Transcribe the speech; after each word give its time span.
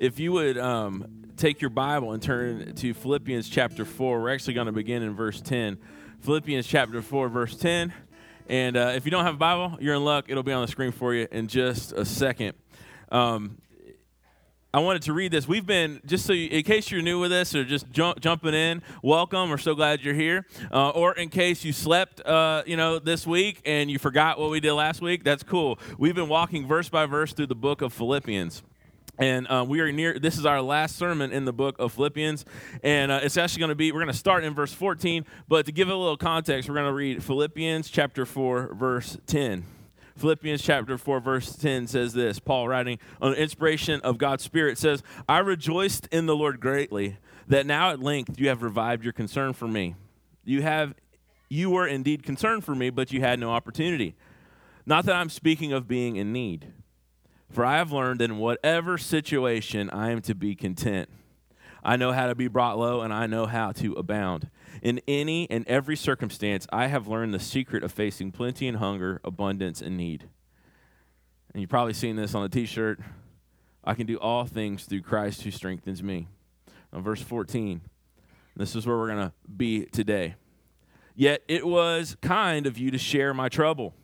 if 0.00 0.18
you 0.18 0.32
would 0.32 0.56
um, 0.56 1.26
take 1.36 1.60
your 1.60 1.68
Bible 1.68 2.12
and 2.12 2.22
turn 2.22 2.74
to 2.74 2.94
Philippians 2.94 3.50
chapter 3.50 3.84
4, 3.84 4.22
we're 4.22 4.32
actually 4.32 4.54
going 4.54 4.66
to 4.66 4.72
begin 4.72 5.02
in 5.02 5.14
verse 5.14 5.42
10. 5.42 5.76
Philippians 6.20 6.66
chapter 6.66 7.02
4, 7.02 7.28
verse 7.28 7.54
10. 7.54 7.92
And 8.48 8.78
uh, 8.78 8.92
if 8.96 9.04
you 9.04 9.10
don't 9.10 9.24
have 9.24 9.34
a 9.34 9.38
Bible, 9.38 9.76
you're 9.78 9.94
in 9.94 10.02
luck. 10.02 10.24
It'll 10.28 10.42
be 10.42 10.54
on 10.54 10.62
the 10.62 10.68
screen 10.68 10.90
for 10.90 11.12
you 11.12 11.28
in 11.30 11.48
just 11.48 11.92
a 11.92 12.06
second. 12.06 12.54
Um, 13.12 13.58
I 14.72 14.78
wanted 14.78 15.02
to 15.02 15.12
read 15.12 15.32
this. 15.32 15.46
We've 15.46 15.66
been, 15.66 16.00
just 16.06 16.24
so 16.24 16.32
you, 16.32 16.48
in 16.48 16.62
case 16.62 16.90
you're 16.90 17.02
new 17.02 17.20
with 17.20 17.32
us 17.32 17.54
or 17.54 17.62
just 17.62 17.90
jump, 17.90 18.20
jumping 18.20 18.54
in, 18.54 18.80
welcome. 19.02 19.50
We're 19.50 19.58
so 19.58 19.74
glad 19.74 20.00
you're 20.00 20.14
here. 20.14 20.46
Uh, 20.72 20.90
or 20.90 21.12
in 21.12 21.28
case 21.28 21.62
you 21.62 21.74
slept, 21.74 22.22
uh, 22.22 22.62
you 22.64 22.78
know, 22.78 22.98
this 22.98 23.26
week 23.26 23.60
and 23.66 23.90
you 23.90 23.98
forgot 23.98 24.38
what 24.38 24.50
we 24.50 24.60
did 24.60 24.72
last 24.72 25.02
week, 25.02 25.24
that's 25.24 25.42
cool. 25.42 25.78
We've 25.98 26.14
been 26.14 26.28
walking 26.28 26.66
verse 26.66 26.88
by 26.88 27.04
verse 27.04 27.34
through 27.34 27.48
the 27.48 27.54
book 27.54 27.82
of 27.82 27.92
Philippians. 27.92 28.62
And 29.18 29.46
uh, 29.48 29.64
we 29.68 29.80
are 29.80 29.92
near, 29.92 30.18
this 30.18 30.38
is 30.38 30.46
our 30.46 30.62
last 30.62 30.96
sermon 30.96 31.32
in 31.32 31.44
the 31.44 31.52
book 31.52 31.76
of 31.78 31.92
Philippians. 31.92 32.44
And 32.82 33.12
uh, 33.12 33.20
it's 33.22 33.36
actually 33.36 33.60
going 33.60 33.68
to 33.70 33.74
be, 33.74 33.92
we're 33.92 34.00
going 34.00 34.12
to 34.12 34.18
start 34.18 34.44
in 34.44 34.54
verse 34.54 34.72
14. 34.72 35.26
But 35.48 35.66
to 35.66 35.72
give 35.72 35.88
it 35.88 35.92
a 35.92 35.96
little 35.96 36.16
context, 36.16 36.68
we're 36.68 36.76
going 36.76 36.86
to 36.86 36.94
read 36.94 37.22
Philippians 37.22 37.90
chapter 37.90 38.24
4, 38.24 38.74
verse 38.74 39.18
10. 39.26 39.64
Philippians 40.16 40.62
chapter 40.62 40.98
4, 40.98 41.20
verse 41.20 41.56
10 41.56 41.86
says 41.86 42.12
this 42.12 42.38
Paul, 42.38 42.68
writing 42.68 42.98
on 43.20 43.34
inspiration 43.34 44.00
of 44.02 44.18
God's 44.18 44.44
Spirit, 44.44 44.78
says, 44.78 45.02
I 45.28 45.38
rejoiced 45.38 46.08
in 46.12 46.26
the 46.26 46.36
Lord 46.36 46.60
greatly 46.60 47.16
that 47.48 47.66
now 47.66 47.90
at 47.90 48.00
length 48.00 48.38
you 48.38 48.48
have 48.48 48.62
revived 48.62 49.02
your 49.02 49.12
concern 49.12 49.52
for 49.52 49.66
me. 49.66 49.96
You 50.44 50.62
have 50.62 50.94
you 51.48 51.70
were 51.70 51.86
indeed 51.86 52.22
concerned 52.22 52.64
for 52.64 52.74
me, 52.74 52.90
but 52.90 53.12
you 53.12 53.20
had 53.20 53.40
no 53.40 53.50
opportunity. 53.50 54.14
Not 54.86 55.04
that 55.06 55.16
I'm 55.16 55.28
speaking 55.28 55.72
of 55.72 55.88
being 55.88 56.16
in 56.16 56.32
need 56.32 56.72
for 57.50 57.64
I 57.64 57.78
have 57.78 57.92
learned 57.92 58.22
in 58.22 58.38
whatever 58.38 58.96
situation 58.96 59.90
I 59.90 60.10
am 60.10 60.20
to 60.22 60.34
be 60.34 60.54
content. 60.54 61.08
I 61.82 61.96
know 61.96 62.12
how 62.12 62.26
to 62.26 62.34
be 62.34 62.48
brought 62.48 62.78
low, 62.78 63.00
and 63.00 63.12
I 63.12 63.26
know 63.26 63.46
how 63.46 63.72
to 63.72 63.94
abound. 63.94 64.50
In 64.82 65.00
any 65.08 65.50
and 65.50 65.66
every 65.66 65.96
circumstance, 65.96 66.66
I 66.72 66.86
have 66.86 67.08
learned 67.08 67.34
the 67.34 67.40
secret 67.40 67.82
of 67.82 67.92
facing 67.92 68.32
plenty 68.32 68.68
and 68.68 68.78
hunger, 68.78 69.20
abundance 69.24 69.80
and 69.80 69.96
need. 69.96 70.28
And 71.52 71.60
you've 71.60 71.70
probably 71.70 71.94
seen 71.94 72.16
this 72.16 72.34
on 72.34 72.42
the 72.42 72.48
t 72.48 72.66
shirt. 72.66 73.00
I 73.82 73.94
can 73.94 74.06
do 74.06 74.16
all 74.16 74.44
things 74.44 74.84
through 74.84 75.02
Christ 75.02 75.42
who 75.42 75.50
strengthens 75.50 76.02
me. 76.02 76.28
Now, 76.92 77.00
verse 77.00 77.22
14. 77.22 77.80
This 78.56 78.76
is 78.76 78.86
where 78.86 78.96
we're 78.98 79.08
going 79.08 79.28
to 79.28 79.32
be 79.56 79.86
today. 79.86 80.34
Yet 81.14 81.42
it 81.48 81.66
was 81.66 82.16
kind 82.20 82.66
of 82.66 82.78
you 82.78 82.90
to 82.90 82.98
share 82.98 83.32
my 83.32 83.48
trouble. 83.48 83.94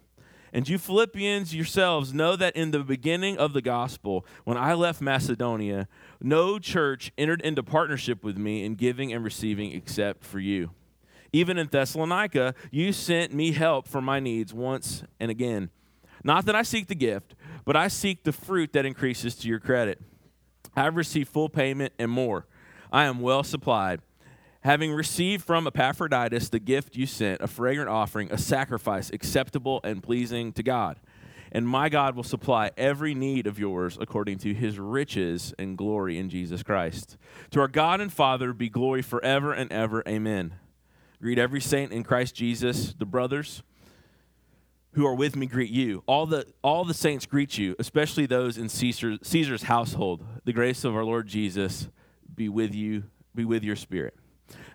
And 0.52 0.68
you 0.68 0.78
Philippians 0.78 1.54
yourselves 1.54 2.14
know 2.14 2.36
that 2.36 2.56
in 2.56 2.70
the 2.70 2.80
beginning 2.80 3.36
of 3.38 3.52
the 3.52 3.62
gospel, 3.62 4.24
when 4.44 4.56
I 4.56 4.74
left 4.74 5.00
Macedonia, 5.00 5.88
no 6.20 6.58
church 6.58 7.12
entered 7.18 7.42
into 7.42 7.62
partnership 7.62 8.22
with 8.24 8.38
me 8.38 8.64
in 8.64 8.74
giving 8.74 9.12
and 9.12 9.24
receiving 9.24 9.72
except 9.72 10.24
for 10.24 10.38
you. 10.38 10.70
Even 11.32 11.58
in 11.58 11.66
Thessalonica, 11.66 12.54
you 12.70 12.92
sent 12.92 13.34
me 13.34 13.52
help 13.52 13.86
for 13.86 14.00
my 14.00 14.20
needs 14.20 14.54
once 14.54 15.02
and 15.20 15.30
again. 15.30 15.70
Not 16.24 16.46
that 16.46 16.54
I 16.54 16.62
seek 16.62 16.86
the 16.86 16.94
gift, 16.94 17.34
but 17.64 17.76
I 17.76 17.88
seek 17.88 18.24
the 18.24 18.32
fruit 18.32 18.72
that 18.72 18.86
increases 18.86 19.34
to 19.36 19.48
your 19.48 19.60
credit. 19.60 20.00
I 20.74 20.84
have 20.84 20.96
received 20.96 21.28
full 21.28 21.48
payment 21.48 21.92
and 21.98 22.10
more. 22.10 22.46
I 22.92 23.04
am 23.04 23.20
well 23.20 23.42
supplied 23.42 24.00
having 24.66 24.92
received 24.92 25.44
from 25.44 25.64
Epaphroditus 25.64 26.48
the 26.48 26.58
gift 26.58 26.96
you 26.96 27.06
sent, 27.06 27.40
a 27.40 27.46
fragrant 27.46 27.88
offering, 27.88 28.32
a 28.32 28.36
sacrifice 28.36 29.10
acceptable 29.10 29.80
and 29.84 30.02
pleasing 30.02 30.52
to 30.52 30.60
God. 30.60 30.98
And 31.52 31.68
my 31.68 31.88
God 31.88 32.16
will 32.16 32.24
supply 32.24 32.72
every 32.76 33.14
need 33.14 33.46
of 33.46 33.60
yours 33.60 33.96
according 34.00 34.38
to 34.38 34.52
his 34.52 34.76
riches 34.80 35.54
and 35.56 35.78
glory 35.78 36.18
in 36.18 36.28
Jesus 36.28 36.64
Christ. 36.64 37.16
To 37.52 37.60
our 37.60 37.68
God 37.68 38.00
and 38.00 38.12
Father 38.12 38.52
be 38.52 38.68
glory 38.68 39.02
forever 39.02 39.52
and 39.52 39.70
ever. 39.70 40.02
Amen. 40.06 40.54
Greet 41.22 41.38
every 41.38 41.60
saint 41.60 41.92
in 41.92 42.02
Christ 42.02 42.34
Jesus, 42.34 42.92
the 42.98 43.06
brothers 43.06 43.62
who 44.94 45.06
are 45.06 45.14
with 45.14 45.36
me 45.36 45.46
greet 45.46 45.70
you. 45.70 46.02
All 46.08 46.26
the 46.26 46.44
all 46.62 46.84
the 46.84 46.92
saints 46.92 47.24
greet 47.24 47.56
you, 47.56 47.76
especially 47.78 48.26
those 48.26 48.58
in 48.58 48.68
Caesar, 48.68 49.18
Caesar's 49.22 49.62
household. 49.62 50.24
The 50.44 50.52
grace 50.52 50.82
of 50.82 50.96
our 50.96 51.04
Lord 51.04 51.28
Jesus 51.28 51.86
be 52.34 52.48
with 52.48 52.74
you, 52.74 53.04
be 53.32 53.44
with 53.44 53.62
your 53.62 53.76
spirit. 53.76 54.14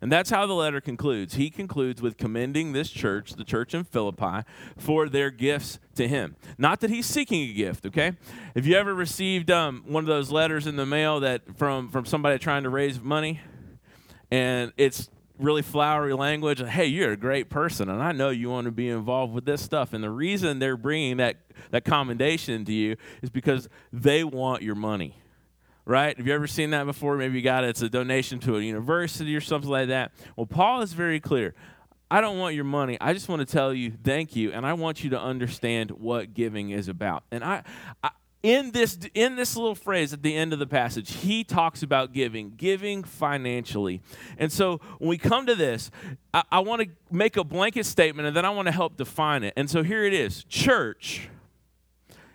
And 0.01 0.11
that's 0.11 0.31
how 0.31 0.47
the 0.47 0.53
letter 0.53 0.81
concludes. 0.81 1.35
He 1.35 1.49
concludes 1.51 2.01
with 2.01 2.17
commending 2.17 2.73
this 2.73 2.89
church, 2.89 3.33
the 3.33 3.43
church 3.43 3.75
in 3.75 3.83
Philippi, 3.83 4.43
for 4.75 5.07
their 5.07 5.29
gifts 5.29 5.79
to 5.95 6.07
him. 6.07 6.35
Not 6.57 6.79
that 6.81 6.89
he's 6.89 7.05
seeking 7.05 7.49
a 7.49 7.53
gift, 7.53 7.85
okay? 7.85 8.13
Have 8.55 8.65
you 8.65 8.75
ever 8.75 8.95
received 8.95 9.51
um, 9.51 9.83
one 9.85 10.03
of 10.03 10.07
those 10.07 10.31
letters 10.31 10.65
in 10.65 10.75
the 10.75 10.87
mail 10.87 11.19
that 11.19 11.55
from, 11.55 11.89
from 11.89 12.05
somebody 12.05 12.39
trying 12.39 12.63
to 12.63 12.69
raise 12.69 12.99
money? 12.99 13.41
And 14.31 14.73
it's 14.75 15.09
really 15.37 15.61
flowery 15.61 16.13
language. 16.13 16.63
Hey, 16.63 16.85
you're 16.85 17.11
a 17.11 17.17
great 17.17 17.49
person, 17.49 17.89
and 17.89 18.01
I 18.01 18.11
know 18.11 18.29
you 18.29 18.49
want 18.49 18.65
to 18.65 18.71
be 18.71 18.89
involved 18.89 19.33
with 19.33 19.45
this 19.45 19.61
stuff. 19.61 19.93
And 19.93 20.03
the 20.03 20.09
reason 20.09 20.59
they're 20.59 20.77
bringing 20.77 21.17
that, 21.17 21.37
that 21.69 21.85
commendation 21.85 22.65
to 22.65 22.73
you 22.73 22.95
is 23.21 23.29
because 23.29 23.69
they 23.91 24.23
want 24.23 24.63
your 24.63 24.75
money 24.75 25.20
right? 25.85 26.15
Have 26.17 26.27
you 26.27 26.33
ever 26.33 26.47
seen 26.47 26.71
that 26.71 26.85
before? 26.85 27.17
Maybe 27.17 27.37
you 27.37 27.41
got 27.41 27.63
it. 27.63 27.69
It's 27.69 27.81
a 27.81 27.89
donation 27.89 28.39
to 28.41 28.57
a 28.57 28.61
university 28.61 29.35
or 29.35 29.41
something 29.41 29.69
like 29.69 29.87
that. 29.89 30.11
Well, 30.35 30.45
Paul 30.45 30.81
is 30.81 30.93
very 30.93 31.19
clear. 31.19 31.53
I 32.09 32.19
don't 32.19 32.37
want 32.37 32.55
your 32.55 32.65
money. 32.65 32.97
I 32.99 33.13
just 33.13 33.29
want 33.29 33.39
to 33.39 33.45
tell 33.45 33.73
you 33.73 33.93
thank 34.03 34.35
you, 34.35 34.51
and 34.51 34.65
I 34.65 34.73
want 34.73 35.03
you 35.03 35.11
to 35.11 35.19
understand 35.19 35.91
what 35.91 36.33
giving 36.33 36.71
is 36.71 36.89
about. 36.89 37.23
And 37.31 37.43
I, 37.43 37.63
I 38.03 38.11
in 38.43 38.71
this 38.71 38.97
in 39.13 39.35
this 39.35 39.55
little 39.55 39.75
phrase 39.75 40.13
at 40.13 40.23
the 40.23 40.35
end 40.35 40.51
of 40.51 40.59
the 40.59 40.65
passage 40.65 41.13
he 41.13 41.43
talks 41.43 41.83
about 41.83 42.11
giving 42.11 42.53
giving 42.57 43.03
financially 43.03 44.01
and 44.37 44.51
so 44.51 44.79
when 44.97 45.09
we 45.09 45.17
come 45.17 45.45
to 45.45 45.53
this 45.53 45.91
i, 46.33 46.43
I 46.51 46.59
want 46.59 46.81
to 46.81 46.89
make 47.11 47.37
a 47.37 47.43
blanket 47.43 47.85
statement 47.85 48.27
and 48.27 48.35
then 48.35 48.43
i 48.43 48.49
want 48.49 48.67
to 48.67 48.71
help 48.71 48.97
define 48.97 49.43
it 49.43 49.53
and 49.55 49.69
so 49.69 49.83
here 49.83 50.03
it 50.05 50.13
is 50.13 50.43
church 50.45 51.29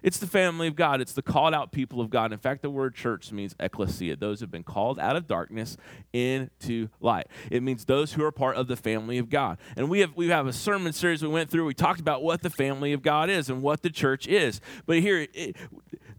it's 0.07 0.19
the 0.19 0.27
family 0.29 0.69
of 0.69 0.77
God. 0.77 1.01
It's 1.01 1.15
the 1.15 1.21
called 1.21 1.53
out 1.53 1.73
people 1.73 2.01
of 2.01 2.11
God. 2.11 2.33
In 2.33 2.39
fact, 2.39 2.63
the 2.63 2.71
word 2.71 2.95
church 2.95 3.33
means 3.33 3.57
ecclesia, 3.59 4.15
those 4.15 4.39
who 4.39 4.45
have 4.45 4.53
been 4.53 4.63
called 4.63 5.01
out 5.01 5.17
of 5.17 5.27
darkness 5.27 5.77
into 6.13 6.89
light. 7.01 7.27
It 7.51 7.61
means 7.61 7.87
those 7.87 8.13
who 8.13 8.23
are 8.23 8.31
part 8.31 8.55
of 8.55 8.69
the 8.69 8.77
family 8.77 9.19
of 9.19 9.29
God. 9.29 9.59
And 9.77 9.91
we 9.91 9.99
have 10.01 10.15
we 10.15 10.29
have 10.29 10.47
a 10.47 10.53
sermon 10.53 10.93
series 10.93 11.25
we 11.25 11.29
went 11.29 11.51
through. 11.51 11.65
We 11.65 11.75
talked 11.75 11.99
about 11.99 12.23
what 12.23 12.43
the 12.43 12.51
family 12.51 12.93
of 12.93 13.03
God 13.03 13.29
is 13.29 13.51
and 13.51 13.63
what 13.63 13.83
the 13.83 13.91
church 13.91 14.29
is. 14.29 14.61
But 14.87 15.01
here, 15.01 15.27
it, 15.35 15.57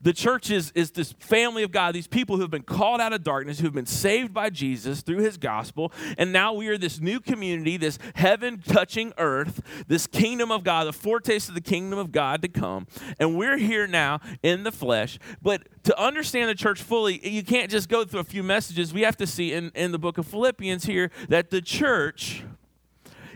the 0.08 0.14
church 0.14 0.50
is, 0.50 0.72
is 0.74 0.92
this 0.92 1.12
family 1.20 1.64
of 1.64 1.72
God, 1.74 1.94
these 1.94 2.08
people 2.08 2.38
who 2.38 2.42
have 2.42 2.50
been 2.50 2.64
called 2.64 3.02
out 3.02 3.12
of 3.12 3.26
darkness, 3.26 3.60
who 3.60 3.66
have 3.66 3.74
been 3.74 3.86
saved 3.86 4.34
by 4.34 4.50
Jesus 4.50 5.02
through 5.02 5.18
his 5.18 5.36
gospel. 5.36 5.92
And 6.18 6.32
now 6.32 6.54
we 6.54 6.70
are 6.70 6.78
this 6.78 7.02
new 7.02 7.20
community, 7.20 7.76
this 7.76 8.00
heaven 8.16 8.62
touching 8.66 9.12
earth, 9.18 9.62
this 9.90 10.08
kingdom 10.08 10.50
of 10.50 10.64
God, 10.64 10.86
the 10.86 10.94
foretaste 10.94 11.50
of 11.50 11.56
the 11.56 11.62
kingdom 11.62 12.00
of 12.00 12.14
God 12.14 12.42
to 12.44 12.48
come. 12.48 12.88
And 13.20 13.38
we're 13.38 13.58
here 13.58 13.86
now 13.86 14.22
in 14.42 14.64
the 14.64 14.72
flesh. 14.72 15.20
But 15.42 15.68
to 15.84 16.02
understand 16.02 16.50
the 16.50 16.56
church 16.56 16.82
fully, 16.82 17.28
you 17.28 17.44
can't 17.44 17.70
just 17.70 17.90
go 17.90 18.06
through 18.06 18.22
a 18.22 18.24
few 18.24 18.44
messages. 18.44 18.94
We 18.94 19.02
have 19.02 19.18
to 19.18 19.28
see 19.28 19.52
in, 19.52 19.74
in 19.76 19.92
the 19.92 20.00
book 20.00 20.18
of 20.18 20.26
Philippians 20.26 20.86
here 20.86 21.12
that 21.28 21.50
the 21.50 21.62
church 21.62 22.46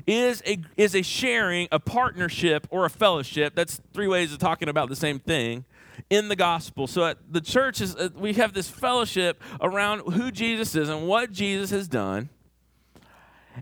is 0.07 0.41
a, 0.47 0.57
is 0.77 0.95
a 0.95 1.01
sharing, 1.01 1.67
a 1.69 1.81
partnership, 1.81 2.65
or 2.69 2.85
a 2.85 2.89
fellowship. 2.89 3.55
That's 3.55 3.81
three 3.93 4.07
ways 4.07 4.31
of 4.31 4.39
talking 4.39 4.69
about 4.69 4.87
the 4.87 4.95
same 4.95 5.19
thing 5.19 5.65
in 6.09 6.27
the 6.27 6.35
gospel. 6.35 6.87
So 6.87 7.05
at 7.05 7.17
the 7.29 7.41
church 7.41 7.81
is 7.81 7.95
uh, 7.95 8.09
we 8.15 8.33
have 8.33 8.53
this 8.53 8.69
fellowship 8.69 9.41
around 9.59 10.13
who 10.13 10.31
Jesus 10.31 10.75
is 10.75 10.89
and 10.89 11.07
what 11.07 11.31
Jesus 11.31 11.69
has 11.71 11.87
done. 11.87 12.29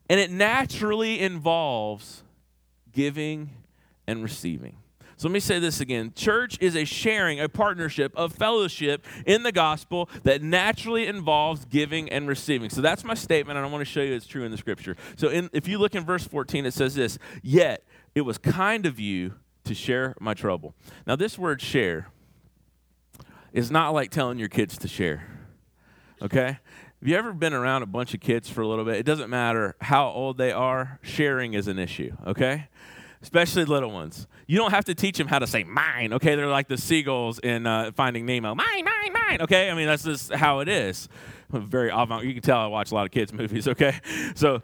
And 0.10 0.20
it 0.20 0.32
naturally 0.32 1.20
involves 1.20 2.24
giving 2.92 3.52
and 4.08 4.24
receiving. 4.24 4.78
So 5.20 5.28
let 5.28 5.34
me 5.34 5.42
say 5.42 5.60
this 5.60 5.82
again. 5.82 6.14
Church 6.16 6.58
is 6.62 6.78
a 6.78 6.86
sharing, 6.86 7.42
a 7.42 7.50
partnership, 7.50 8.14
a 8.16 8.30
fellowship 8.30 9.06
in 9.26 9.44
the 9.44 9.52
gospel 9.52 10.10
that 10.24 10.42
naturally 10.42 11.08
involves 11.08 11.66
giving 11.66 12.10
and 12.10 12.26
receiving. 12.26 12.70
So 12.70 12.80
that's 12.80 13.04
my 13.04 13.16
statement, 13.16 13.58
and 13.58 13.68
I 13.68 13.70
want 13.70 13.82
to 13.82 13.86
show 13.86 14.02
you 14.02 14.14
it's 14.14 14.26
true 14.26 14.46
in 14.46 14.52
the 14.52 14.58
scripture. 14.58 14.96
So 15.18 15.28
in, 15.28 15.50
if 15.52 15.68
you 15.68 15.78
look 15.78 15.94
in 15.94 16.06
verse 16.06 16.24
14, 16.24 16.66
it 16.66 16.74
says 16.74 16.96
this 16.96 17.20
Yet 17.44 17.84
it 18.16 18.22
was 18.22 18.38
kind 18.38 18.86
of 18.86 18.98
you 18.98 19.34
to 19.66 19.76
share 19.76 20.16
my 20.22 20.34
trouble. 20.34 20.74
Now, 21.06 21.18
this 21.18 21.38
word 21.38 21.62
share 21.62 22.08
is 23.54 23.72
not 23.72 23.94
like 23.94 24.12
telling 24.12 24.40
your 24.40 24.50
kids 24.50 24.78
to 24.80 24.88
share. 24.88 25.28
Okay? 26.22 26.58
Have 27.00 27.08
you 27.08 27.16
ever 27.16 27.32
been 27.32 27.54
around 27.54 27.84
a 27.84 27.86
bunch 27.86 28.14
of 28.14 28.20
kids 28.20 28.50
for 28.50 28.62
a 28.62 28.68
little 28.68 28.84
bit? 28.84 28.96
It 28.96 29.06
doesn't 29.06 29.30
matter 29.30 29.76
how 29.80 30.10
old 30.10 30.38
they 30.38 30.52
are, 30.52 31.00
sharing 31.02 31.54
is 31.54 31.70
an 31.70 31.80
issue, 31.80 32.12
okay? 32.28 32.68
Especially 33.22 33.64
little 33.64 33.92
ones. 33.92 34.28
You 34.48 34.58
don't 34.58 34.72
have 34.72 34.84
to 34.86 34.96
teach 34.96 35.18
them 35.18 35.28
how 35.28 35.40
to 35.40 35.48
say 35.48 35.64
mine, 35.64 36.12
okay? 36.14 36.36
They're 36.36 36.48
like 36.48 36.68
the 36.68 36.78
seagulls 36.78 37.40
in 37.40 37.66
uh, 37.66 37.92
Finding 37.96 38.26
Nemo. 38.26 38.54
Mine, 38.54 38.84
mine, 38.84 39.14
mine, 39.14 39.42
okay? 39.44 39.70
I 39.70 39.76
mean, 39.76 39.88
that's 39.88 40.04
just 40.04 40.34
how 40.34 40.60
it 40.60 40.68
is. 40.68 41.08
Very 41.50 41.90
avant. 41.90 42.26
You 42.26 42.34
can 42.34 42.42
tell 42.42 42.60
I 42.60 42.68
watch 42.68 42.92
a 42.92 42.96
lot 42.96 43.06
of 43.06 43.12
kids' 43.12 43.32
movies, 43.32 43.68
okay? 43.70 43.96
So 44.36 44.62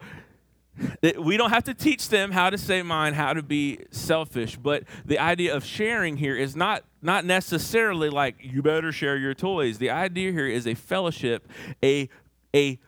we 1.18 1.36
don't 1.36 1.50
have 1.50 1.64
to 1.64 1.74
teach 1.74 2.08
them 2.08 2.32
how 2.32 2.50
to 2.50 2.58
say 2.58 2.82
mine, 2.82 3.14
how 3.14 3.32
to 3.32 3.42
be 3.42 3.80
selfish, 3.90 4.56
but 4.56 4.84
the 5.04 5.18
idea 5.18 5.54
of 5.54 5.64
sharing 5.64 6.16
here 6.16 6.36
is 6.36 6.54
not 6.56 6.84
not 7.02 7.24
necessarily 7.24 8.10
like 8.10 8.36
you 8.40 8.62
better 8.62 8.90
share 8.92 9.16
your 9.16 9.34
toys. 9.34 9.78
The 9.78 9.90
idea 9.90 10.32
here 10.32 10.48
is 10.48 10.66
a 10.66 10.74
fellowship, 10.74 11.48
a 11.82 12.08
a 12.54 12.78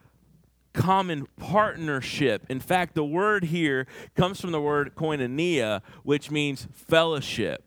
common 0.72 1.26
partnership. 1.36 2.44
In 2.48 2.60
fact, 2.60 2.94
the 2.94 3.04
word 3.04 3.44
here 3.44 3.86
comes 4.16 4.40
from 4.40 4.52
the 4.52 4.60
word 4.60 4.94
koinonia, 4.94 5.82
which 6.02 6.30
means 6.30 6.68
fellowship. 6.72 7.64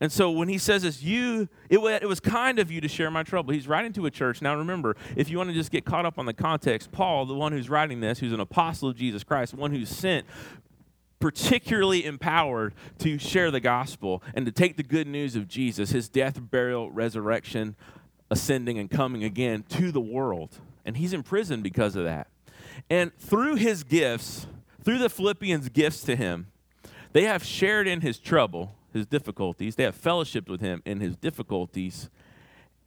And 0.00 0.12
so 0.12 0.30
when 0.30 0.48
he 0.48 0.58
says 0.58 0.82
this, 0.82 1.02
you, 1.02 1.48
it, 1.68 1.78
it 1.78 2.06
was 2.06 2.20
kind 2.20 2.58
of 2.58 2.70
you 2.70 2.80
to 2.80 2.88
share 2.88 3.10
my 3.10 3.24
trouble. 3.24 3.52
He's 3.52 3.66
writing 3.66 3.92
to 3.94 4.06
a 4.06 4.10
church. 4.10 4.40
Now 4.40 4.54
remember, 4.56 4.96
if 5.16 5.28
you 5.28 5.38
want 5.38 5.50
to 5.50 5.54
just 5.54 5.72
get 5.72 5.84
caught 5.84 6.06
up 6.06 6.18
on 6.18 6.26
the 6.26 6.32
context, 6.32 6.92
Paul, 6.92 7.26
the 7.26 7.34
one 7.34 7.52
who's 7.52 7.68
writing 7.68 8.00
this, 8.00 8.20
who's 8.20 8.32
an 8.32 8.40
apostle 8.40 8.88
of 8.88 8.96
Jesus 8.96 9.24
Christ, 9.24 9.54
one 9.54 9.72
who's 9.72 9.88
sent, 9.88 10.24
particularly 11.18 12.04
empowered 12.04 12.74
to 12.98 13.18
share 13.18 13.50
the 13.50 13.58
gospel 13.58 14.22
and 14.34 14.46
to 14.46 14.52
take 14.52 14.76
the 14.76 14.84
good 14.84 15.08
news 15.08 15.34
of 15.34 15.48
Jesus, 15.48 15.90
his 15.90 16.08
death, 16.08 16.38
burial, 16.40 16.92
resurrection, 16.92 17.74
ascending, 18.30 18.78
and 18.78 18.88
coming 18.88 19.24
again 19.24 19.64
to 19.68 19.90
the 19.90 20.00
world. 20.00 20.58
And 20.84 20.96
he's 20.96 21.12
in 21.12 21.24
prison 21.24 21.60
because 21.60 21.96
of 21.96 22.04
that. 22.04 22.28
And 22.88 23.12
through 23.18 23.56
his 23.56 23.82
gifts, 23.82 24.46
through 24.84 24.98
the 24.98 25.10
Philippians' 25.10 25.70
gifts 25.70 26.02
to 26.02 26.14
him, 26.14 26.46
they 27.12 27.24
have 27.24 27.42
shared 27.42 27.88
in 27.88 28.00
his 28.00 28.18
trouble 28.18 28.76
his 28.98 29.06
difficulties. 29.06 29.76
They 29.76 29.84
have 29.84 30.00
fellowshiped 30.00 30.48
with 30.48 30.60
him 30.60 30.82
in 30.84 31.00
his 31.00 31.16
difficulties. 31.16 32.10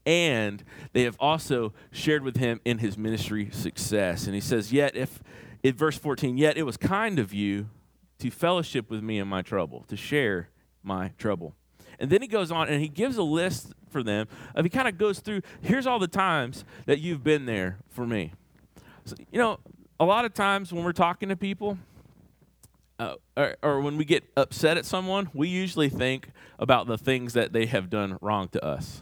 And 0.05 0.63
they 0.93 1.03
have 1.03 1.17
also 1.19 1.73
shared 1.91 2.23
with 2.23 2.37
him 2.37 2.59
in 2.65 2.79
his 2.79 2.97
ministry 2.97 3.49
success. 3.51 4.25
And 4.25 4.35
he 4.35 4.41
says, 4.41 4.71
Yet, 4.71 4.95
if, 4.95 5.21
in 5.63 5.75
verse 5.75 5.97
14, 5.97 6.37
yet 6.37 6.57
it 6.57 6.63
was 6.63 6.77
kind 6.77 7.19
of 7.19 7.33
you 7.33 7.69
to 8.19 8.29
fellowship 8.29 8.89
with 8.89 9.03
me 9.03 9.19
in 9.19 9.27
my 9.27 9.41
trouble, 9.41 9.83
to 9.87 9.97
share 9.97 10.49
my 10.83 11.11
trouble. 11.17 11.55
And 11.99 12.09
then 12.09 12.21
he 12.21 12.27
goes 12.27 12.51
on 12.51 12.67
and 12.67 12.81
he 12.81 12.87
gives 12.87 13.17
a 13.17 13.23
list 13.23 13.73
for 13.89 14.01
them 14.01 14.27
of 14.55 14.65
he 14.65 14.69
kind 14.69 14.87
of 14.87 14.97
goes 14.97 15.19
through 15.19 15.41
here's 15.61 15.85
all 15.85 15.99
the 15.99 16.07
times 16.07 16.63
that 16.85 16.99
you've 16.99 17.23
been 17.23 17.45
there 17.45 17.77
for 17.89 18.07
me. 18.07 18.33
So, 19.05 19.15
you 19.31 19.39
know, 19.39 19.59
a 19.99 20.05
lot 20.05 20.25
of 20.25 20.33
times 20.33 20.73
when 20.73 20.83
we're 20.83 20.93
talking 20.93 21.29
to 21.29 21.35
people, 21.35 21.77
uh, 23.01 23.15
or, 23.35 23.55
or, 23.63 23.81
when 23.81 23.97
we 23.97 24.05
get 24.05 24.23
upset 24.37 24.77
at 24.77 24.85
someone, 24.85 25.27
we 25.33 25.47
usually 25.47 25.89
think 25.89 26.29
about 26.59 26.85
the 26.85 26.99
things 26.99 27.33
that 27.33 27.51
they 27.51 27.65
have 27.65 27.89
done 27.89 28.15
wrong 28.21 28.47
to 28.49 28.63
us. 28.63 29.01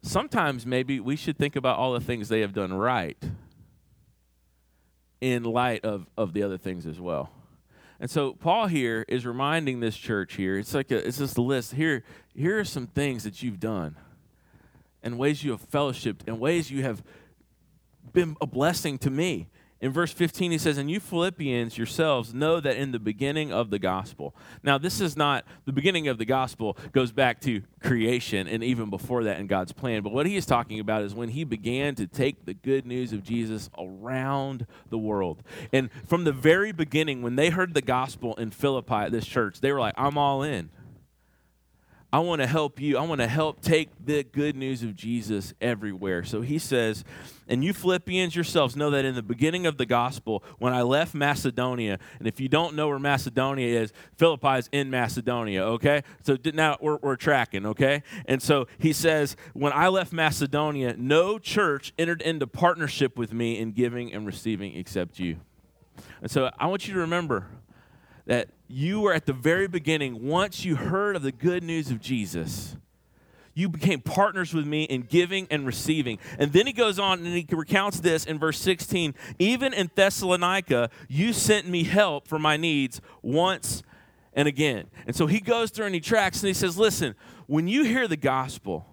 Sometimes 0.00 0.64
maybe 0.64 1.00
we 1.00 1.16
should 1.16 1.36
think 1.36 1.56
about 1.56 1.78
all 1.78 1.92
the 1.92 2.00
things 2.00 2.28
they 2.28 2.40
have 2.40 2.52
done 2.52 2.72
right 2.72 3.20
in 5.20 5.42
light 5.42 5.84
of, 5.84 6.06
of 6.16 6.32
the 6.34 6.44
other 6.44 6.56
things 6.56 6.86
as 6.86 7.00
well. 7.00 7.30
And 7.98 8.08
so 8.08 8.34
Paul 8.34 8.68
here 8.68 9.04
is 9.08 9.26
reminding 9.26 9.80
this 9.80 9.96
church 9.96 10.34
here, 10.34 10.58
it's 10.58 10.74
like 10.74 10.92
a, 10.92 11.04
it's 11.04 11.18
just 11.18 11.36
a 11.36 11.42
list. 11.42 11.74
Here, 11.74 12.04
here 12.32 12.60
are 12.60 12.64
some 12.64 12.86
things 12.86 13.24
that 13.24 13.42
you've 13.42 13.58
done 13.58 13.96
and 15.02 15.18
ways 15.18 15.42
you 15.42 15.50
have 15.50 15.68
fellowshipped 15.68 16.28
and 16.28 16.38
ways 16.38 16.70
you 16.70 16.84
have 16.84 17.02
been 18.12 18.36
a 18.40 18.46
blessing 18.46 18.98
to 18.98 19.10
me. 19.10 19.48
In 19.82 19.90
verse 19.90 20.12
15, 20.12 20.52
he 20.52 20.58
says, 20.58 20.78
And 20.78 20.88
you 20.88 21.00
Philippians 21.00 21.76
yourselves 21.76 22.32
know 22.32 22.60
that 22.60 22.76
in 22.76 22.92
the 22.92 23.00
beginning 23.00 23.52
of 23.52 23.70
the 23.70 23.80
gospel. 23.80 24.32
Now, 24.62 24.78
this 24.78 25.00
is 25.00 25.16
not, 25.16 25.44
the 25.64 25.72
beginning 25.72 26.06
of 26.06 26.18
the 26.18 26.24
gospel 26.24 26.78
goes 26.92 27.10
back 27.10 27.40
to 27.40 27.62
creation 27.82 28.46
and 28.46 28.62
even 28.62 28.90
before 28.90 29.24
that 29.24 29.40
in 29.40 29.48
God's 29.48 29.72
plan. 29.72 30.04
But 30.04 30.12
what 30.12 30.24
he 30.24 30.36
is 30.36 30.46
talking 30.46 30.78
about 30.78 31.02
is 31.02 31.16
when 31.16 31.30
he 31.30 31.42
began 31.42 31.96
to 31.96 32.06
take 32.06 32.44
the 32.44 32.54
good 32.54 32.86
news 32.86 33.12
of 33.12 33.24
Jesus 33.24 33.70
around 33.76 34.68
the 34.88 34.98
world. 34.98 35.42
And 35.72 35.90
from 36.06 36.22
the 36.22 36.32
very 36.32 36.70
beginning, 36.70 37.20
when 37.20 37.34
they 37.34 37.50
heard 37.50 37.74
the 37.74 37.82
gospel 37.82 38.36
in 38.36 38.52
Philippi 38.52 38.94
at 38.94 39.10
this 39.10 39.26
church, 39.26 39.60
they 39.60 39.72
were 39.72 39.80
like, 39.80 39.94
I'm 39.96 40.16
all 40.16 40.44
in. 40.44 40.70
I 42.12 42.18
want 42.18 42.42
to 42.42 42.46
help 42.46 42.78
you. 42.78 42.98
I 42.98 43.06
want 43.06 43.22
to 43.22 43.26
help 43.26 43.62
take 43.62 43.88
the 44.04 44.22
good 44.22 44.54
news 44.54 44.82
of 44.82 44.94
Jesus 44.94 45.54
everywhere. 45.62 46.24
So 46.24 46.42
he 46.42 46.58
says, 46.58 47.04
and 47.48 47.64
you 47.64 47.72
Philippians 47.72 48.34
yourselves 48.36 48.76
know 48.76 48.90
that 48.90 49.06
in 49.06 49.14
the 49.14 49.22
beginning 49.22 49.64
of 49.64 49.78
the 49.78 49.86
gospel, 49.86 50.44
when 50.58 50.74
I 50.74 50.82
left 50.82 51.14
Macedonia, 51.14 51.98
and 52.18 52.28
if 52.28 52.38
you 52.38 52.50
don't 52.50 52.76
know 52.76 52.88
where 52.88 52.98
Macedonia 52.98 53.80
is, 53.80 53.94
Philippi 54.18 54.58
is 54.58 54.68
in 54.72 54.90
Macedonia, 54.90 55.64
okay? 55.64 56.02
So 56.22 56.36
now 56.52 56.76
we're, 56.82 56.98
we're 56.98 57.16
tracking, 57.16 57.64
okay? 57.64 58.02
And 58.26 58.42
so 58.42 58.66
he 58.76 58.92
says, 58.92 59.34
when 59.54 59.72
I 59.72 59.88
left 59.88 60.12
Macedonia, 60.12 60.94
no 60.98 61.38
church 61.38 61.94
entered 61.98 62.20
into 62.20 62.46
partnership 62.46 63.16
with 63.16 63.32
me 63.32 63.58
in 63.58 63.72
giving 63.72 64.12
and 64.12 64.26
receiving 64.26 64.76
except 64.76 65.18
you. 65.18 65.38
And 66.20 66.30
so 66.30 66.50
I 66.58 66.66
want 66.66 66.86
you 66.86 66.92
to 66.92 67.00
remember 67.00 67.46
that 68.26 68.50
you 68.72 69.00
were 69.00 69.12
at 69.12 69.26
the 69.26 69.34
very 69.34 69.68
beginning, 69.68 70.26
once 70.26 70.64
you 70.64 70.76
heard 70.76 71.14
of 71.14 71.22
the 71.22 71.30
good 71.30 71.62
news 71.62 71.90
of 71.90 72.00
Jesus, 72.00 72.74
you 73.52 73.68
became 73.68 74.00
partners 74.00 74.54
with 74.54 74.66
me 74.66 74.84
in 74.84 75.02
giving 75.02 75.46
and 75.50 75.66
receiving. 75.66 76.18
And 76.38 76.54
then 76.54 76.66
he 76.66 76.72
goes 76.72 76.98
on 76.98 77.18
and 77.18 77.36
he 77.36 77.46
recounts 77.50 78.00
this 78.00 78.24
in 78.24 78.38
verse 78.38 78.58
16 78.58 79.14
Even 79.38 79.74
in 79.74 79.90
Thessalonica, 79.94 80.88
you 81.06 81.34
sent 81.34 81.68
me 81.68 81.84
help 81.84 82.26
for 82.26 82.38
my 82.38 82.56
needs 82.56 83.02
once 83.20 83.82
and 84.32 84.48
again. 84.48 84.86
And 85.06 85.14
so 85.14 85.26
he 85.26 85.40
goes 85.40 85.70
through 85.70 85.86
and 85.86 85.94
he 85.94 86.00
tracks 86.00 86.40
and 86.40 86.48
he 86.48 86.54
says, 86.54 86.78
Listen, 86.78 87.14
when 87.46 87.68
you 87.68 87.84
hear 87.84 88.08
the 88.08 88.16
gospel, 88.16 88.86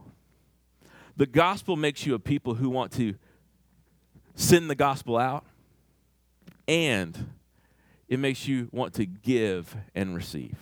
the 1.16 1.26
gospel 1.26 1.78
makes 1.78 2.06
you 2.06 2.16
a 2.16 2.20
people 2.20 2.56
who 2.56 2.70
want 2.70 2.92
to 2.94 3.16
send 4.36 4.70
the 4.70 4.76
gospel 4.76 5.18
out 5.18 5.46
and 6.68 7.30
it 8.10 8.20
makes 8.20 8.48
you 8.48 8.68
want 8.72 8.94
to 8.96 9.06
give 9.06 9.78
and 9.96 10.14
receive. 10.14 10.58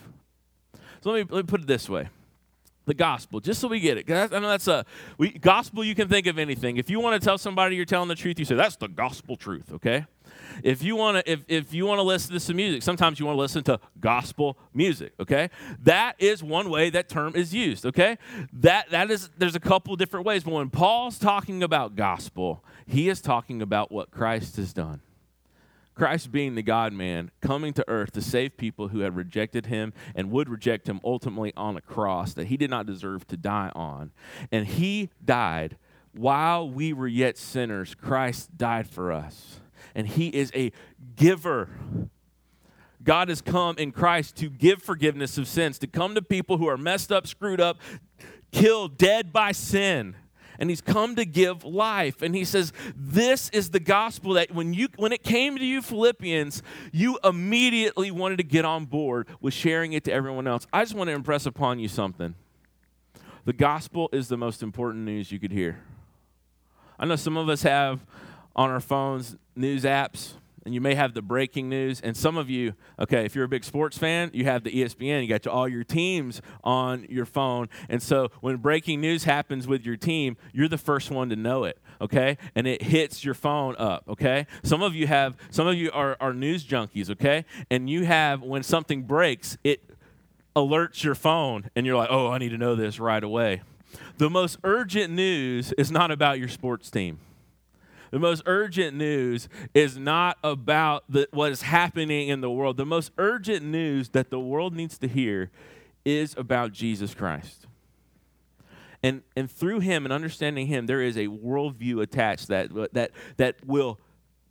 So 1.02 1.12
let 1.12 1.28
me, 1.28 1.36
let 1.36 1.46
me 1.46 1.50
put 1.50 1.62
it 1.62 1.68
this 1.68 1.90
way 1.90 2.10
the 2.88 2.94
gospel, 2.94 3.42
just 3.42 3.60
so 3.60 3.68
we 3.68 3.82
get 3.82 3.98
it. 3.98 4.10
I 4.10 4.40
know 4.40 4.48
that's 4.48 4.68
a 4.68 4.86
we, 5.18 5.32
gospel. 5.32 5.84
You 5.84 5.94
can 5.94 6.08
think 6.08 6.26
of 6.26 6.40
anything. 6.40 6.78
If 6.78 6.90
you 6.90 7.02
want 7.02 7.22
to 7.22 7.26
tell 7.26 7.38
somebody 7.38 7.76
you're 7.76 7.84
telling 7.84 8.08
the 8.08 8.16
truth, 8.16 8.40
you 8.40 8.46
say 8.46 8.56
that's 8.56 8.78
the 8.78 8.88
gospel 8.88 9.36
truth. 9.36 9.74
Okay. 9.74 10.06
If 10.64 10.82
you 10.82 10.96
want 10.96 11.18
to, 11.18 11.32
if, 11.32 11.42
if 11.48 11.74
you 11.74 11.86
want 11.86 12.00
to 12.00 12.04
listen 12.04 12.34
to 12.34 12.40
some 12.40 12.56
music, 12.56 12.82
sometimes 12.82 13.20
you 13.20 13.26
want 13.26 13.36
to 13.36 13.42
listen 13.42 13.64
to 13.66 13.80
gospel 14.00 14.58
music. 14.74 15.14
Okay, 15.20 15.50
that 15.84 16.16
is 16.20 16.42
one 16.42 16.70
way 16.70 16.90
that 16.90 17.10
term 17.10 17.36
is 17.36 17.54
used. 17.54 17.86
Okay, 17.86 18.18
that 18.54 18.90
that 18.90 19.12
is 19.12 19.30
there's 19.38 19.56
a 19.56 19.60
couple 19.60 19.96
different 19.96 20.26
ways, 20.26 20.44
but 20.44 20.54
when 20.54 20.70
Paul's 20.70 21.20
talking 21.20 21.64
about 21.64 21.96
gospel, 21.96 22.64
he 22.86 23.10
is 23.10 23.22
talking 23.22 23.62
about 23.62 23.92
what 23.92 24.12
Christ 24.12 24.56
has 24.56 24.74
done. 24.74 25.02
Christ 25.98 26.32
being 26.32 26.54
the 26.54 26.62
God 26.62 26.94
man, 26.94 27.32
coming 27.42 27.74
to 27.74 27.84
earth 27.88 28.12
to 28.12 28.22
save 28.22 28.56
people 28.56 28.90
who 28.90 29.00
had 29.00 29.16
rejected 29.16 29.66
him 29.66 29.94
and 30.14 30.30
would 30.30 30.48
reject 30.48 30.88
him 30.88 31.02
ultimately 31.04 31.52
on 31.58 31.76
a 31.76 31.82
cross 31.82 32.36
that 32.36 32.48
he 32.48 32.58
did 32.58 32.70
not 32.70 32.86
deserve 32.86 33.26
to 33.28 33.36
die 33.36 33.72
on. 33.74 34.12
And 34.52 34.68
he 34.68 35.10
died 35.26 35.76
while 36.14 36.70
we 36.70 36.94
were 36.94 37.08
yet 37.08 37.36
sinners. 37.36 37.96
Christ 37.96 38.56
died 38.56 38.88
for 38.88 39.12
us. 39.12 39.60
And 39.96 40.08
he 40.08 40.28
is 40.28 40.52
a 40.54 40.72
giver. 41.16 41.68
God 43.04 43.30
has 43.30 43.42
come 43.42 43.76
in 43.80 43.92
Christ 43.92 44.36
to 44.36 44.52
give 44.52 44.84
forgiveness 44.84 45.40
of 45.40 45.48
sins, 45.48 45.80
to 45.80 45.88
come 45.88 46.14
to 46.14 46.22
people 46.22 46.60
who 46.60 46.68
are 46.68 46.78
messed 46.78 47.12
up, 47.12 47.26
screwed 47.26 47.60
up, 47.60 47.80
killed, 48.52 49.00
dead 49.00 49.34
by 49.34 49.52
sin 49.52 50.16
and 50.60 50.70
he's 50.70 50.82
come 50.82 51.16
to 51.16 51.26
give 51.26 51.64
life. 51.64 52.22
And 52.22 52.36
he 52.36 52.46
says, 52.46 52.74
This 52.96 53.50
is 53.50 53.72
the 53.72 53.80
gospel 53.80 54.34
that 54.34 54.52
when 54.52 54.74
you 54.74 54.88
when 54.98 55.12
it 55.12 55.24
came 55.24 55.58
to 55.58 55.66
you, 55.66 55.82
Philippians, 55.82 56.64
you 56.92 57.20
immediately 57.24 58.12
wanted 58.12 58.38
to 58.38 58.44
get 58.44 58.66
on 58.66 58.86
board 58.86 59.28
with 59.42 59.54
sharing 59.54 59.94
it 59.94 60.04
to 60.06 60.12
everyone 60.12 60.48
else. 60.48 60.68
I 60.72 60.84
just 60.84 60.96
want 60.96 61.10
to 61.10 61.14
impress 61.14 61.46
upon 61.46 61.80
you 61.80 61.88
something. 61.88 62.36
The 63.46 63.54
gospel 63.54 64.10
is 64.12 64.28
the 64.28 64.38
most 64.38 64.62
important 64.62 65.06
news 65.06 65.32
you 65.32 65.40
could 65.40 65.52
hear. 65.52 65.80
I 67.00 67.06
know 67.06 67.16
some 67.16 67.38
of 67.38 67.48
us 67.48 67.62
have 67.62 68.06
on 68.56 68.70
our 68.70 68.80
phones 68.80 69.36
news 69.56 69.84
apps 69.84 70.34
and 70.68 70.74
you 70.74 70.82
may 70.82 70.96
have 70.96 71.14
the 71.14 71.22
breaking 71.22 71.70
news. 71.70 72.02
And 72.02 72.18
some 72.18 72.36
of 72.36 72.50
you, 72.50 72.74
okay, 73.00 73.24
if 73.24 73.34
you're 73.36 73.46
a 73.46 73.48
big 73.48 73.64
sports 73.64 73.98
fan, 73.98 74.32
you 74.34 74.44
have 74.44 74.66
the 74.66 74.70
ESPN, 74.70 75.22
you 75.22 75.30
got 75.30 75.48
all 75.48 75.66
your 75.66 75.86
teams 75.86 76.42
on 76.62 77.06
your 77.10 77.26
phone. 77.26 77.70
And 77.88 78.04
so 78.04 78.32
when 78.42 78.58
breaking 78.58 79.00
news 79.00 79.24
happens 79.24 79.66
with 79.66 79.86
your 79.86 79.96
team, 79.96 80.36
you're 80.52 80.68
the 80.68 80.78
first 80.78 81.10
one 81.10 81.30
to 81.30 81.38
know 81.38 81.64
it, 81.64 81.80
okay? 82.02 82.38
And 82.54 82.68
it 82.68 82.82
hits 82.82 83.24
your 83.24 83.34
phone 83.34 83.78
up, 83.78 84.04
okay? 84.10 84.46
Some 84.62 84.84
of 84.84 84.94
you 84.94 85.08
have, 85.08 85.38
some 85.52 85.68
of 85.68 85.76
you 85.76 85.90
are, 85.94 86.18
are 86.20 86.34
news 86.34 86.66
junkies, 86.66 87.10
okay? 87.12 87.46
And 87.72 87.90
you 87.90 88.04
have, 88.04 88.42
when 88.42 88.62
something 88.62 89.04
breaks, 89.04 89.58
it 89.64 89.82
alerts 90.54 91.02
your 91.02 91.16
phone, 91.16 91.70
and 91.78 91.86
you're 91.86 91.96
like, 91.96 92.10
oh, 92.12 92.28
I 92.28 92.40
need 92.40 92.50
to 92.50 92.58
know 92.58 92.76
this 92.76 93.00
right 93.00 93.24
away. 93.24 93.62
The 94.18 94.30
most 94.30 94.58
urgent 94.66 95.14
news 95.14 95.72
is 95.78 95.92
not 95.92 96.12
about 96.12 96.40
your 96.40 96.50
sports 96.50 96.92
team. 96.92 97.20
The 98.12 98.20
most 98.20 98.44
urgent 98.46 98.96
news 98.96 99.50
is 99.74 99.98
not 99.98 100.38
about 100.44 101.04
the, 101.10 101.28
what 101.32 101.52
is 101.52 101.64
happening 101.64 102.30
in 102.30 102.42
the 102.42 102.50
world. 102.50 102.78
The 102.78 102.86
most 102.86 103.12
urgent 103.18 103.66
news 103.66 104.10
that 104.10 104.30
the 104.30 104.40
world 104.40 104.76
needs 104.76 104.98
to 105.00 105.08
hear 105.08 105.52
is 106.06 106.36
about 106.38 106.72
Jesus 106.72 107.14
Christ. 107.14 107.68
And, 109.04 109.22
and 109.36 109.50
through 109.50 109.82
him 109.82 110.06
and 110.06 110.14
understanding 110.14 110.68
him, 110.68 110.86
there 110.86 111.02
is 111.02 111.18
a 111.18 111.28
worldview 111.28 112.02
attached 112.02 112.48
that, 112.48 112.94
that, 112.94 113.12
that 113.38 113.56
will 113.66 114.00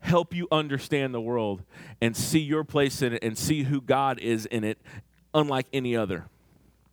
help 0.01 0.35
you 0.35 0.47
understand 0.53 1.13
the 1.13 1.21
world 1.21 1.63
and 2.01 2.17
see 2.17 2.39
your 2.39 2.63
place 2.63 3.03
in 3.03 3.15
it 3.15 3.25
and 3.25 3.37
see 3.37 3.65
who 3.65 3.81
God 3.81 4.19
is 4.21 4.47
in 4.47 4.63
it, 4.63 4.79
unlike 5.35 5.67
any 5.73 5.97
other. 5.97 6.27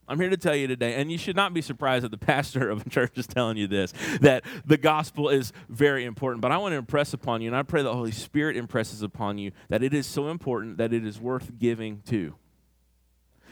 I'm 0.07 0.19
here 0.19 0.29
to 0.29 0.37
tell 0.37 0.55
you 0.55 0.67
today, 0.67 0.95
and 0.95 1.11
you 1.11 1.17
should 1.17 1.35
not 1.35 1.53
be 1.53 1.61
surprised 1.61 2.03
that 2.03 2.11
the 2.11 2.17
pastor 2.33 2.69
of 2.69 2.85
a 2.85 2.89
church 2.89 3.17
is 3.17 3.27
telling 3.27 3.57
you 3.57 3.67
this, 3.67 3.93
that 4.21 4.43
the 4.65 4.77
gospel 4.77 5.29
is 5.29 5.53
very 5.69 6.05
important. 6.05 6.41
But 6.41 6.51
I 6.51 6.57
want 6.57 6.73
to 6.73 6.77
impress 6.77 7.13
upon 7.13 7.41
you, 7.41 7.47
and 7.47 7.55
I 7.55 7.63
pray 7.63 7.83
the 7.83 7.93
Holy 7.93 8.11
Spirit 8.11 8.57
impresses 8.57 9.01
upon 9.01 9.37
you 9.37 9.51
that 9.69 9.83
it 9.83 9.93
is 9.93 10.05
so 10.05 10.29
important 10.29 10.77
that 10.77 10.93
it 10.93 11.05
is 11.05 11.19
worth 11.19 11.57
giving 11.57 12.01
to. 12.07 12.35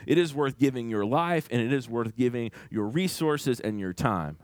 It 0.05 0.17
is 0.17 0.33
worth 0.33 0.57
giving 0.57 0.89
your 0.89 1.05
life, 1.05 1.47
and 1.51 1.61
it 1.61 1.71
is 1.71 1.87
worth 1.87 2.15
giving 2.17 2.51
your 2.69 2.87
resources 2.87 3.59
and 3.59 3.79
your 3.79 3.93
time. 3.93 4.37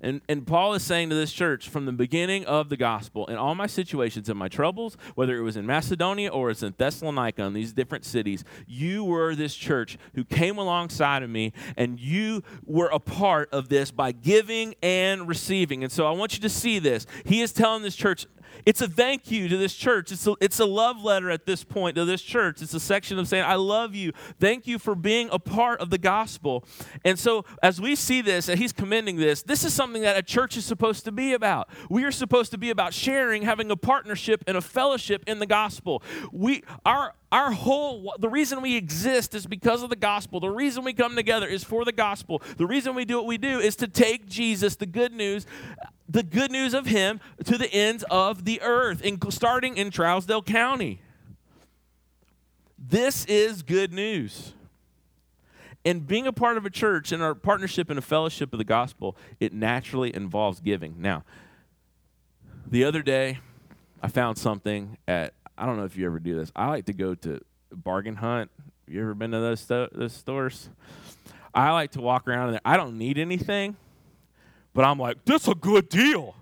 And, 0.00 0.20
and 0.28 0.46
Paul 0.46 0.74
is 0.74 0.82
saying 0.82 1.10
to 1.10 1.14
this 1.14 1.32
church 1.32 1.68
from 1.68 1.86
the 1.86 1.92
beginning 1.92 2.44
of 2.44 2.68
the 2.68 2.76
gospel, 2.76 3.26
in 3.26 3.36
all 3.36 3.54
my 3.54 3.66
situations, 3.66 4.28
in 4.28 4.36
my 4.36 4.48
troubles, 4.48 4.96
whether 5.14 5.36
it 5.36 5.42
was 5.42 5.56
in 5.56 5.66
Macedonia 5.66 6.30
or 6.30 6.50
it's 6.50 6.62
in 6.62 6.74
Thessalonica, 6.76 7.42
in 7.42 7.52
these 7.52 7.72
different 7.72 8.04
cities, 8.04 8.44
you 8.66 9.04
were 9.04 9.34
this 9.34 9.54
church 9.54 9.98
who 10.14 10.24
came 10.24 10.58
alongside 10.58 11.22
of 11.22 11.30
me, 11.30 11.52
and 11.76 11.98
you 12.00 12.42
were 12.64 12.88
a 12.88 12.98
part 12.98 13.48
of 13.52 13.68
this 13.68 13.90
by 13.90 14.12
giving 14.12 14.74
and 14.82 15.28
receiving. 15.28 15.82
And 15.82 15.92
so 15.92 16.06
I 16.06 16.10
want 16.10 16.34
you 16.34 16.40
to 16.40 16.48
see 16.48 16.78
this. 16.78 17.06
He 17.24 17.40
is 17.40 17.52
telling 17.52 17.82
this 17.82 17.96
church, 17.96 18.26
it's 18.64 18.80
a 18.80 18.88
thank 18.88 19.30
you 19.30 19.48
to 19.48 19.56
this 19.56 19.74
church. 19.74 20.12
It's 20.12 20.26
a, 20.26 20.34
it's 20.40 20.60
a 20.60 20.64
love 20.64 21.02
letter 21.02 21.30
at 21.30 21.46
this 21.46 21.64
point 21.64 21.96
to 21.96 22.04
this 22.04 22.22
church. 22.22 22.62
It's 22.62 22.74
a 22.74 22.80
section 22.80 23.18
of 23.18 23.28
saying, 23.28 23.44
I 23.44 23.56
love 23.56 23.94
you. 23.94 24.12
Thank 24.40 24.66
you 24.66 24.78
for 24.78 24.94
being 24.94 25.28
a 25.32 25.38
part 25.38 25.80
of 25.80 25.90
the 25.90 25.98
gospel. 25.98 26.64
And 27.04 27.18
so, 27.18 27.44
as 27.62 27.80
we 27.80 27.96
see 27.96 28.22
this, 28.22 28.48
and 28.48 28.58
he's 28.58 28.72
commending 28.72 29.16
this, 29.16 29.42
this 29.42 29.64
is 29.64 29.74
something 29.74 30.02
that 30.02 30.16
a 30.16 30.22
church 30.22 30.56
is 30.56 30.64
supposed 30.64 31.04
to 31.04 31.12
be 31.12 31.34
about. 31.34 31.68
We 31.90 32.04
are 32.04 32.12
supposed 32.12 32.50
to 32.52 32.58
be 32.58 32.70
about 32.70 32.94
sharing, 32.94 33.42
having 33.42 33.70
a 33.70 33.76
partnership 33.76 34.44
and 34.46 34.56
a 34.56 34.60
fellowship 34.60 35.24
in 35.26 35.38
the 35.38 35.46
gospel. 35.46 36.02
We, 36.32 36.62
our, 36.84 37.14
our 37.32 37.52
whole 37.52 38.14
the 38.18 38.28
reason 38.28 38.62
we 38.62 38.76
exist 38.76 39.34
is 39.34 39.46
because 39.46 39.82
of 39.82 39.90
the 39.90 39.96
gospel 39.96 40.40
the 40.40 40.48
reason 40.48 40.84
we 40.84 40.92
come 40.92 41.16
together 41.16 41.46
is 41.46 41.64
for 41.64 41.84
the 41.84 41.92
gospel 41.92 42.40
the 42.56 42.66
reason 42.66 42.94
we 42.94 43.04
do 43.04 43.16
what 43.16 43.26
we 43.26 43.36
do 43.36 43.58
is 43.58 43.74
to 43.74 43.88
take 43.88 44.26
jesus 44.28 44.76
the 44.76 44.86
good 44.86 45.12
news 45.12 45.46
the 46.08 46.22
good 46.22 46.50
news 46.50 46.74
of 46.74 46.86
him 46.86 47.20
to 47.44 47.58
the 47.58 47.72
ends 47.72 48.04
of 48.10 48.44
the 48.44 48.60
earth, 48.62 49.02
and 49.04 49.32
starting 49.32 49.76
in 49.76 49.90
Trousdale 49.90 50.44
County. 50.44 51.00
This 52.78 53.24
is 53.26 53.62
good 53.62 53.92
news. 53.92 54.52
And 55.84 56.06
being 56.06 56.26
a 56.26 56.32
part 56.32 56.56
of 56.56 56.66
a 56.66 56.70
church 56.70 57.12
and 57.12 57.22
our 57.22 57.34
partnership 57.34 57.90
and 57.90 57.98
a 57.98 58.02
fellowship 58.02 58.52
of 58.52 58.58
the 58.58 58.64
gospel, 58.64 59.16
it 59.38 59.52
naturally 59.52 60.14
involves 60.14 60.60
giving. 60.60 60.96
Now, 60.98 61.24
the 62.66 62.84
other 62.84 63.02
day, 63.02 63.38
I 64.02 64.08
found 64.08 64.36
something 64.36 64.98
at, 65.06 65.32
I 65.58 65.66
don't 65.66 65.76
know 65.76 65.84
if 65.84 65.96
you 65.96 66.06
ever 66.06 66.18
do 66.18 66.36
this. 66.36 66.52
I 66.54 66.68
like 66.68 66.86
to 66.86 66.92
go 66.92 67.14
to 67.14 67.40
bargain 67.72 68.16
hunt. 68.16 68.50
You 68.86 69.02
ever 69.02 69.14
been 69.14 69.30
to 69.32 69.40
those, 69.40 69.60
sto- 69.60 69.88
those 69.92 70.12
stores? 70.12 70.68
I 71.54 71.70
like 71.72 71.92
to 71.92 72.00
walk 72.00 72.28
around 72.28 72.52
there. 72.52 72.60
I 72.64 72.76
don't 72.76 72.98
need 72.98 73.18
anything, 73.18 73.76
but 74.74 74.84
I'm 74.84 74.98
like, 74.98 75.24
this 75.24 75.48
a 75.48 75.54
good 75.54 75.88
deal. 75.88 76.34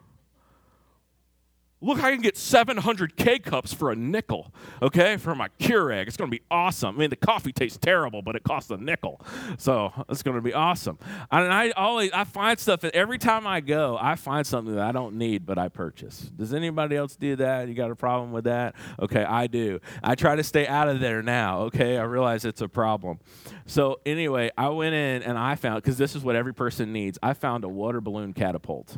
Look, 1.84 2.02
I 2.02 2.10
can 2.12 2.22
get 2.22 2.38
700 2.38 3.14
K 3.14 3.38
cups 3.38 3.74
for 3.74 3.92
a 3.92 3.96
nickel, 3.96 4.52
okay, 4.80 5.18
for 5.18 5.34
my 5.34 5.48
Keurig. 5.60 6.06
It's 6.06 6.16
going 6.16 6.30
to 6.30 6.34
be 6.34 6.42
awesome. 6.50 6.96
I 6.96 6.98
mean, 6.98 7.10
the 7.10 7.16
coffee 7.16 7.52
tastes 7.52 7.76
terrible, 7.76 8.22
but 8.22 8.36
it 8.36 8.42
costs 8.42 8.70
a 8.70 8.78
nickel. 8.78 9.20
So 9.58 9.92
it's 10.08 10.22
going 10.22 10.36
to 10.36 10.42
be 10.42 10.54
awesome. 10.54 10.98
And 11.30 11.52
I 11.52 11.72
always, 11.72 12.10
I 12.12 12.24
find 12.24 12.58
stuff, 12.58 12.84
every 12.84 13.18
time 13.18 13.46
I 13.46 13.60
go, 13.60 13.98
I 14.00 14.14
find 14.14 14.46
something 14.46 14.74
that 14.74 14.82
I 14.82 14.92
don't 14.92 15.16
need, 15.16 15.44
but 15.44 15.58
I 15.58 15.68
purchase. 15.68 16.20
Does 16.20 16.54
anybody 16.54 16.96
else 16.96 17.16
do 17.16 17.36
that? 17.36 17.68
You 17.68 17.74
got 17.74 17.90
a 17.90 17.96
problem 17.96 18.32
with 18.32 18.44
that? 18.44 18.74
Okay, 18.98 19.22
I 19.22 19.46
do. 19.46 19.78
I 20.02 20.14
try 20.14 20.36
to 20.36 20.42
stay 20.42 20.66
out 20.66 20.88
of 20.88 21.00
there 21.00 21.22
now, 21.22 21.64
okay? 21.64 21.98
I 21.98 22.04
realize 22.04 22.46
it's 22.46 22.62
a 22.62 22.68
problem. 22.68 23.18
So 23.66 24.00
anyway, 24.06 24.50
I 24.56 24.70
went 24.70 24.94
in 24.94 25.22
and 25.22 25.36
I 25.36 25.54
found, 25.56 25.82
because 25.82 25.98
this 25.98 26.16
is 26.16 26.22
what 26.22 26.34
every 26.34 26.54
person 26.54 26.94
needs, 26.94 27.18
I 27.22 27.34
found 27.34 27.62
a 27.62 27.68
water 27.68 28.00
balloon 28.00 28.32
catapult. 28.32 28.96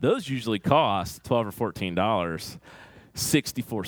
Those 0.00 0.28
usually 0.28 0.58
cost 0.58 1.24
12 1.24 1.46
or 1.48 1.52
14 1.52 1.94
dollars. 1.94 2.58
64. 3.14 3.84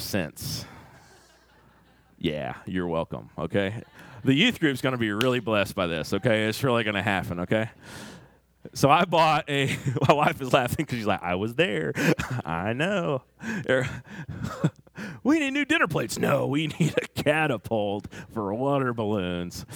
Yeah, 2.18 2.54
you're 2.64 2.86
welcome, 2.86 3.30
okay? 3.36 3.82
The 4.24 4.34
youth 4.34 4.60
group's 4.60 4.80
going 4.80 4.92
to 4.92 4.98
be 4.98 5.10
really 5.10 5.40
blessed 5.40 5.74
by 5.74 5.86
this, 5.86 6.12
okay? 6.12 6.44
It's 6.44 6.62
really 6.62 6.84
going 6.84 6.94
to 6.94 7.02
happen, 7.02 7.40
okay? 7.40 7.70
So 8.72 8.90
I 8.90 9.04
bought 9.04 9.48
a. 9.48 9.76
My 10.08 10.14
wife 10.14 10.40
is 10.40 10.52
laughing 10.52 10.84
because 10.84 10.98
she's 10.98 11.06
like, 11.06 11.22
"I 11.22 11.36
was 11.36 11.54
there. 11.54 11.92
I 12.44 12.72
know." 12.72 13.22
Er, 13.68 13.88
We 15.26 15.40
need 15.40 15.54
new 15.54 15.64
dinner 15.64 15.88
plates. 15.88 16.20
No, 16.20 16.46
we 16.46 16.68
need 16.78 16.94
a 16.96 17.20
catapult 17.20 18.06
for 18.32 18.54
water 18.54 18.94
balloons. 18.94 19.66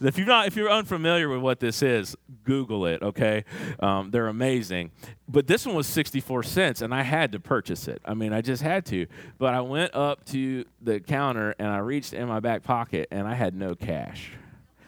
If 0.00 0.16
you're 0.16 0.26
not, 0.26 0.46
if 0.46 0.54
you're 0.54 0.70
unfamiliar 0.70 1.28
with 1.28 1.40
what 1.40 1.58
this 1.58 1.82
is, 1.82 2.14
Google 2.44 2.86
it. 2.86 3.02
Okay, 3.02 3.44
um, 3.80 4.12
they're 4.12 4.28
amazing. 4.28 4.92
But 5.26 5.48
this 5.48 5.66
one 5.66 5.74
was 5.74 5.88
64 5.88 6.44
cents, 6.44 6.80
and 6.80 6.94
I 6.94 7.02
had 7.02 7.32
to 7.32 7.40
purchase 7.40 7.88
it. 7.88 8.00
I 8.04 8.14
mean, 8.14 8.32
I 8.32 8.40
just 8.40 8.62
had 8.62 8.86
to. 8.86 9.06
But 9.36 9.52
I 9.52 9.62
went 9.62 9.96
up 9.96 10.24
to 10.26 10.64
the 10.80 11.00
counter 11.00 11.56
and 11.58 11.66
I 11.66 11.78
reached 11.78 12.12
in 12.12 12.28
my 12.28 12.38
back 12.38 12.62
pocket, 12.62 13.08
and 13.10 13.26
I 13.26 13.34
had 13.34 13.56
no 13.56 13.74
cash 13.74 14.30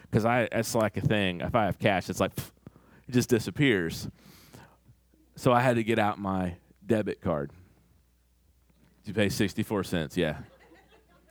because 0.03 0.23
I. 0.23 0.47
It's 0.53 0.73
like 0.73 0.95
a 0.95 1.01
thing. 1.01 1.41
If 1.41 1.53
I 1.53 1.65
have 1.65 1.79
cash, 1.79 2.09
it's 2.09 2.21
like 2.21 2.33
pff, 2.33 2.49
it 3.09 3.11
just 3.11 3.27
disappears. 3.27 4.07
So 5.35 5.51
I 5.51 5.59
had 5.59 5.75
to 5.75 5.83
get 5.83 5.99
out 5.99 6.17
my 6.17 6.55
debit 6.87 7.19
card. 7.19 7.51
You 9.05 9.13
pay 9.13 9.29
64 9.29 9.83
cents, 9.83 10.17
yeah. 10.17 10.37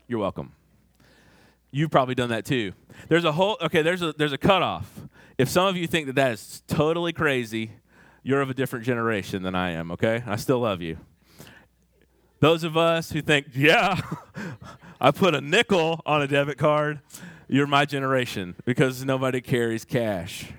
You're 0.07 0.19
welcome. 0.19 0.53
You've 1.71 1.91
probably 1.91 2.15
done 2.15 2.29
that 2.29 2.45
too. 2.45 2.73
There's 3.09 3.25
a 3.25 3.33
whole 3.33 3.57
okay, 3.63 3.81
there's 3.81 4.03
a 4.03 4.13
there's 4.13 4.33
a 4.33 4.39
cutoff. 4.39 4.91
If 5.39 5.49
some 5.49 5.67
of 5.67 5.77
you 5.77 5.87
think 5.87 6.07
that 6.07 6.17
that 6.17 6.33
is 6.33 6.63
totally 6.67 7.15
crazy, 7.15 7.71
you're 8.23 8.43
of 8.43 8.51
a 8.51 8.55
different 8.55 8.85
generation 8.85 9.43
than 9.43 9.55
I 9.55 9.71
am, 9.71 9.91
okay? 9.93 10.23
I 10.27 10.37
still 10.37 10.61
love 10.61 10.83
you. 10.83 10.99
Those 12.41 12.65
of 12.65 12.77
us 12.77 13.13
who 13.13 13.23
think, 13.23 13.47
yeah, 13.55 14.01
I 15.01 15.11
put 15.13 15.35
a 15.35 15.41
nickel 15.41 16.03
on 16.05 16.21
a 16.21 16.27
debit 16.27 16.59
card, 16.59 17.01
you're 17.49 17.67
my 17.67 17.87
generation 17.87 18.55
because 18.65 19.05
nobody 19.05 19.41
carries 19.41 19.85
cash. 19.85 20.53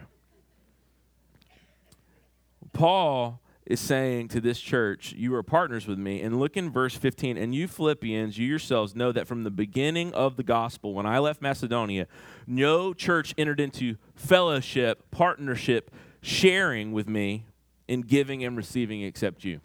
Paul 2.72 3.39
is 3.65 3.79
saying 3.79 4.27
to 4.29 4.41
this 4.41 4.60
church, 4.60 5.13
You 5.13 5.34
are 5.36 5.43
partners 5.43 5.88
with 5.88 5.98
me. 5.98 6.22
And 6.22 6.39
look 6.39 6.58
in 6.58 6.70
verse 6.70 6.96
15. 6.96 7.38
And 7.38 7.55
you 7.55 7.67
Philippians, 7.67 8.38
you 8.38 8.48
yourselves 8.48 8.96
know 8.96 9.12
that 9.12 9.27
from 9.27 9.43
the 9.43 9.51
beginning 9.51 10.13
of 10.13 10.36
the 10.36 10.43
gospel, 10.43 10.93
when 10.93 11.05
I 11.05 11.20
left 11.20 11.41
Macedonia, 11.41 12.08
no 12.46 12.93
church 12.93 13.34
entered 13.38 13.60
into 13.60 13.96
fellowship, 14.15 15.10
partnership, 15.12 15.91
sharing 16.22 16.91
with 16.91 17.08
me 17.08 17.46
in 17.88 18.01
giving 18.01 18.43
and 18.43 18.58
receiving 18.58 19.01
except 19.01 19.43
you. 19.43 19.62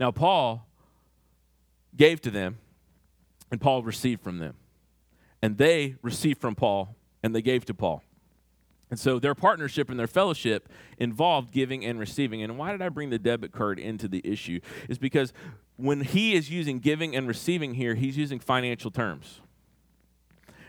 Now, 0.00 0.10
Paul 0.10 0.66
gave 1.96 2.20
to 2.22 2.30
them, 2.30 2.58
and 3.50 3.60
Paul 3.60 3.82
received 3.82 4.22
from 4.22 4.38
them. 4.38 4.54
And 5.42 5.58
they 5.58 5.96
received 6.02 6.40
from 6.40 6.54
Paul, 6.54 6.96
and 7.22 7.34
they 7.34 7.42
gave 7.42 7.64
to 7.66 7.74
Paul. 7.74 8.02
And 8.94 9.00
so 9.00 9.18
their 9.18 9.34
partnership 9.34 9.90
and 9.90 9.98
their 9.98 10.06
fellowship 10.06 10.68
involved 10.98 11.50
giving 11.50 11.84
and 11.84 11.98
receiving. 11.98 12.44
And 12.44 12.56
why 12.56 12.70
did 12.70 12.80
I 12.80 12.90
bring 12.90 13.10
the 13.10 13.18
debit 13.18 13.50
card 13.50 13.80
into 13.80 14.06
the 14.06 14.20
issue? 14.24 14.60
Is 14.88 14.98
because 14.98 15.32
when 15.74 16.02
he 16.02 16.36
is 16.36 16.48
using 16.48 16.78
giving 16.78 17.16
and 17.16 17.26
receiving 17.26 17.74
here, 17.74 17.96
he's 17.96 18.16
using 18.16 18.38
financial 18.38 18.92
terms. 18.92 19.40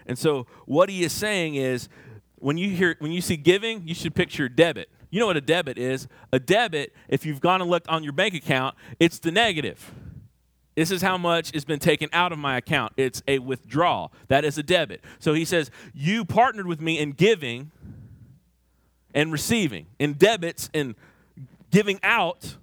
And 0.07 0.17
so 0.17 0.47
what 0.65 0.89
he 0.89 1.03
is 1.03 1.13
saying 1.13 1.53
is 1.53 1.87
when 2.37 2.57
you 2.57 2.71
hear 2.71 2.95
when 2.97 3.11
you 3.11 3.21
see 3.21 3.37
giving, 3.37 3.87
you 3.87 3.93
should 3.93 4.15
picture 4.15 4.49
debit. 4.49 4.89
You 5.11 5.19
know 5.19 5.27
what 5.27 5.37
a 5.37 5.41
debit 5.41 5.77
is? 5.77 6.07
A 6.33 6.39
debit, 6.39 6.95
if 7.07 7.27
you've 7.27 7.41
gone 7.41 7.61
and 7.61 7.69
looked 7.69 7.87
on 7.89 8.03
your 8.03 8.13
bank 8.13 8.33
account, 8.33 8.75
it's 8.99 9.19
the 9.19 9.29
negative. 9.29 9.93
This 10.73 10.89
is 10.89 11.03
how 11.03 11.19
much 11.19 11.51
has 11.53 11.63
been 11.63 11.77
taken 11.77 12.09
out 12.11 12.31
of 12.31 12.39
my 12.39 12.57
account. 12.57 12.93
It's 12.97 13.21
a 13.27 13.37
withdrawal. 13.37 14.11
That 14.29 14.43
is 14.43 14.57
a 14.57 14.63
debit. 14.63 15.03
So 15.19 15.35
he 15.35 15.45
says, 15.45 15.69
You 15.93 16.25
partnered 16.25 16.65
with 16.65 16.81
me 16.81 16.97
in 16.97 17.11
giving 17.11 17.69
and 19.15 19.31
receiving, 19.31 19.87
in 19.97 20.13
debits 20.13 20.69
and 20.73 20.93
giving 21.71 21.99
out, 22.03 22.57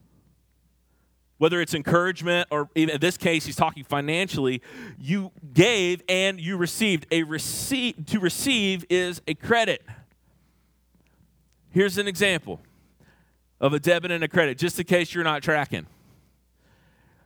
whether 1.38 1.60
it's 1.60 1.74
encouragement 1.74 2.46
or 2.50 2.68
even 2.76 2.94
in 2.94 3.00
this 3.00 3.16
case, 3.16 3.46
he's 3.46 3.56
talking 3.56 3.82
financially, 3.82 4.62
you 5.00 5.32
gave 5.54 6.02
and 6.08 6.40
you 6.40 6.56
received. 6.56 7.06
A 7.10 7.24
receive 7.24 8.06
to 8.06 8.20
receive 8.20 8.84
is 8.90 9.22
a 9.26 9.34
credit. 9.34 9.82
Here's 11.70 11.96
an 11.96 12.06
example 12.06 12.60
of 13.58 13.72
a 13.72 13.80
debit 13.80 14.10
and 14.10 14.22
a 14.22 14.28
credit, 14.28 14.58
just 14.58 14.78
in 14.78 14.84
case 14.84 15.14
you're 15.14 15.24
not 15.24 15.42
tracking. 15.42 15.86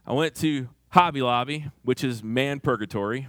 I 0.07 0.13
went 0.13 0.37
to 0.37 0.69
Hobby 0.91 1.21
Lobby, 1.21 1.67
which 1.83 2.05
is 2.05 2.23
man 2.23 2.61
purgatory. 2.61 3.27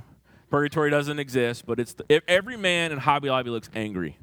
Purgatory 0.51 0.91
doesn't 0.91 1.17
exist, 1.17 1.65
but 1.65 1.79
it's 1.79 1.93
the, 1.93 2.21
every 2.29 2.55
man 2.55 2.91
in 2.91 2.99
Hobby 2.99 3.29
Lobby 3.29 3.49
looks 3.49 3.69
angry. 3.75 4.17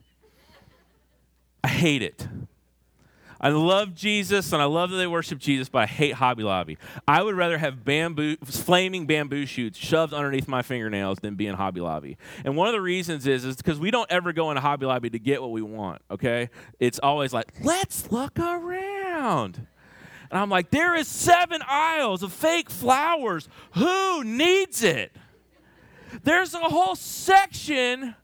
I 1.64 1.66
hate 1.66 2.02
it. 2.02 2.28
I 3.40 3.48
love 3.48 3.94
Jesus 3.94 4.52
and 4.52 4.60
I 4.60 4.66
love 4.66 4.90
that 4.90 4.98
they 4.98 5.06
worship 5.06 5.38
Jesus, 5.38 5.70
but 5.70 5.78
I 5.78 5.86
hate 5.86 6.12
Hobby 6.12 6.42
Lobby. 6.42 6.76
I 7.08 7.22
would 7.22 7.34
rather 7.34 7.56
have 7.56 7.86
bamboo, 7.86 8.36
flaming 8.44 9.06
bamboo 9.06 9.46
shoots 9.46 9.78
shoved 9.78 10.12
underneath 10.12 10.46
my 10.46 10.60
fingernails 10.60 11.20
than 11.20 11.36
be 11.36 11.46
in 11.46 11.54
Hobby 11.54 11.80
Lobby. 11.80 12.18
And 12.44 12.54
one 12.54 12.68
of 12.68 12.74
the 12.74 12.82
reasons 12.82 13.26
is 13.26 13.46
is 13.46 13.56
because 13.56 13.80
we 13.80 13.90
don't 13.90 14.12
ever 14.12 14.34
go 14.34 14.50
into 14.50 14.60
Hobby 14.60 14.84
Lobby 14.84 15.08
to 15.08 15.18
get 15.18 15.40
what 15.40 15.52
we 15.52 15.62
want. 15.62 16.02
Okay, 16.10 16.50
it's 16.80 16.98
always 16.98 17.32
like 17.32 17.50
let's 17.62 18.12
look 18.12 18.38
around. 18.38 19.66
And 20.30 20.38
I'm 20.38 20.50
like, 20.50 20.70
there 20.70 20.94
is 20.94 21.08
seven 21.08 21.62
aisles 21.66 22.22
of 22.22 22.30
fake 22.30 22.68
flowers. 22.68 23.48
Who 23.72 24.22
needs 24.22 24.82
it? 24.82 25.12
There's 26.24 26.52
a 26.52 26.58
whole 26.58 26.94
section 26.94 28.16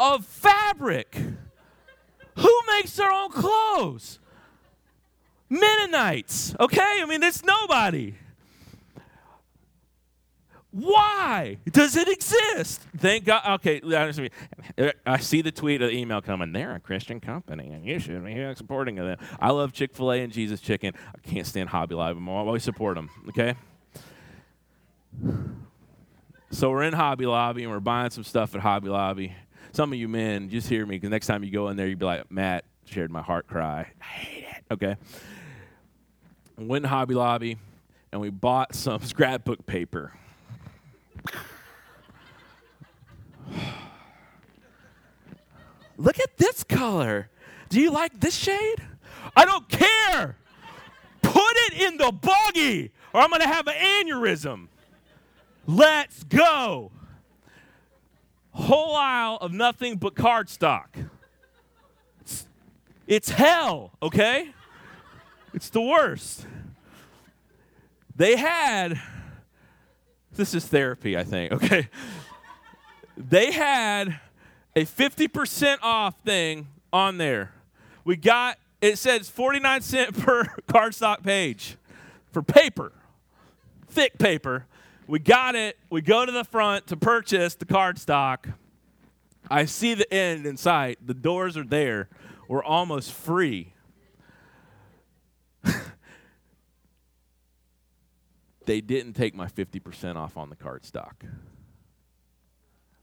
of 0.00 0.26
fabric. 0.26 1.14
Who 2.36 2.60
makes 2.74 2.96
their 2.96 3.12
own 3.12 3.30
clothes? 3.30 4.18
Mennonites, 5.50 6.54
okay? 6.58 7.00
I 7.00 7.04
mean, 7.04 7.22
it's 7.22 7.44
nobody. 7.44 8.14
Why 10.70 11.58
does 11.68 11.96
it 11.96 12.08
exist? 12.08 12.86
Thank 12.96 13.24
God. 13.24 13.42
Okay, 13.56 13.80
I 15.04 15.18
see 15.18 15.42
the 15.42 15.50
tweet 15.50 15.82
or 15.82 15.88
the 15.88 15.92
email 15.92 16.22
coming. 16.22 16.52
They're 16.52 16.76
a 16.76 16.80
Christian 16.80 17.18
company, 17.18 17.70
and 17.70 17.84
you 17.84 17.98
should 17.98 18.24
be 18.24 18.54
supporting 18.54 18.94
them. 18.94 19.18
I 19.40 19.50
love 19.50 19.72
Chick 19.72 19.92
Fil 19.92 20.12
A 20.12 20.22
and 20.22 20.32
Jesus 20.32 20.60
Chicken. 20.60 20.94
I 21.12 21.28
can't 21.28 21.44
stand 21.44 21.70
Hobby 21.70 21.96
Lobby. 21.96 22.20
But 22.24 22.30
I 22.30 22.36
always 22.36 22.62
support 22.62 22.94
them. 22.94 23.10
Okay. 23.30 23.56
So 26.52 26.70
we're 26.70 26.84
in 26.84 26.92
Hobby 26.92 27.26
Lobby 27.26 27.64
and 27.64 27.72
we're 27.72 27.80
buying 27.80 28.10
some 28.10 28.24
stuff 28.24 28.54
at 28.54 28.60
Hobby 28.60 28.88
Lobby. 28.88 29.34
Some 29.72 29.92
of 29.92 29.98
you 29.98 30.08
men, 30.08 30.48
just 30.50 30.68
hear 30.68 30.84
me 30.84 30.96
because 30.96 31.10
next 31.10 31.26
time 31.26 31.44
you 31.44 31.50
go 31.50 31.68
in 31.68 31.76
there, 31.76 31.86
you'd 31.86 31.98
be 31.98 32.04
like, 32.04 32.30
Matt 32.30 32.64
shared 32.86 33.10
my 33.10 33.22
heart 33.22 33.46
cry. 33.46 33.86
I 34.00 34.04
hate 34.04 34.44
it. 34.44 34.64
Okay. 34.72 34.96
We 36.56 36.66
went 36.66 36.84
to 36.84 36.88
Hobby 36.88 37.14
Lobby 37.14 37.56
and 38.10 38.20
we 38.20 38.30
bought 38.30 38.74
some 38.74 39.00
scrapbook 39.04 39.64
paper. 39.66 40.12
Look 45.96 46.18
at 46.18 46.36
this 46.38 46.64
color. 46.64 47.28
Do 47.68 47.80
you 47.80 47.90
like 47.90 48.18
this 48.18 48.34
shade? 48.34 48.82
I 49.36 49.44
don't 49.44 49.68
care. 49.68 50.36
Put 51.22 51.52
it 51.68 51.74
in 51.74 51.96
the 51.98 52.10
buggy 52.10 52.90
or 53.12 53.20
I'm 53.20 53.28
going 53.28 53.42
to 53.42 53.46
have 53.46 53.66
an 53.68 53.74
aneurysm. 53.74 54.68
Let's 55.66 56.24
go. 56.24 56.90
Whole 58.52 58.96
aisle 58.96 59.38
of 59.40 59.52
nothing 59.52 59.96
but 59.96 60.14
cardstock. 60.14 61.08
It's, 62.20 62.46
it's 63.06 63.30
hell, 63.30 63.92
okay? 64.02 64.50
It's 65.54 65.70
the 65.70 65.80
worst. 65.80 66.46
They 68.16 68.36
had, 68.36 69.00
this 70.34 70.54
is 70.54 70.66
therapy, 70.66 71.16
I 71.16 71.24
think, 71.24 71.52
okay? 71.52 71.88
They 73.16 73.52
had 73.52 74.20
a 74.74 74.84
50% 74.84 75.78
off 75.82 76.20
thing 76.20 76.68
on 76.92 77.18
there. 77.18 77.52
We 78.04 78.16
got, 78.16 78.58
it 78.80 78.98
says 78.98 79.28
49 79.28 79.80
cent 79.82 80.18
per 80.18 80.44
cardstock 80.68 81.22
page 81.22 81.76
for 82.32 82.42
paper, 82.42 82.92
thick 83.88 84.18
paper. 84.18 84.66
We 85.10 85.18
got 85.18 85.56
it. 85.56 85.76
We 85.90 86.02
go 86.02 86.24
to 86.24 86.30
the 86.30 86.44
front 86.44 86.86
to 86.86 86.96
purchase 86.96 87.56
the 87.56 87.64
cardstock. 87.64 88.54
I 89.50 89.64
see 89.64 89.94
the 89.94 90.14
end 90.14 90.46
in 90.46 90.56
sight. 90.56 91.04
The 91.04 91.14
doors 91.14 91.56
are 91.56 91.64
there. 91.64 92.08
We're 92.46 92.62
almost 92.62 93.10
free. 93.10 93.72
they 98.66 98.80
didn't 98.80 99.14
take 99.14 99.34
my 99.34 99.48
50% 99.48 100.14
off 100.14 100.36
on 100.36 100.48
the 100.48 100.54
cardstock. 100.54 101.14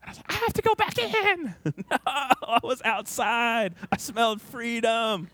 I 0.01 0.13
like, 0.13 0.25
I 0.29 0.33
have 0.35 0.53
to 0.53 0.61
go 0.61 0.75
back 0.75 0.97
in. 0.97 1.55
no, 1.65 1.97
I 2.07 2.59
was 2.63 2.81
outside. 2.83 3.75
I 3.91 3.97
smelled 3.97 4.41
freedom. 4.41 5.27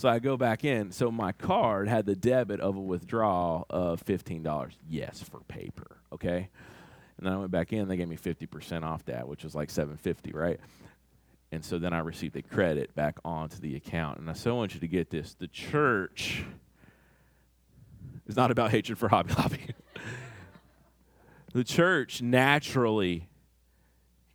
So 0.00 0.08
I 0.08 0.18
go 0.18 0.38
back 0.38 0.64
in. 0.64 0.92
So 0.92 1.10
my 1.10 1.32
card 1.32 1.86
had 1.86 2.06
the 2.06 2.16
debit 2.16 2.58
of 2.60 2.74
a 2.74 2.80
withdrawal 2.80 3.66
of 3.68 4.02
$15. 4.02 4.70
Yes, 4.88 5.20
for 5.20 5.40
paper. 5.40 5.98
Okay. 6.10 6.48
And 7.18 7.26
then 7.26 7.34
I 7.34 7.36
went 7.36 7.50
back 7.50 7.74
in. 7.74 7.86
They 7.86 7.98
gave 7.98 8.08
me 8.08 8.16
50% 8.16 8.82
off 8.82 9.04
that, 9.04 9.28
which 9.28 9.44
was 9.44 9.54
like 9.54 9.68
750 9.68 10.32
right? 10.32 10.58
And 11.52 11.62
so 11.62 11.78
then 11.78 11.92
I 11.92 11.98
received 11.98 12.34
a 12.36 12.40
credit 12.40 12.94
back 12.94 13.18
onto 13.26 13.58
the 13.58 13.76
account. 13.76 14.20
And 14.20 14.30
I 14.30 14.32
so 14.32 14.54
want 14.54 14.72
you 14.72 14.80
to 14.80 14.88
get 14.88 15.10
this. 15.10 15.34
The 15.34 15.48
church 15.48 16.44
is 18.26 18.36
not 18.36 18.50
about 18.50 18.70
hatred 18.70 18.96
for 18.96 19.10
Hobby 19.10 19.34
Lobby. 19.34 19.66
the 21.52 21.62
church 21.62 22.22
naturally 22.22 23.28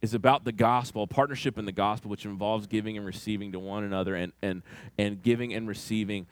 is 0.05 0.13
about 0.13 0.45
the 0.45 0.51
gospel, 0.51 1.07
partnership 1.07 1.57
in 1.57 1.65
the 1.65 1.71
gospel, 1.71 2.11
which 2.11 2.25
involves 2.25 2.67
giving 2.67 2.95
and 2.95 3.05
receiving 3.05 3.51
to 3.51 3.59
one 3.59 3.83
another 3.83 4.15
and, 4.15 4.31
and, 4.43 4.61
and 4.99 5.21
giving 5.23 5.51
and 5.51 5.67
receiving, 5.67 6.27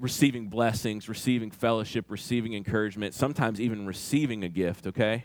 receiving 0.00 0.48
blessings, 0.48 1.08
receiving 1.08 1.52
fellowship, 1.52 2.06
receiving 2.08 2.54
encouragement, 2.54 3.14
sometimes 3.14 3.60
even 3.60 3.86
receiving 3.86 4.42
a 4.42 4.48
gift, 4.48 4.88
okay? 4.88 5.24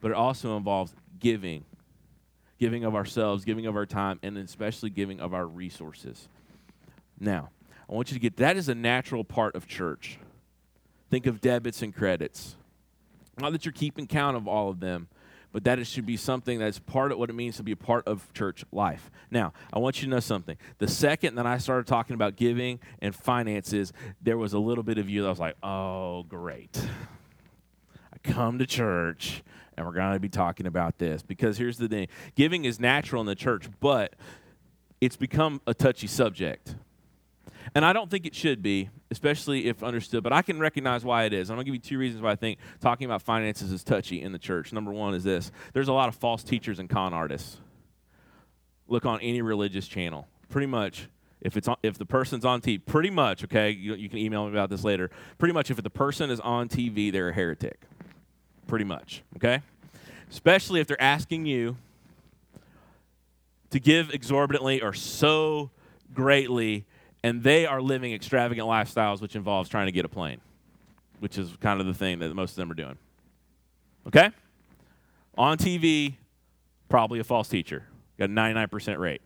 But 0.00 0.12
it 0.12 0.16
also 0.16 0.56
involves 0.56 0.94
giving, 1.18 1.64
giving 2.60 2.84
of 2.84 2.94
ourselves, 2.94 3.44
giving 3.44 3.66
of 3.66 3.74
our 3.74 3.86
time, 3.86 4.20
and 4.22 4.38
especially 4.38 4.90
giving 4.90 5.18
of 5.18 5.34
our 5.34 5.46
resources. 5.46 6.28
Now, 7.18 7.50
I 7.90 7.94
want 7.94 8.12
you 8.12 8.14
to 8.14 8.20
get 8.20 8.36
that 8.36 8.56
is 8.56 8.68
a 8.68 8.76
natural 8.76 9.24
part 9.24 9.56
of 9.56 9.66
church. 9.66 10.18
Think 11.10 11.26
of 11.26 11.40
debits 11.40 11.82
and 11.82 11.92
credits. 11.92 12.54
Not 13.40 13.50
that 13.50 13.64
you're 13.64 13.72
keeping 13.72 14.06
count 14.06 14.36
of 14.36 14.46
all 14.46 14.70
of 14.70 14.78
them, 14.78 15.08
but 15.54 15.62
that 15.62 15.78
it 15.78 15.86
should 15.86 16.04
be 16.04 16.16
something 16.16 16.58
that's 16.58 16.80
part 16.80 17.12
of 17.12 17.18
what 17.18 17.30
it 17.30 17.32
means 17.32 17.56
to 17.58 17.62
be 17.62 17.70
a 17.70 17.76
part 17.76 18.04
of 18.08 18.30
church 18.32 18.64
life. 18.72 19.08
Now, 19.30 19.52
I 19.72 19.78
want 19.78 20.02
you 20.02 20.06
to 20.06 20.10
know 20.10 20.18
something. 20.18 20.56
The 20.78 20.88
second 20.88 21.36
that 21.36 21.46
I 21.46 21.58
started 21.58 21.86
talking 21.86 22.14
about 22.14 22.34
giving 22.34 22.80
and 23.00 23.14
finances, 23.14 23.92
there 24.20 24.36
was 24.36 24.52
a 24.52 24.58
little 24.58 24.82
bit 24.82 24.98
of 24.98 25.08
you 25.08 25.22
that 25.22 25.28
was 25.28 25.38
like, 25.38 25.54
oh, 25.62 26.24
great. 26.24 26.76
I 28.12 28.18
come 28.24 28.58
to 28.58 28.66
church 28.66 29.44
and 29.76 29.86
we're 29.86 29.92
going 29.92 30.14
to 30.14 30.18
be 30.18 30.28
talking 30.28 30.66
about 30.66 30.98
this 30.98 31.22
because 31.22 31.56
here's 31.56 31.78
the 31.78 31.86
thing 31.86 32.08
giving 32.34 32.64
is 32.64 32.80
natural 32.80 33.20
in 33.20 33.26
the 33.28 33.36
church, 33.36 33.68
but 33.78 34.16
it's 35.00 35.16
become 35.16 35.60
a 35.68 35.74
touchy 35.74 36.08
subject. 36.08 36.74
And 37.74 37.84
I 37.84 37.92
don't 37.92 38.10
think 38.10 38.26
it 38.26 38.34
should 38.34 38.62
be, 38.62 38.90
especially 39.10 39.66
if 39.66 39.82
understood, 39.82 40.22
but 40.22 40.32
I 40.32 40.42
can 40.42 40.58
recognize 40.58 41.04
why 41.04 41.24
it 41.24 41.32
is. 41.32 41.50
I'm 41.50 41.56
going 41.56 41.64
to 41.64 41.72
give 41.72 41.74
you 41.76 41.80
two 41.80 41.98
reasons 41.98 42.22
why 42.22 42.32
I 42.32 42.36
think 42.36 42.58
talking 42.80 43.04
about 43.04 43.22
finances 43.22 43.72
is 43.72 43.82
touchy 43.84 44.20
in 44.20 44.32
the 44.32 44.38
church. 44.38 44.72
Number 44.72 44.92
one 44.92 45.14
is 45.14 45.24
this 45.24 45.50
there's 45.72 45.88
a 45.88 45.92
lot 45.92 46.08
of 46.08 46.16
false 46.16 46.42
teachers 46.42 46.78
and 46.78 46.88
con 46.88 47.14
artists. 47.14 47.58
Look 48.86 49.06
on 49.06 49.20
any 49.20 49.40
religious 49.40 49.88
channel. 49.88 50.28
Pretty 50.50 50.66
much, 50.66 51.08
if, 51.40 51.56
it's 51.56 51.68
on, 51.68 51.76
if 51.82 51.96
the 51.96 52.04
person's 52.04 52.44
on 52.44 52.60
TV, 52.60 52.84
pretty 52.84 53.10
much, 53.10 53.44
okay, 53.44 53.70
you, 53.70 53.94
you 53.94 54.08
can 54.08 54.18
email 54.18 54.44
me 54.44 54.52
about 54.52 54.68
this 54.68 54.84
later. 54.84 55.10
Pretty 55.38 55.54
much, 55.54 55.70
if 55.70 55.82
the 55.82 55.90
person 55.90 56.30
is 56.30 56.40
on 56.40 56.68
TV, 56.68 57.10
they're 57.10 57.30
a 57.30 57.32
heretic. 57.32 57.80
Pretty 58.66 58.84
much, 58.84 59.22
okay? 59.36 59.62
Especially 60.30 60.80
if 60.80 60.86
they're 60.86 61.00
asking 61.00 61.46
you 61.46 61.76
to 63.70 63.80
give 63.80 64.10
exorbitantly 64.10 64.82
or 64.82 64.92
so 64.92 65.70
greatly 66.12 66.84
and 67.24 67.42
they 67.42 67.64
are 67.64 67.80
living 67.80 68.12
extravagant 68.12 68.68
lifestyles, 68.68 69.22
which 69.22 69.34
involves 69.34 69.70
trying 69.70 69.86
to 69.86 69.92
get 69.92 70.04
a 70.04 70.08
plane, 70.10 70.42
which 71.20 71.38
is 71.38 71.56
kind 71.58 71.80
of 71.80 71.86
the 71.86 71.94
thing 71.94 72.18
that 72.18 72.34
most 72.34 72.50
of 72.50 72.56
them 72.56 72.70
are 72.70 72.74
doing. 72.74 72.98
Okay? 74.06 74.30
On 75.38 75.56
TV, 75.56 76.16
probably 76.90 77.20
a 77.20 77.24
false 77.24 77.48
teacher. 77.48 77.84
Got 78.18 78.28
a 78.28 78.32
99% 78.34 78.98
rate. 78.98 79.22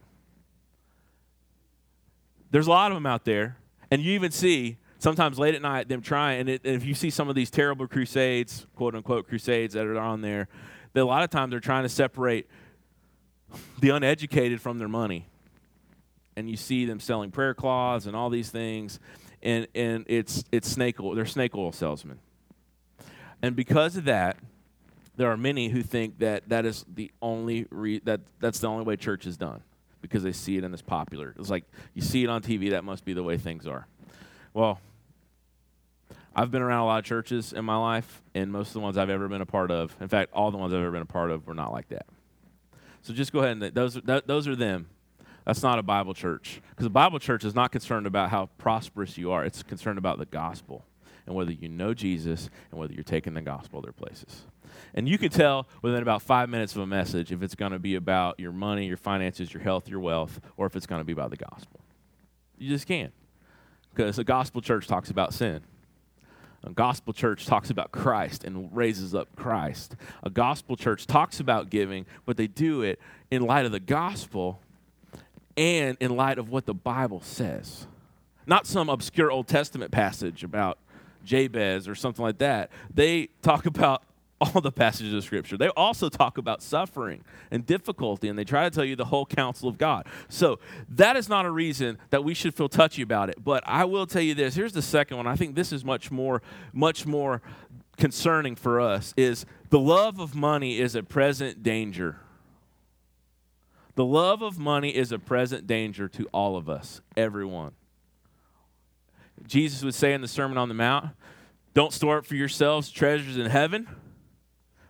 There's 2.53 2.69
a 2.69 2.71
lot 2.71 2.93
of 2.93 2.97
them 2.97 3.05
out 3.05 3.25
there, 3.25 3.57
and 3.91 4.01
you 4.01 4.13
even 4.13 4.31
see 4.31 4.77
sometimes 5.01 5.37
late 5.37 5.57
at 5.57 5.61
night 5.61 5.89
them 5.89 6.01
trying. 6.01 6.39
And, 6.43 6.49
it, 6.51 6.61
and 6.65 6.77
if 6.77 6.85
you 6.85 6.95
see 6.95 7.11
some 7.11 7.29
of 7.29 7.35
these 7.35 7.51
terrible 7.51 7.89
crusades, 7.89 8.65
quote 8.77 8.95
unquote 8.95 9.27
crusades 9.27 9.75
that 9.75 9.85
are 9.85 9.99
on 9.99 10.21
there, 10.21 10.47
that 10.93 11.03
a 11.03 11.05
lot 11.05 11.25
of 11.25 11.31
times 11.31 11.51
they're 11.51 11.59
trying 11.59 11.83
to 11.83 11.89
separate 11.89 12.47
the 13.81 13.91
uneducated 13.91 14.61
from 14.61 14.79
their 14.79 14.89
money 14.89 15.27
and 16.39 16.49
you 16.49 16.57
see 16.57 16.85
them 16.85 17.01
selling 17.01 17.33
prayer 17.33 17.53
cloths 17.53 18.07
and 18.07 18.15
all 18.15 18.31
these 18.31 18.49
things, 18.49 19.01
and, 19.43 19.67
and 19.75 20.05
it's, 20.07 20.45
it's 20.53 20.71
snake 20.71 21.01
oil. 21.01 21.17
They're 21.17 21.27
snake 21.27 21.57
oil 21.57 21.73
salesmen. 21.73 22.21
And 23.43 23.57
because 23.57 23.97
of 23.97 24.05
that, 24.05 24.37
there 25.17 25.33
are 25.33 25.37
many 25.37 25.69
who 25.69 25.83
think 25.83 26.21
that 26.21 26.49
that 26.49 26.65
is 26.65 26.85
the 26.95 27.11
only 27.21 27.67
re- 27.71 28.01
that 28.05 28.21
that's 28.39 28.61
the 28.61 28.69
only 28.69 28.85
way 28.85 28.95
church 28.95 29.27
is 29.27 29.37
done 29.37 29.63
because 30.01 30.23
they 30.23 30.31
see 30.31 30.57
it 30.57 30.63
and 30.63 30.73
it's 30.73 30.81
popular. 30.81 31.35
It's 31.41 31.51
like 31.51 31.65
you 31.93 32.03
see 32.03 32.23
it 32.23 32.31
on 32.31 32.41
TV, 32.41 32.71
that 32.71 32.85
must 32.85 33.05
be 33.05 33.15
the 33.15 33.25
way 33.25 33.37
things 33.37 33.67
are. 33.67 33.89
Well, 34.55 34.81
I've 36.37 36.53
been 36.53 36.63
around 36.63 36.83
a 36.83 36.87
lot 36.87 37.01
of 37.01 37.05
churches 37.05 37.53
in 37.53 37.65
my 37.65 37.77
life, 37.77 38.23
and 38.33 38.53
most 38.53 38.69
of 38.69 38.75
the 38.75 38.81
ones 38.81 38.97
I've 38.97 39.11
ever 39.11 39.27
been 39.27 39.41
a 39.41 39.47
part 39.47 39.73
of, 39.73 39.97
in 40.01 40.07
fact, 40.07 40.33
all 40.33 40.53
the 40.53 40.57
ones 40.57 40.73
I've 40.73 40.81
ever 40.81 40.93
been 40.93 41.03
a 41.03 41.07
part 41.07 41.33
of, 41.33 41.49
were 41.49 41.55
not 41.55 41.73
like 41.73 41.89
that. 41.89 42.07
So 43.03 43.13
just 43.13 43.33
go 43.33 43.41
ahead 43.41 43.61
and 43.61 43.75
those 43.75 44.01
those 44.05 44.47
are 44.47 44.55
them. 44.55 44.87
That's 45.49 45.63
not 45.63 45.79
a 45.79 45.83
Bible 45.83 46.13
church. 46.13 46.61
Because 46.69 46.85
a 46.85 46.91
Bible 46.91 47.19
church 47.19 47.43
is 47.43 47.55
not 47.55 47.73
concerned 47.73 48.07
about 48.07 48.29
how 48.29 48.51
prosperous 48.59 49.17
you 49.17 49.33
are, 49.33 49.47
it's 49.47 49.63
concerned 49.63 49.97
about 49.97 50.19
the 50.19 50.27
gospel 50.27 50.85
and 51.25 51.35
whether 51.35 51.53
you 51.53 51.71
know 51.71 51.95
Jesus 51.95 52.51
and 52.71 52.79
whether 52.79 52.93
you're 52.93 53.03
taking 53.03 53.33
the 53.33 53.41
gospel 53.41 53.81
to 53.81 53.87
their 53.87 53.93
places. 53.95 54.43
And 54.95 55.09
you 55.09 55.17
can 55.17 55.31
tell 55.31 55.67
within 55.81 56.03
about 56.03 56.21
five 56.21 56.51
minutes 56.51 56.77
of 56.77 56.83
a 56.83 56.87
message 56.87 57.33
if 57.33 57.43
it's 57.43 57.55
going 57.55 57.73
to 57.73 57.79
be 57.79 57.95
about 57.95 58.39
your 58.39 58.53
money, 58.53 58.85
your 58.85 58.99
finances, 58.99 59.55
your 59.55 59.63
health, 59.63 59.89
your 59.89 60.01
wealth, 60.01 60.39
or 60.59 60.67
if 60.67 60.77
it's 60.77 60.85
going 60.85 61.01
to 61.01 61.05
be 61.05 61.15
about 61.15 61.31
the 61.31 61.39
gospel. 61.39 61.81
You 62.59 62.69
just 62.69 62.87
can't, 62.87 63.15
Because 63.95 64.19
a 64.19 64.25
gospel 64.25 64.61
church 64.61 64.87
talks 64.87 65.09
about 65.09 65.33
sin. 65.33 65.63
A 66.63 66.73
gospel 66.73 67.15
church 67.15 67.47
talks 67.47 67.71
about 67.71 67.91
Christ 67.91 68.45
and 68.45 68.69
raises 68.77 69.15
up 69.15 69.35
Christ. 69.35 69.97
A 70.23 70.29
gospel 70.29 70.77
church 70.77 71.07
talks 71.07 71.41
about 71.41 71.71
giving, 71.71 72.05
but 72.27 72.37
they 72.37 72.49
do 72.49 72.83
it 72.83 73.01
in 73.31 73.47
light 73.47 73.65
of 73.65 73.73
the 73.73 73.81
gospel 73.81 74.61
and 75.59 75.97
in 76.01 76.17
light 76.17 76.39
of 76.39 76.49
what 76.49 76.67
the 76.67 76.73
Bible 76.73 77.21
says. 77.21 77.89
Not 78.47 78.67
some 78.67 78.89
obscure 78.89 79.31
Old 79.31 79.49
Testament 79.49 79.91
passage 79.91 80.45
about 80.45 80.79
Jabez 81.25 81.89
or 81.89 81.97
something 81.97 82.25
like 82.25 82.39
that. 82.39 82.71
They 82.95 83.29
talk 83.43 83.67
about 83.67 84.05
all 84.41 84.61
the 84.61 84.71
passages 84.71 85.13
of 85.13 85.25
Scripture. 85.25 85.57
They 85.57 85.69
also 85.71 86.09
talk 86.09 86.39
about 86.39 86.63
suffering 86.63 87.25
and 87.51 87.67
difficulty, 87.67 88.29
and 88.29 88.39
they 88.39 88.45
try 88.45 88.63
to 88.63 88.71
tell 88.71 88.85
you 88.85 88.95
the 88.95 89.07
whole 89.07 89.27
counsel 89.27 89.69
of 89.69 89.79
God. 89.79 90.07
So 90.29 90.61
that 90.91 91.17
is 91.17 91.29
not 91.29 91.45
a 91.45 91.51
reason 91.51 91.99
that 92.11 92.23
we 92.23 92.35
should 92.35 92.55
feel 92.55 92.69
touchy 92.69 93.03
about 93.03 93.29
it. 93.29 93.43
But 93.43 93.65
I 93.67 93.85
will 93.85 94.07
tell 94.07 94.23
you 94.23 94.35
this. 94.35 94.55
Here's 94.55 94.73
the 94.73 94.81
second 94.81 95.17
one. 95.17 95.27
I 95.27 95.35
think 95.35 95.57
this 95.57 95.73
is 95.73 95.85
much 95.85 96.13
more, 96.13 96.41
much 96.73 97.05
more 97.05 97.43
concerning 97.97 98.55
for 98.55 98.81
us. 98.81 99.13
Is 99.17 99.45
the 99.71 99.81
love 99.81 100.21
of 100.21 100.37
money 100.37 100.79
is 100.79 100.95
a 100.95 101.03
present 101.03 101.65
danger. 101.65 102.21
The 103.99 104.05
love 104.05 104.43
of 104.43 104.61
money 104.61 104.91
is 104.91 105.11
a 105.11 105.19
present 105.19 105.67
danger 105.67 106.07
to 106.07 106.29
all 106.33 106.57
of 106.57 106.69
us, 106.69 107.01
everyone. 107.17 107.73
Jesus 109.45 109.83
would 109.83 109.93
say 109.93 110.13
in 110.13 110.21
the 110.21 110.29
Sermon 110.29 110.57
on 110.57 110.69
the 110.69 110.75
Mount, 110.75 111.07
Don't 111.75 111.93
store 111.93 112.19
up 112.19 112.25
for 112.25 112.37
yourselves 112.37 112.93
treasures 112.93 113.37
in 113.37 113.47
heaven 113.47 113.89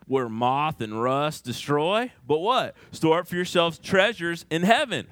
where 0.05 0.29
moth 0.29 0.79
and 0.79 1.01
rust 1.01 1.43
destroy, 1.43 2.11
but 2.27 2.37
what? 2.37 2.75
Store 2.91 3.21
up 3.21 3.27
for 3.27 3.35
yourselves 3.35 3.79
treasures 3.79 4.45
in 4.51 4.61
heaven. 4.61 5.07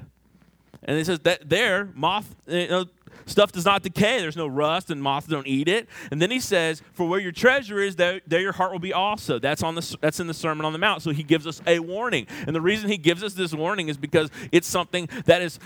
And 0.84 0.96
he 0.96 1.04
says 1.04 1.22
that 1.22 1.50
there, 1.50 1.90
moth, 1.96 2.36
you 2.46 2.68
know, 2.68 2.86
Stuff 3.28 3.52
does 3.52 3.66
not 3.66 3.84
decay. 3.84 4.20
There's 4.20 4.38
no 4.38 4.48
rust, 4.48 4.90
and 4.90 5.04
moths 5.04 5.28
don't 5.28 5.46
eat 5.46 5.68
it. 5.68 5.88
And 6.12 6.22
then 6.22 6.32
he 6.32 6.40
says, 6.40 6.82
"For 6.94 7.08
where 7.08 7.20
your 7.20 7.34
treasure 7.34 7.80
is, 7.80 7.98
there, 7.98 8.22
there 8.26 8.40
your 8.40 8.54
heart 8.54 8.72
will 8.72 8.80
be 8.80 8.94
also." 8.94 9.38
That's 9.38 9.62
on 9.62 9.76
the 9.76 9.98
that's 10.02 10.20
in 10.20 10.28
the 10.28 10.34
Sermon 10.34 10.66
on 10.66 10.74
the 10.74 10.80
Mount. 10.80 11.02
So 11.02 11.12
he 11.12 11.24
gives 11.24 11.46
us 11.46 11.62
a 11.68 11.80
warning, 11.80 12.26
and 12.48 12.56
the 12.56 12.62
reason 12.62 12.90
he 12.90 12.98
gives 12.98 13.24
us 13.24 13.34
this 13.34 13.54
warning 13.54 13.90
is 13.90 13.98
because 13.98 14.32
it's 14.52 14.68
something 14.68 15.10
that 15.26 15.42
is 15.42 15.60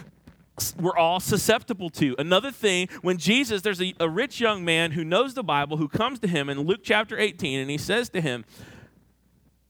we're 0.79 0.97
all 0.97 1.19
susceptible 1.19 1.89
to. 1.89 2.15
Another 2.19 2.51
thing, 2.51 2.87
when 3.01 3.17
Jesus, 3.17 3.61
there's 3.61 3.81
a, 3.81 3.93
a, 3.99 4.09
rich 4.09 4.39
young 4.39 4.63
man 4.63 4.91
who 4.91 5.03
knows 5.03 5.33
the 5.33 5.43
Bible 5.43 5.77
who 5.77 5.87
comes 5.87 6.19
to 6.19 6.27
him 6.27 6.49
in 6.49 6.59
Luke 6.61 6.81
chapter 6.83 7.17
18, 7.17 7.59
and 7.59 7.69
he 7.69 7.77
says 7.77 8.09
to 8.09 8.21
him, 8.21 8.45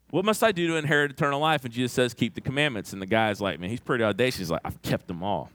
What 0.09 0.25
must 0.25 0.43
I 0.43 0.51
do 0.51 0.67
to 0.67 0.75
inherit 0.75 1.11
eternal 1.11 1.39
life? 1.39 1.63
And 1.63 1.73
Jesus 1.73 1.93
says, 1.93 2.13
Keep 2.13 2.33
the 2.33 2.41
commandments. 2.41 2.93
And 2.93 3.01
the 3.01 3.05
guy's 3.05 3.39
like, 3.39 3.59
Man, 3.59 3.69
he's 3.69 3.79
pretty 3.79 4.03
audacious. 4.03 4.39
He's 4.39 4.51
like, 4.51 4.61
I've 4.65 4.81
kept 4.81 5.07
them 5.07 5.23
all. 5.23 5.49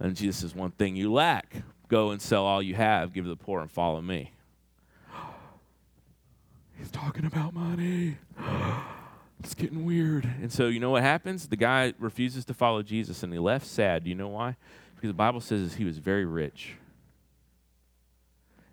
And 0.00 0.16
Jesus 0.16 0.38
says, 0.38 0.54
One 0.54 0.70
thing 0.70 0.96
you 0.96 1.12
lack 1.12 1.56
go 1.88 2.10
and 2.10 2.20
sell 2.20 2.44
all 2.44 2.62
you 2.62 2.74
have, 2.74 3.12
give 3.12 3.24
to 3.24 3.30
the 3.30 3.36
poor, 3.36 3.60
and 3.60 3.70
follow 3.70 4.00
me. 4.00 4.32
He's 6.78 6.90
talking 6.90 7.24
about 7.24 7.54
money. 7.54 8.16
It's 9.40 9.54
getting 9.54 9.84
weird. 9.84 10.24
And 10.24 10.52
so, 10.52 10.66
you 10.66 10.80
know 10.80 10.90
what 10.90 11.02
happens? 11.02 11.46
The 11.46 11.56
guy 11.56 11.94
refuses 12.00 12.44
to 12.46 12.54
follow 12.54 12.82
Jesus 12.82 13.22
and 13.22 13.32
he 13.32 13.38
left 13.38 13.66
sad. 13.66 14.02
Do 14.02 14.10
you 14.10 14.16
know 14.16 14.26
why? 14.26 14.56
Because 14.96 15.10
the 15.10 15.14
Bible 15.14 15.40
says 15.40 15.74
he 15.74 15.84
was 15.84 15.98
very 15.98 16.24
rich. 16.24 16.74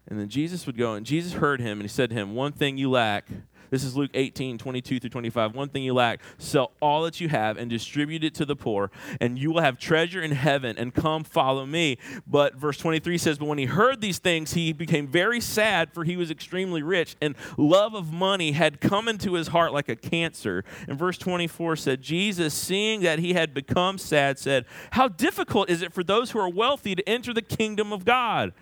And 0.07 0.19
then 0.19 0.27
Jesus 0.27 0.65
would 0.65 0.77
go, 0.77 0.93
and 0.93 1.05
Jesus 1.05 1.33
heard 1.33 1.59
him, 1.59 1.79
and 1.79 1.83
he 1.83 1.87
said 1.87 2.09
to 2.09 2.15
him, 2.15 2.35
One 2.35 2.51
thing 2.51 2.77
you 2.77 2.91
lack 2.91 3.27
this 3.69 3.83
is 3.83 3.95
Luke 3.95 4.11
18, 4.13 4.57
22 4.57 4.99
through 4.99 5.09
25. 5.09 5.55
One 5.55 5.69
thing 5.69 5.83
you 5.83 5.93
lack 5.93 6.21
sell 6.37 6.71
all 6.81 7.03
that 7.03 7.19
you 7.19 7.29
have 7.29 7.57
and 7.57 7.69
distribute 7.69 8.23
it 8.23 8.33
to 8.35 8.45
the 8.45 8.55
poor, 8.55 8.91
and 9.19 9.37
you 9.37 9.51
will 9.51 9.61
have 9.61 9.77
treasure 9.77 10.21
in 10.21 10.31
heaven, 10.31 10.77
and 10.77 10.93
come 10.93 11.23
follow 11.23 11.65
me. 11.65 11.97
But 12.27 12.55
verse 12.55 12.77
23 12.77 13.17
says, 13.17 13.37
But 13.37 13.45
when 13.45 13.57
he 13.57 13.65
heard 13.65 14.01
these 14.01 14.19
things, 14.19 14.53
he 14.53 14.73
became 14.73 15.07
very 15.07 15.41
sad, 15.41 15.93
for 15.93 16.03
he 16.03 16.17
was 16.17 16.31
extremely 16.31 16.83
rich, 16.83 17.15
and 17.21 17.35
love 17.57 17.93
of 17.93 18.11
money 18.11 18.51
had 18.53 18.81
come 18.81 19.07
into 19.07 19.33
his 19.33 19.49
heart 19.49 19.73
like 19.73 19.89
a 19.89 19.95
cancer. 19.95 20.63
And 20.87 20.97
verse 20.97 21.17
24 21.17 21.75
said, 21.75 22.01
Jesus, 22.01 22.53
seeing 22.53 23.01
that 23.01 23.19
he 23.19 23.33
had 23.33 23.53
become 23.53 23.97
sad, 23.97 24.39
said, 24.39 24.65
How 24.91 25.07
difficult 25.07 25.69
is 25.69 25.81
it 25.81 25.93
for 25.93 26.03
those 26.03 26.31
who 26.31 26.39
are 26.39 26.49
wealthy 26.49 26.95
to 26.95 27.09
enter 27.09 27.33
the 27.33 27.41
kingdom 27.41 27.91
of 27.91 28.05
God? 28.05 28.53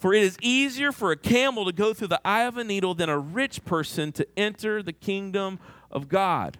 For 0.00 0.14
it 0.14 0.22
is 0.22 0.38
easier 0.40 0.92
for 0.92 1.12
a 1.12 1.16
camel 1.16 1.66
to 1.66 1.72
go 1.72 1.92
through 1.92 2.08
the 2.08 2.20
eye 2.24 2.44
of 2.44 2.56
a 2.56 2.64
needle 2.64 2.94
than 2.94 3.10
a 3.10 3.18
rich 3.18 3.66
person 3.66 4.12
to 4.12 4.26
enter 4.34 4.82
the 4.82 4.94
kingdom 4.94 5.58
of 5.90 6.08
God. 6.08 6.56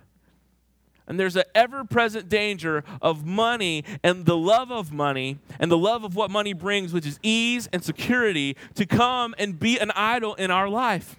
And 1.07 1.19
there's 1.19 1.37
an 1.37 1.45
ever 1.55 1.85
present 1.85 2.29
danger 2.29 2.85
of 3.01 3.25
money 3.25 3.83
and 4.05 4.27
the 4.27 4.37
love 4.37 4.71
of 4.71 4.93
money 4.93 5.39
and 5.59 5.71
the 5.71 5.79
love 5.79 6.05
of 6.05 6.15
what 6.15 6.31
money 6.31 6.53
brings, 6.53 6.93
which 6.93 7.07
is 7.07 7.19
ease 7.23 7.67
and 7.73 7.83
security, 7.83 8.59
to 8.75 8.85
come 8.85 9.35
and 9.39 9.59
be 9.59 9.79
an 9.79 9.91
idol 9.93 10.35
in 10.35 10.51
our 10.51 10.69
life. 10.69 11.17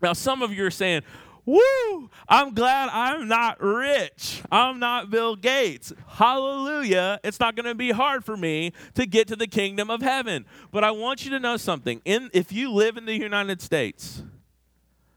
Now, 0.00 0.14
some 0.14 0.40
of 0.40 0.54
you 0.54 0.64
are 0.64 0.70
saying, 0.70 1.02
Woo! 1.46 2.10
I'm 2.28 2.54
glad 2.54 2.90
I'm 2.92 3.28
not 3.28 3.62
rich. 3.62 4.42
I'm 4.50 4.78
not 4.78 5.10
Bill 5.10 5.36
Gates. 5.36 5.92
Hallelujah. 6.06 7.18
It's 7.24 7.40
not 7.40 7.56
going 7.56 7.66
to 7.66 7.74
be 7.74 7.90
hard 7.90 8.24
for 8.24 8.36
me 8.36 8.72
to 8.94 9.06
get 9.06 9.28
to 9.28 9.36
the 9.36 9.46
kingdom 9.46 9.90
of 9.90 10.02
heaven. 10.02 10.46
But 10.70 10.84
I 10.84 10.90
want 10.90 11.24
you 11.24 11.30
to 11.30 11.40
know 11.40 11.56
something. 11.56 12.00
In, 12.04 12.30
if 12.32 12.52
you 12.52 12.70
live 12.70 12.96
in 12.96 13.06
the 13.06 13.16
United 13.16 13.60
States, 13.60 14.22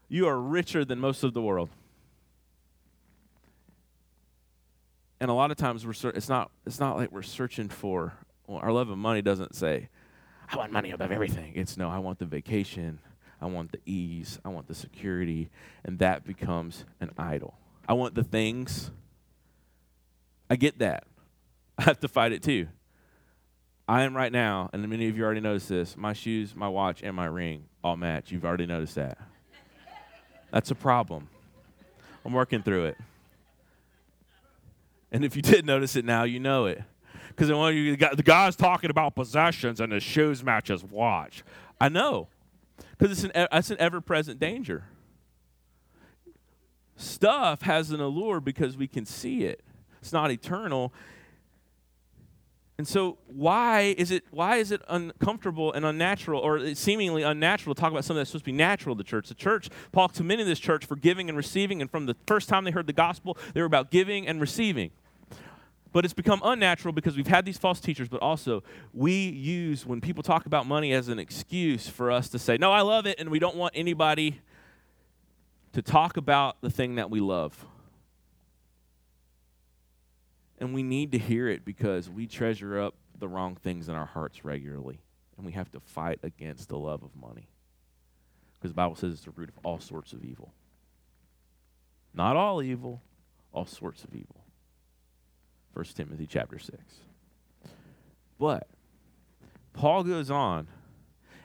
you 0.08 0.26
are 0.26 0.40
richer 0.40 0.84
than 0.84 0.98
most 0.98 1.24
of 1.24 1.34
the 1.34 1.42
world. 1.42 1.70
And 5.20 5.30
a 5.30 5.34
lot 5.34 5.50
of 5.50 5.56
times 5.56 5.86
we're 5.86 6.10
it's 6.10 6.28
not 6.28 6.50
it's 6.66 6.78
not 6.78 6.96
like 6.96 7.10
we're 7.10 7.22
searching 7.22 7.68
for 7.68 8.12
well, 8.46 8.58
our 8.58 8.72
love 8.72 8.90
of 8.90 8.98
money 8.98 9.22
doesn't 9.22 9.54
say 9.54 9.88
I 10.50 10.56
want 10.56 10.70
money 10.70 10.90
above 10.90 11.10
everything. 11.10 11.52
It's 11.54 11.76
no, 11.76 11.88
I 11.88 11.98
want 11.98 12.18
the 12.18 12.26
vacation. 12.26 13.00
I 13.40 13.46
want 13.46 13.72
the 13.72 13.80
ease. 13.86 14.38
I 14.44 14.48
want 14.48 14.68
the 14.68 14.74
security. 14.74 15.50
And 15.84 15.98
that 15.98 16.24
becomes 16.24 16.84
an 17.00 17.10
idol. 17.18 17.54
I 17.88 17.92
want 17.94 18.14
the 18.14 18.24
things. 18.24 18.90
I 20.48 20.56
get 20.56 20.78
that. 20.78 21.04
I 21.78 21.84
have 21.84 22.00
to 22.00 22.08
fight 22.08 22.32
it 22.32 22.42
too. 22.42 22.68
I 23.86 24.02
am 24.02 24.16
right 24.16 24.32
now, 24.32 24.70
and 24.72 24.88
many 24.88 25.08
of 25.08 25.16
you 25.18 25.24
already 25.24 25.40
noticed 25.40 25.68
this 25.68 25.94
my 25.94 26.14
shoes, 26.14 26.54
my 26.56 26.68
watch, 26.68 27.02
and 27.02 27.14
my 27.14 27.26
ring 27.26 27.64
all 27.82 27.96
match. 27.96 28.32
You've 28.32 28.44
already 28.44 28.64
noticed 28.64 28.94
that. 28.94 29.18
That's 30.50 30.70
a 30.70 30.74
problem. 30.74 31.28
I'm 32.24 32.32
working 32.32 32.62
through 32.62 32.86
it. 32.86 32.96
And 35.12 35.24
if 35.24 35.36
you 35.36 35.42
did 35.42 35.66
notice 35.66 35.96
it 35.96 36.04
now, 36.04 36.24
you 36.24 36.40
know 36.40 36.66
it. 36.66 36.82
Because 37.28 37.48
the 37.48 38.22
guy's 38.24 38.56
talking 38.56 38.90
about 38.90 39.14
possessions 39.14 39.80
and 39.80 39.92
his 39.92 40.02
shoes 40.02 40.42
match 40.42 40.68
his 40.68 40.84
watch. 40.84 41.42
I 41.80 41.88
know. 41.88 42.28
Because 42.98 43.24
it's 43.24 43.34
an, 43.34 43.46
it's 43.52 43.70
an 43.70 43.76
ever 43.78 44.00
present 44.00 44.38
danger. 44.38 44.84
Stuff 46.96 47.62
has 47.62 47.90
an 47.90 48.00
allure 48.00 48.40
because 48.40 48.76
we 48.76 48.86
can 48.86 49.04
see 49.04 49.44
it, 49.44 49.62
it's 50.00 50.12
not 50.12 50.30
eternal. 50.30 50.92
And 52.76 52.88
so 52.88 53.18
why 53.26 53.94
is 53.96 54.10
it 54.10 54.24
why 54.32 54.56
is 54.56 54.72
it 54.72 54.82
uncomfortable 54.88 55.72
and 55.72 55.84
unnatural 55.84 56.40
or 56.40 56.74
seemingly 56.74 57.22
unnatural 57.22 57.74
to 57.74 57.80
talk 57.80 57.92
about 57.92 58.04
something 58.04 58.18
that's 58.18 58.30
supposed 58.30 58.44
to 58.44 58.50
be 58.50 58.56
natural 58.56 58.96
to 58.96 58.98
the 58.98 59.08
church? 59.08 59.28
The 59.28 59.34
church, 59.34 59.70
Paul 59.92 60.08
commended 60.08 60.48
this 60.48 60.58
church 60.58 60.84
for 60.84 60.96
giving 60.96 61.28
and 61.28 61.36
receiving, 61.36 61.80
and 61.80 61.90
from 61.90 62.06
the 62.06 62.16
first 62.26 62.48
time 62.48 62.64
they 62.64 62.72
heard 62.72 62.88
the 62.88 62.92
gospel, 62.92 63.38
they 63.54 63.60
were 63.60 63.66
about 63.66 63.92
giving 63.92 64.26
and 64.26 64.40
receiving. 64.40 64.90
But 65.94 66.04
it's 66.04 66.12
become 66.12 66.40
unnatural 66.42 66.92
because 66.92 67.16
we've 67.16 67.28
had 67.28 67.44
these 67.44 67.56
false 67.56 67.78
teachers, 67.78 68.08
but 68.08 68.20
also 68.20 68.64
we 68.92 69.12
use, 69.12 69.86
when 69.86 70.00
people 70.00 70.24
talk 70.24 70.44
about 70.44 70.66
money, 70.66 70.92
as 70.92 71.06
an 71.06 71.20
excuse 71.20 71.88
for 71.88 72.10
us 72.10 72.28
to 72.30 72.38
say, 72.40 72.56
no, 72.58 72.72
I 72.72 72.80
love 72.80 73.06
it, 73.06 73.20
and 73.20 73.30
we 73.30 73.38
don't 73.38 73.54
want 73.54 73.74
anybody 73.76 74.40
to 75.72 75.82
talk 75.82 76.16
about 76.16 76.60
the 76.62 76.68
thing 76.70 76.96
that 76.96 77.10
we 77.10 77.20
love. 77.20 77.64
And 80.58 80.74
we 80.74 80.82
need 80.82 81.12
to 81.12 81.18
hear 81.18 81.46
it 81.48 81.64
because 81.64 82.10
we 82.10 82.26
treasure 82.26 82.80
up 82.80 82.96
the 83.16 83.28
wrong 83.28 83.54
things 83.54 83.88
in 83.88 83.94
our 83.94 84.06
hearts 84.06 84.44
regularly. 84.44 84.98
And 85.36 85.46
we 85.46 85.52
have 85.52 85.70
to 85.70 85.80
fight 85.80 86.18
against 86.24 86.70
the 86.70 86.76
love 86.76 87.04
of 87.04 87.14
money. 87.14 87.46
Because 88.54 88.72
the 88.72 88.76
Bible 88.76 88.96
says 88.96 89.12
it's 89.12 89.24
the 89.26 89.30
root 89.30 89.48
of 89.48 89.58
all 89.62 89.78
sorts 89.78 90.12
of 90.12 90.24
evil. 90.24 90.52
Not 92.12 92.34
all 92.34 92.60
evil, 92.60 93.00
all 93.52 93.66
sorts 93.66 94.02
of 94.02 94.12
evil. 94.12 94.43
1 95.74 95.84
Timothy 95.94 96.26
chapter 96.26 96.58
6. 96.58 96.78
But 98.38 98.68
Paul 99.72 100.04
goes 100.04 100.30
on 100.30 100.68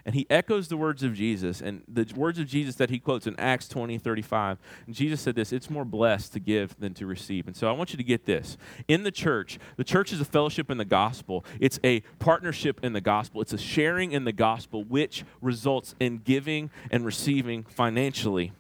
and 0.05 0.15
he 0.15 0.25
echoes 0.29 0.69
the 0.69 0.77
words 0.77 1.03
of 1.03 1.13
Jesus 1.13 1.61
and 1.61 1.83
the 1.87 2.11
words 2.15 2.39
of 2.39 2.47
Jesus 2.47 2.75
that 2.75 2.89
he 2.89 2.99
quotes 2.99 3.27
in 3.27 3.39
Acts 3.39 3.67
20, 3.67 3.97
35. 3.97 4.57
And 4.85 4.95
Jesus 4.95 5.21
said 5.21 5.35
this 5.35 5.51
it's 5.51 5.69
more 5.69 5.85
blessed 5.85 6.33
to 6.33 6.39
give 6.39 6.79
than 6.79 6.93
to 6.95 7.05
receive. 7.05 7.47
And 7.47 7.55
so 7.55 7.67
I 7.67 7.71
want 7.73 7.91
you 7.91 7.97
to 7.97 8.03
get 8.03 8.25
this. 8.25 8.57
In 8.87 9.03
the 9.03 9.11
church, 9.11 9.59
the 9.75 9.83
church 9.83 10.13
is 10.13 10.21
a 10.21 10.25
fellowship 10.25 10.71
in 10.71 10.77
the 10.77 10.85
gospel, 10.85 11.45
it's 11.59 11.79
a 11.83 12.01
partnership 12.19 12.79
in 12.83 12.93
the 12.93 13.01
gospel, 13.01 13.41
it's 13.41 13.53
a 13.53 13.57
sharing 13.57 14.11
in 14.11 14.23
the 14.23 14.31
gospel, 14.31 14.83
which 14.83 15.25
results 15.41 15.95
in 15.99 16.17
giving 16.17 16.69
and 16.91 17.05
receiving 17.05 17.63
financially. 17.63 18.51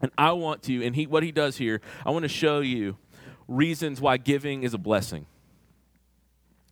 And 0.00 0.10
I 0.18 0.32
want 0.32 0.64
to, 0.64 0.84
and 0.84 0.96
he, 0.96 1.06
what 1.06 1.22
he 1.22 1.30
does 1.30 1.58
here, 1.58 1.80
I 2.04 2.10
want 2.10 2.24
to 2.24 2.28
show 2.28 2.60
you 2.60 2.96
reasons 3.56 4.00
why 4.00 4.16
giving 4.16 4.62
is 4.62 4.74
a 4.74 4.78
blessing 4.78 5.26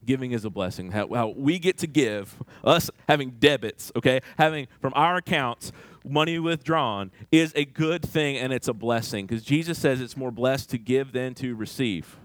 giving 0.04 0.32
is 0.32 0.44
a 0.44 0.50
blessing. 0.50 0.92
How, 0.92 1.12
how, 1.12 1.28
we 1.28 1.58
get 1.58 1.78
to 1.78 1.86
give, 1.86 2.42
us 2.64 2.90
having 3.08 3.32
debits, 3.32 3.92
okay, 3.96 4.20
having 4.38 4.68
from 4.80 4.92
our 4.96 5.16
accounts 5.16 5.72
money 6.04 6.38
withdrawn 6.38 7.10
is 7.30 7.52
a 7.54 7.64
good 7.64 8.02
thing 8.02 8.36
and 8.38 8.52
it's 8.52 8.68
a 8.68 8.72
blessing 8.72 9.26
because 9.26 9.42
Jesus 9.42 9.78
says 9.78 10.00
it's 10.00 10.16
more 10.16 10.30
blessed 10.30 10.70
to 10.70 10.78
give 10.78 11.12
than 11.12 11.34
to 11.34 11.54
receive. 11.54 12.16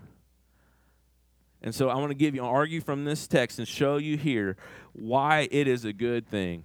And 1.61 1.73
so 1.73 1.89
I 1.89 1.95
want 1.95 2.11
to 2.11 2.15
give 2.15 2.35
you, 2.35 2.43
argue 2.43 2.79
from 2.79 3.05
this 3.05 3.27
text 3.27 3.59
and 3.59 3.67
show 3.67 3.97
you 3.97 4.17
here 4.17 4.55
why 4.93 5.47
it 5.51 5.67
is 5.67 5.83
a 5.83 5.93
good 5.93 6.27
thing 6.27 6.63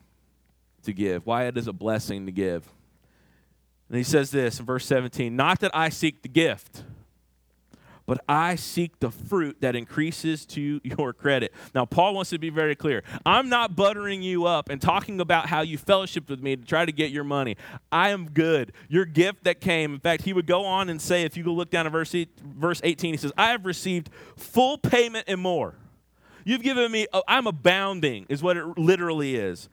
to 0.84 0.92
give, 0.92 1.26
why 1.26 1.44
it 1.44 1.56
is 1.56 1.66
a 1.66 1.72
blessing 1.72 2.26
to 2.26 2.32
give. 2.32 2.68
And 3.88 3.96
he 3.96 4.04
says 4.04 4.30
this 4.30 4.60
in 4.60 4.66
verse 4.66 4.86
17 4.86 5.34
Not 5.34 5.60
that 5.60 5.74
I 5.74 5.88
seek 5.88 6.22
the 6.22 6.28
gift 6.28 6.84
but 8.10 8.24
I 8.28 8.56
seek 8.56 8.98
the 8.98 9.12
fruit 9.12 9.58
that 9.60 9.76
increases 9.76 10.44
to 10.46 10.80
your 10.82 11.12
credit. 11.12 11.54
Now, 11.76 11.84
Paul 11.84 12.12
wants 12.12 12.30
to 12.30 12.40
be 12.40 12.50
very 12.50 12.74
clear. 12.74 13.04
I'm 13.24 13.48
not 13.48 13.76
buttering 13.76 14.20
you 14.20 14.46
up 14.46 14.68
and 14.68 14.82
talking 14.82 15.20
about 15.20 15.46
how 15.46 15.60
you 15.60 15.78
fellowshiped 15.78 16.28
with 16.28 16.42
me 16.42 16.56
to 16.56 16.64
try 16.64 16.84
to 16.84 16.90
get 16.90 17.12
your 17.12 17.22
money. 17.22 17.56
I 17.92 18.08
am 18.08 18.28
good. 18.28 18.72
Your 18.88 19.04
gift 19.04 19.44
that 19.44 19.60
came, 19.60 19.94
in 19.94 20.00
fact, 20.00 20.24
he 20.24 20.32
would 20.32 20.48
go 20.48 20.64
on 20.64 20.88
and 20.88 21.00
say, 21.00 21.22
if 21.22 21.36
you 21.36 21.44
go 21.44 21.52
look 21.52 21.70
down 21.70 21.86
at 21.86 21.92
verse, 21.92 22.12
verse 22.42 22.80
18, 22.82 23.14
he 23.14 23.16
says, 23.16 23.30
I 23.38 23.50
have 23.50 23.64
received 23.64 24.10
full 24.36 24.76
payment 24.76 25.26
and 25.28 25.40
more. 25.40 25.76
You've 26.44 26.64
given 26.64 26.90
me, 26.90 27.06
oh, 27.12 27.22
I'm 27.28 27.46
abounding, 27.46 28.26
is 28.28 28.42
what 28.42 28.56
it 28.56 28.76
literally 28.76 29.36
is. 29.36 29.68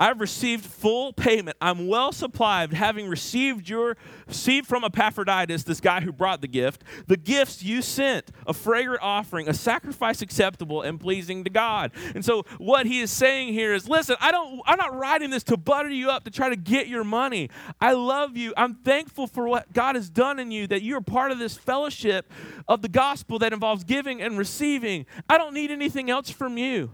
I've 0.00 0.18
received 0.18 0.64
full 0.64 1.12
payment. 1.12 1.58
I'm 1.60 1.86
well 1.86 2.10
supplied, 2.10 2.72
having 2.72 3.06
received 3.06 3.68
your 3.68 3.98
received 4.26 4.66
from 4.66 4.82
Epaphroditus, 4.82 5.64
this 5.64 5.78
guy 5.78 6.00
who 6.00 6.10
brought 6.10 6.40
the 6.40 6.48
gift, 6.48 6.82
the 7.06 7.18
gifts 7.18 7.62
you 7.62 7.82
sent, 7.82 8.30
a 8.46 8.54
fragrant 8.54 9.02
offering, 9.02 9.46
a 9.46 9.52
sacrifice 9.52 10.22
acceptable 10.22 10.80
and 10.80 10.98
pleasing 10.98 11.44
to 11.44 11.50
God. 11.50 11.92
And 12.14 12.24
so 12.24 12.44
what 12.56 12.86
he 12.86 13.00
is 13.00 13.10
saying 13.10 13.52
here 13.52 13.74
is, 13.74 13.90
listen, 13.90 14.16
I 14.20 14.32
don't 14.32 14.62
I'm 14.64 14.78
not 14.78 14.96
writing 14.96 15.28
this 15.28 15.44
to 15.44 15.58
butter 15.58 15.90
you 15.90 16.10
up 16.10 16.24
to 16.24 16.30
try 16.30 16.48
to 16.48 16.56
get 16.56 16.88
your 16.88 17.04
money. 17.04 17.50
I 17.78 17.92
love 17.92 18.38
you. 18.38 18.54
I'm 18.56 18.76
thankful 18.76 19.26
for 19.26 19.46
what 19.46 19.70
God 19.74 19.96
has 19.96 20.08
done 20.08 20.38
in 20.38 20.50
you, 20.50 20.66
that 20.68 20.82
you're 20.82 21.02
part 21.02 21.30
of 21.30 21.38
this 21.38 21.58
fellowship 21.58 22.32
of 22.66 22.80
the 22.80 22.88
gospel 22.88 23.38
that 23.40 23.52
involves 23.52 23.84
giving 23.84 24.22
and 24.22 24.38
receiving. 24.38 25.04
I 25.28 25.36
don't 25.36 25.52
need 25.52 25.70
anything 25.70 26.08
else 26.08 26.30
from 26.30 26.56
you. 26.56 26.90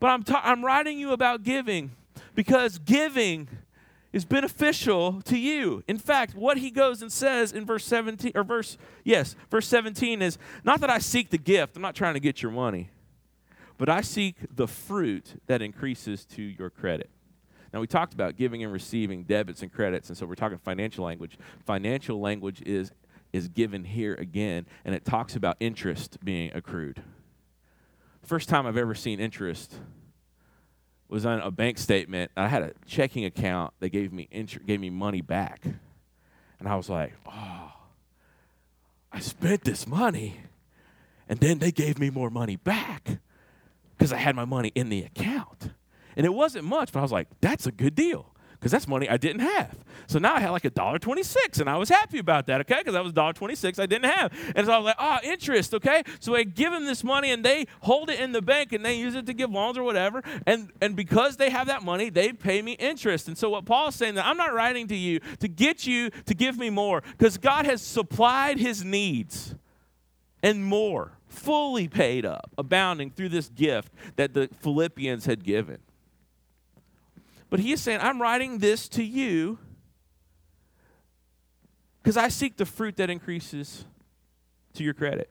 But 0.00 0.08
I'm, 0.08 0.22
ta- 0.24 0.40
I'm 0.42 0.64
writing 0.64 0.98
you 0.98 1.12
about 1.12 1.44
giving 1.44 1.92
because 2.34 2.78
giving 2.78 3.48
is 4.12 4.24
beneficial 4.24 5.22
to 5.22 5.38
you. 5.38 5.84
In 5.86 5.98
fact, 5.98 6.34
what 6.34 6.58
he 6.58 6.70
goes 6.70 7.00
and 7.02 7.12
says 7.12 7.52
in 7.52 7.64
verse 7.64 7.84
17 7.84 8.32
or 8.34 8.42
verse 8.42 8.76
yes, 9.04 9.36
verse 9.50 9.66
17 9.66 10.20
is 10.22 10.38
not 10.64 10.80
that 10.80 10.90
I 10.90 10.98
seek 10.98 11.30
the 11.30 11.38
gift, 11.38 11.76
I'm 11.76 11.82
not 11.82 11.94
trying 11.94 12.14
to 12.14 12.20
get 12.20 12.42
your 12.42 12.50
money, 12.50 12.90
but 13.78 13.88
I 13.88 14.00
seek 14.00 14.36
the 14.54 14.66
fruit 14.66 15.40
that 15.46 15.62
increases 15.62 16.24
to 16.26 16.42
your 16.42 16.70
credit. 16.70 17.10
Now 17.72 17.80
we 17.80 17.86
talked 17.86 18.14
about 18.14 18.36
giving 18.36 18.64
and 18.64 18.72
receiving 18.72 19.22
debits 19.22 19.62
and 19.62 19.72
credits, 19.72 20.08
and 20.08 20.18
so 20.18 20.26
we're 20.26 20.34
talking 20.34 20.58
financial 20.58 21.04
language. 21.04 21.38
Financial 21.64 22.20
language 22.20 22.62
is 22.66 22.92
is 23.32 23.46
given 23.46 23.84
here 23.84 24.14
again, 24.14 24.66
and 24.84 24.92
it 24.92 25.04
talks 25.04 25.36
about 25.36 25.56
interest 25.60 26.18
being 26.24 26.50
accrued. 26.52 27.00
First 28.24 28.48
time 28.48 28.66
I've 28.66 28.76
ever 28.76 28.94
seen 28.94 29.20
interest 29.20 29.76
was 31.10 31.26
on 31.26 31.40
a 31.40 31.50
bank 31.50 31.78
statement. 31.78 32.30
I 32.36 32.48
had 32.48 32.62
a 32.62 32.72
checking 32.86 33.24
account 33.24 33.74
They 33.80 33.88
gave 33.88 34.12
me 34.12 34.28
gave 34.66 34.80
me 34.80 34.90
money 34.90 35.20
back, 35.20 35.64
and 35.64 36.68
I 36.68 36.76
was 36.76 36.88
like, 36.88 37.14
"Oh, 37.26 37.72
I 39.12 39.20
spent 39.20 39.64
this 39.64 39.86
money, 39.86 40.40
and 41.28 41.40
then 41.40 41.58
they 41.58 41.72
gave 41.72 41.98
me 41.98 42.10
more 42.10 42.30
money 42.30 42.56
back 42.56 43.18
because 43.96 44.12
I 44.12 44.18
had 44.18 44.36
my 44.36 44.44
money 44.44 44.72
in 44.74 44.88
the 44.88 45.02
account, 45.02 45.70
and 46.16 46.24
it 46.24 46.34
wasn't 46.34 46.64
much, 46.64 46.92
but 46.92 47.00
I 47.00 47.02
was 47.02 47.12
like, 47.12 47.28
that's 47.40 47.66
a 47.66 47.72
good 47.72 47.94
deal." 47.94 48.34
Because 48.60 48.70
that's 48.70 48.86
money 48.86 49.08
I 49.08 49.16
didn't 49.16 49.40
have. 49.40 49.74
So 50.06 50.18
now 50.18 50.34
I 50.34 50.40
had 50.40 50.50
like 50.50 50.66
a 50.66 50.70
dollar 50.70 50.98
twenty-six, 50.98 51.58
and 51.60 51.70
I 51.70 51.76
was 51.78 51.88
happy 51.88 52.18
about 52.18 52.46
that, 52.46 52.60
okay? 52.60 52.76
Because 52.78 52.92
that 52.92 53.02
was 53.02 53.14
dollar 53.14 53.32
twenty-six 53.32 53.78
I 53.78 53.86
didn't 53.86 54.10
have, 54.10 54.32
and 54.54 54.66
so 54.66 54.72
I 54.72 54.76
was 54.76 54.84
like, 54.84 54.96
oh, 54.98 55.18
interest, 55.24 55.72
okay? 55.74 56.02
So 56.18 56.34
I 56.34 56.42
give 56.44 56.72
them 56.72 56.84
this 56.84 57.02
money, 57.02 57.30
and 57.30 57.42
they 57.44 57.66
hold 57.80 58.10
it 58.10 58.20
in 58.20 58.32
the 58.32 58.42
bank, 58.42 58.72
and 58.72 58.84
they 58.84 58.94
use 58.94 59.14
it 59.14 59.24
to 59.26 59.32
give 59.32 59.50
loans 59.50 59.78
or 59.78 59.82
whatever, 59.82 60.22
and 60.46 60.70
and 60.82 60.94
because 60.94 61.36
they 61.38 61.48
have 61.50 61.68
that 61.68 61.82
money, 61.82 62.10
they 62.10 62.32
pay 62.32 62.60
me 62.60 62.72
interest. 62.72 63.28
And 63.28 63.38
so 63.38 63.48
what 63.50 63.64
Paul's 63.64 63.94
saying 63.94 64.16
that 64.16 64.26
I'm 64.26 64.36
not 64.36 64.52
writing 64.52 64.86
to 64.88 64.96
you 64.96 65.20
to 65.38 65.48
get 65.48 65.86
you 65.86 66.10
to 66.26 66.34
give 66.34 66.58
me 66.58 66.70
more, 66.70 67.02
because 67.16 67.38
God 67.38 67.64
has 67.64 67.80
supplied 67.80 68.58
His 68.58 68.84
needs 68.84 69.54
and 70.42 70.64
more, 70.64 71.12
fully 71.28 71.86
paid 71.86 72.26
up, 72.26 72.50
abounding 72.58 73.10
through 73.10 73.28
this 73.28 73.48
gift 73.48 73.92
that 74.16 74.34
the 74.34 74.48
Philippians 74.60 75.26
had 75.26 75.44
given. 75.44 75.78
But 77.50 77.60
he 77.60 77.72
is 77.72 77.80
saying, 77.80 77.98
I'm 78.00 78.22
writing 78.22 78.58
this 78.58 78.88
to 78.90 79.04
you 79.04 79.58
because 82.02 82.16
I 82.16 82.28
seek 82.28 82.56
the 82.56 82.64
fruit 82.64 82.96
that 82.96 83.10
increases 83.10 83.84
to 84.74 84.84
your 84.84 84.94
credit. 84.94 85.30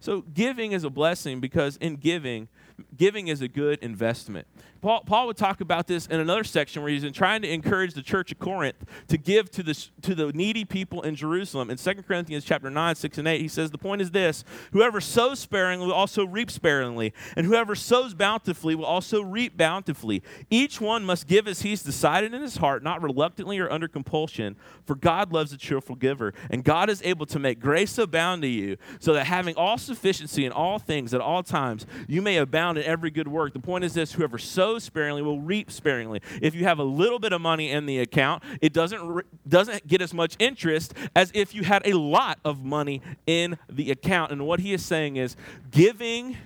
So 0.00 0.20
giving 0.20 0.72
is 0.72 0.84
a 0.84 0.90
blessing 0.90 1.40
because 1.40 1.76
in 1.78 1.96
giving, 1.96 2.48
giving 2.96 3.28
is 3.28 3.40
a 3.40 3.48
good 3.48 3.78
investment. 3.80 4.46
Paul, 4.86 5.02
Paul 5.04 5.26
would 5.26 5.36
talk 5.36 5.60
about 5.60 5.88
this 5.88 6.06
in 6.06 6.20
another 6.20 6.44
section 6.44 6.80
where 6.80 6.92
he's 6.92 7.10
trying 7.10 7.42
to 7.42 7.52
encourage 7.52 7.94
the 7.94 8.04
church 8.04 8.30
of 8.30 8.38
Corinth 8.38 8.84
to 9.08 9.18
give 9.18 9.50
to 9.50 9.64
the, 9.64 9.74
to 10.02 10.14
the 10.14 10.30
needy 10.32 10.64
people 10.64 11.02
in 11.02 11.16
Jerusalem. 11.16 11.70
In 11.70 11.76
2 11.76 11.94
Corinthians 12.06 12.44
chapter 12.44 12.70
9, 12.70 12.94
6 12.94 13.18
and 13.18 13.26
8, 13.26 13.40
he 13.40 13.48
says, 13.48 13.72
The 13.72 13.78
point 13.78 14.00
is 14.00 14.12
this 14.12 14.44
whoever 14.70 15.00
sows 15.00 15.40
sparingly 15.40 15.88
will 15.88 15.92
also 15.92 16.24
reap 16.24 16.52
sparingly, 16.52 17.12
and 17.36 17.46
whoever 17.46 17.74
sows 17.74 18.14
bountifully 18.14 18.76
will 18.76 18.84
also 18.84 19.22
reap 19.22 19.56
bountifully. 19.56 20.22
Each 20.50 20.80
one 20.80 21.04
must 21.04 21.26
give 21.26 21.48
as 21.48 21.62
he's 21.62 21.82
decided 21.82 22.32
in 22.32 22.40
his 22.40 22.58
heart, 22.58 22.84
not 22.84 23.02
reluctantly 23.02 23.58
or 23.58 23.68
under 23.68 23.88
compulsion, 23.88 24.54
for 24.84 24.94
God 24.94 25.32
loves 25.32 25.52
a 25.52 25.56
cheerful 25.56 25.96
giver. 25.96 26.32
And 26.48 26.62
God 26.62 26.90
is 26.90 27.02
able 27.02 27.26
to 27.26 27.40
make 27.40 27.58
grace 27.58 27.98
abound 27.98 28.42
to 28.42 28.48
you, 28.48 28.76
so 29.00 29.14
that 29.14 29.26
having 29.26 29.56
all 29.56 29.78
sufficiency 29.78 30.44
in 30.44 30.52
all 30.52 30.78
things 30.78 31.12
at 31.12 31.20
all 31.20 31.42
times, 31.42 31.86
you 32.06 32.22
may 32.22 32.36
abound 32.36 32.78
in 32.78 32.84
every 32.84 33.10
good 33.10 33.26
work. 33.26 33.52
The 33.52 33.58
point 33.58 33.82
is 33.82 33.92
this 33.92 34.12
whoever 34.12 34.38
sows 34.38 34.75
sparingly 34.80 35.22
will 35.22 35.40
reap 35.40 35.70
sparingly. 35.70 36.20
If 36.40 36.54
you 36.54 36.64
have 36.64 36.78
a 36.78 36.84
little 36.84 37.18
bit 37.18 37.32
of 37.32 37.40
money 37.40 37.70
in 37.70 37.86
the 37.86 37.98
account, 37.98 38.42
it 38.60 38.72
doesn't 38.72 39.24
doesn't 39.48 39.86
get 39.86 40.00
as 40.02 40.12
much 40.12 40.36
interest 40.38 40.94
as 41.14 41.30
if 41.34 41.54
you 41.54 41.64
had 41.64 41.86
a 41.86 41.92
lot 41.96 42.38
of 42.44 42.64
money 42.64 43.02
in 43.26 43.58
the 43.68 43.90
account. 43.90 44.32
And 44.32 44.46
what 44.46 44.60
he 44.60 44.72
is 44.72 44.84
saying 44.84 45.16
is 45.16 45.36
giving 45.70 46.36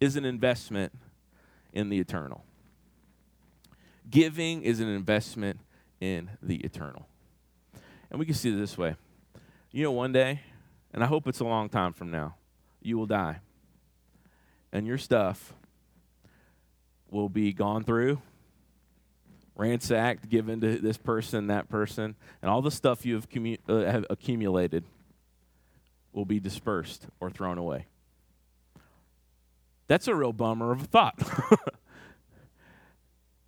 is 0.00 0.16
an 0.16 0.24
investment 0.24 0.92
in 1.72 1.88
the 1.88 1.98
eternal. 1.98 2.44
Giving 4.10 4.62
is 4.62 4.80
an 4.80 4.88
investment 4.88 5.58
in 6.00 6.30
the 6.42 6.56
eternal. 6.56 7.08
And 8.10 8.20
we 8.20 8.26
can 8.26 8.34
see 8.34 8.52
it 8.52 8.56
this 8.56 8.78
way. 8.78 8.96
You 9.72 9.82
know, 9.82 9.92
one 9.92 10.12
day, 10.12 10.40
and 10.92 11.02
I 11.02 11.06
hope 11.06 11.26
it's 11.26 11.40
a 11.40 11.44
long 11.44 11.68
time 11.68 11.92
from 11.92 12.10
now, 12.10 12.36
you 12.80 12.96
will 12.96 13.06
die. 13.06 13.40
And 14.72 14.86
your 14.86 14.98
stuff 14.98 15.54
will 17.14 17.28
be 17.28 17.52
gone 17.52 17.84
through, 17.84 18.20
ransacked, 19.54 20.28
given 20.28 20.60
to 20.60 20.78
this 20.78 20.98
person, 20.98 21.46
that 21.46 21.68
person, 21.68 22.16
and 22.42 22.50
all 22.50 22.60
the 22.60 22.72
stuff 22.72 23.06
you 23.06 23.14
have, 23.14 23.30
commu- 23.30 23.60
uh, 23.68 23.90
have 23.90 24.04
accumulated 24.10 24.84
will 26.12 26.24
be 26.24 26.40
dispersed 26.40 27.06
or 27.20 27.30
thrown 27.30 27.56
away. 27.56 27.86
That's 29.86 30.08
a 30.08 30.14
real 30.14 30.32
bummer 30.32 30.72
of 30.72 30.82
a 30.82 30.86
thought. 30.86 31.18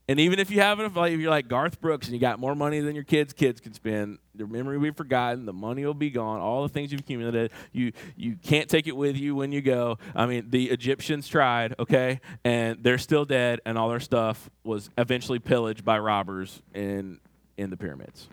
And 0.09 0.21
even 0.21 0.39
if 0.39 0.51
you 0.51 0.61
haven't, 0.61 0.95
like 0.95 1.13
if 1.13 1.21
you're 1.21 1.31
like 1.31 1.49
Garth 1.49 1.81
Brooks 1.81 2.07
and 2.07 2.15
you 2.15 2.21
got 2.21 2.39
more 2.39 2.55
money 2.55 2.79
than 2.79 2.95
your 2.95 3.05
kids' 3.05 3.33
kids 3.33 3.61
can 3.61 3.73
spend, 3.73 4.19
the 4.37 4.47
memory 4.47 4.79
will 4.79 4.85
be 4.85 4.91
forgotten, 4.93 5.47
the 5.47 5.53
money 5.53 5.85
will 5.85 5.95
be 5.95 6.11
gone, 6.11 6.41
all 6.41 6.63
the 6.63 6.69
things 6.69 6.93
you've 6.93 7.01
accumulated, 7.01 7.51
you 7.73 7.93
you 8.17 8.37
can't 8.37 8.69
take 8.71 8.87
it 8.87 8.97
with 8.97 9.17
you 9.17 9.35
when 9.35 9.51
you 9.51 9.61
go. 9.61 9.99
I 10.15 10.27
mean, 10.27 10.51
the 10.51 10.71
Egyptians 10.71 11.27
tried, 11.27 11.75
okay, 11.81 12.21
and 12.45 12.85
they're 12.85 12.99
still 12.99 13.25
dead, 13.25 13.61
and 13.67 13.77
all 13.77 13.89
their 13.89 14.01
stuff 14.01 14.49
was 14.63 14.91
eventually 14.97 15.41
pillaged 15.41 15.85
by 15.85 15.99
robbers 15.99 16.63
in 16.73 17.19
in 17.57 17.71
the 17.71 17.77
pyramids. 17.77 18.29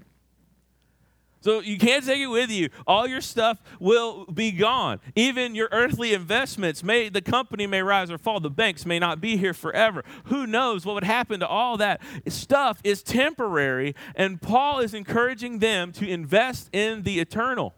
So 1.43 1.60
you 1.60 1.77
can't 1.77 2.06
take 2.06 2.21
it 2.21 2.27
with 2.27 2.49
you. 2.49 2.69
All 2.88 3.06
your 3.06 3.19
stuff 3.19 3.62
will 3.77 4.25
be 4.27 4.53
gone. 4.53 5.01
Even 5.13 5.56
your 5.56 5.67
earthly 5.73 6.13
investments 6.13 6.86
may 6.86 7.10
the 7.10 7.21
company 7.21 7.67
may 7.67 7.82
rise 7.82 8.10
or 8.10 8.17
fall. 8.17 8.39
The 8.39 8.49
banks 8.49 8.86
may 8.86 8.97
not 8.97 9.19
be 9.19 9.36
here 9.36 9.53
forever. 9.53 10.06
Who 10.25 10.47
knows 10.47 10.86
what 10.86 10.95
would 10.95 11.03
happen 11.03 11.41
to 11.41 11.47
all 11.47 11.75
that 11.77 12.01
stuff 12.29 12.79
is 12.86 13.03
temporary 13.03 13.93
and 14.15 14.41
Paul 14.41 14.79
is 14.79 14.93
encouraging 14.93 15.60
them 15.60 15.91
to 15.93 16.08
invest 16.08 16.69
in 16.71 17.03
the 17.03 17.19
eternal. 17.19 17.73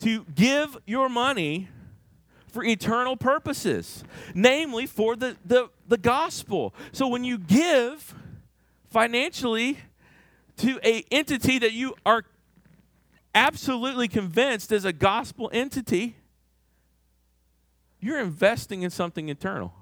To 0.00 0.24
give 0.34 0.78
your 0.86 1.10
money 1.10 1.68
for 2.50 2.64
eternal 2.64 3.18
purposes, 3.18 4.04
namely 4.32 4.86
for 4.86 5.16
the, 5.16 5.36
the, 5.44 5.68
the 5.86 5.98
gospel. 5.98 6.74
So 6.92 7.08
when 7.08 7.24
you 7.24 7.36
give 7.36 8.14
financially 8.88 9.80
to 10.56 10.80
a 10.82 11.04
entity 11.10 11.58
that 11.58 11.72
you 11.72 11.94
are 12.06 12.24
absolutely 13.34 14.08
convinced 14.08 14.72
as 14.72 14.84
a 14.84 14.92
gospel 14.92 15.50
entity, 15.52 16.16
you're 18.00 18.20
investing 18.20 18.82
in 18.82 18.90
something 18.90 19.28
eternal. 19.28 19.72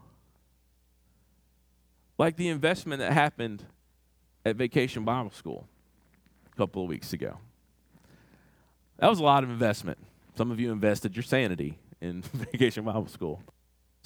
Like 2.19 2.37
the 2.37 2.49
investment 2.49 3.01
that 3.01 3.13
happened 3.13 3.65
at 4.45 4.57
Vacation 4.57 5.05
Bible 5.05 5.33
School 5.33 5.67
a 6.53 6.57
couple 6.57 6.83
of 6.83 6.89
weeks 6.89 7.13
ago. 7.13 7.39
That 8.99 9.11
was 9.11 9.19
a 9.19 9.25
lot 9.25 9.45
of 9.45 9.51
investment. 9.51 9.99
Some 10.37 10.51
of 10.51 10.59
you 10.59 10.73
invested 10.73 11.15
your 11.15 11.23
sanity 11.23 11.79
in 12.01 12.23
Vacation 12.33 12.85
Bible 12.85 13.09
School. 13.09 13.43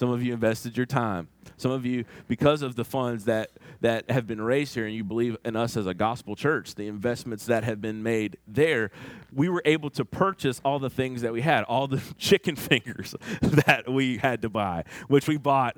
Some 0.01 0.09
of 0.09 0.23
you 0.23 0.33
invested 0.33 0.77
your 0.77 0.87
time. 0.87 1.27
Some 1.57 1.69
of 1.69 1.85
you, 1.85 2.05
because 2.27 2.63
of 2.63 2.75
the 2.75 2.83
funds 2.83 3.25
that, 3.25 3.51
that 3.81 4.09
have 4.09 4.25
been 4.25 4.41
raised 4.41 4.73
here 4.73 4.87
and 4.87 4.95
you 4.95 5.03
believe 5.03 5.37
in 5.45 5.55
us 5.55 5.77
as 5.77 5.85
a 5.85 5.93
gospel 5.93 6.35
church, 6.35 6.73
the 6.73 6.87
investments 6.87 7.45
that 7.45 7.63
have 7.63 7.81
been 7.81 8.01
made 8.01 8.37
there, 8.47 8.89
we 9.31 9.47
were 9.47 9.61
able 9.63 9.91
to 9.91 10.03
purchase 10.03 10.59
all 10.65 10.79
the 10.79 10.89
things 10.89 11.21
that 11.21 11.31
we 11.31 11.41
had, 11.41 11.65
all 11.65 11.85
the 11.85 12.01
chicken 12.17 12.55
fingers 12.55 13.13
that 13.41 13.93
we 13.93 14.17
had 14.17 14.41
to 14.41 14.49
buy, 14.49 14.85
which 15.07 15.27
we 15.27 15.37
bought. 15.37 15.77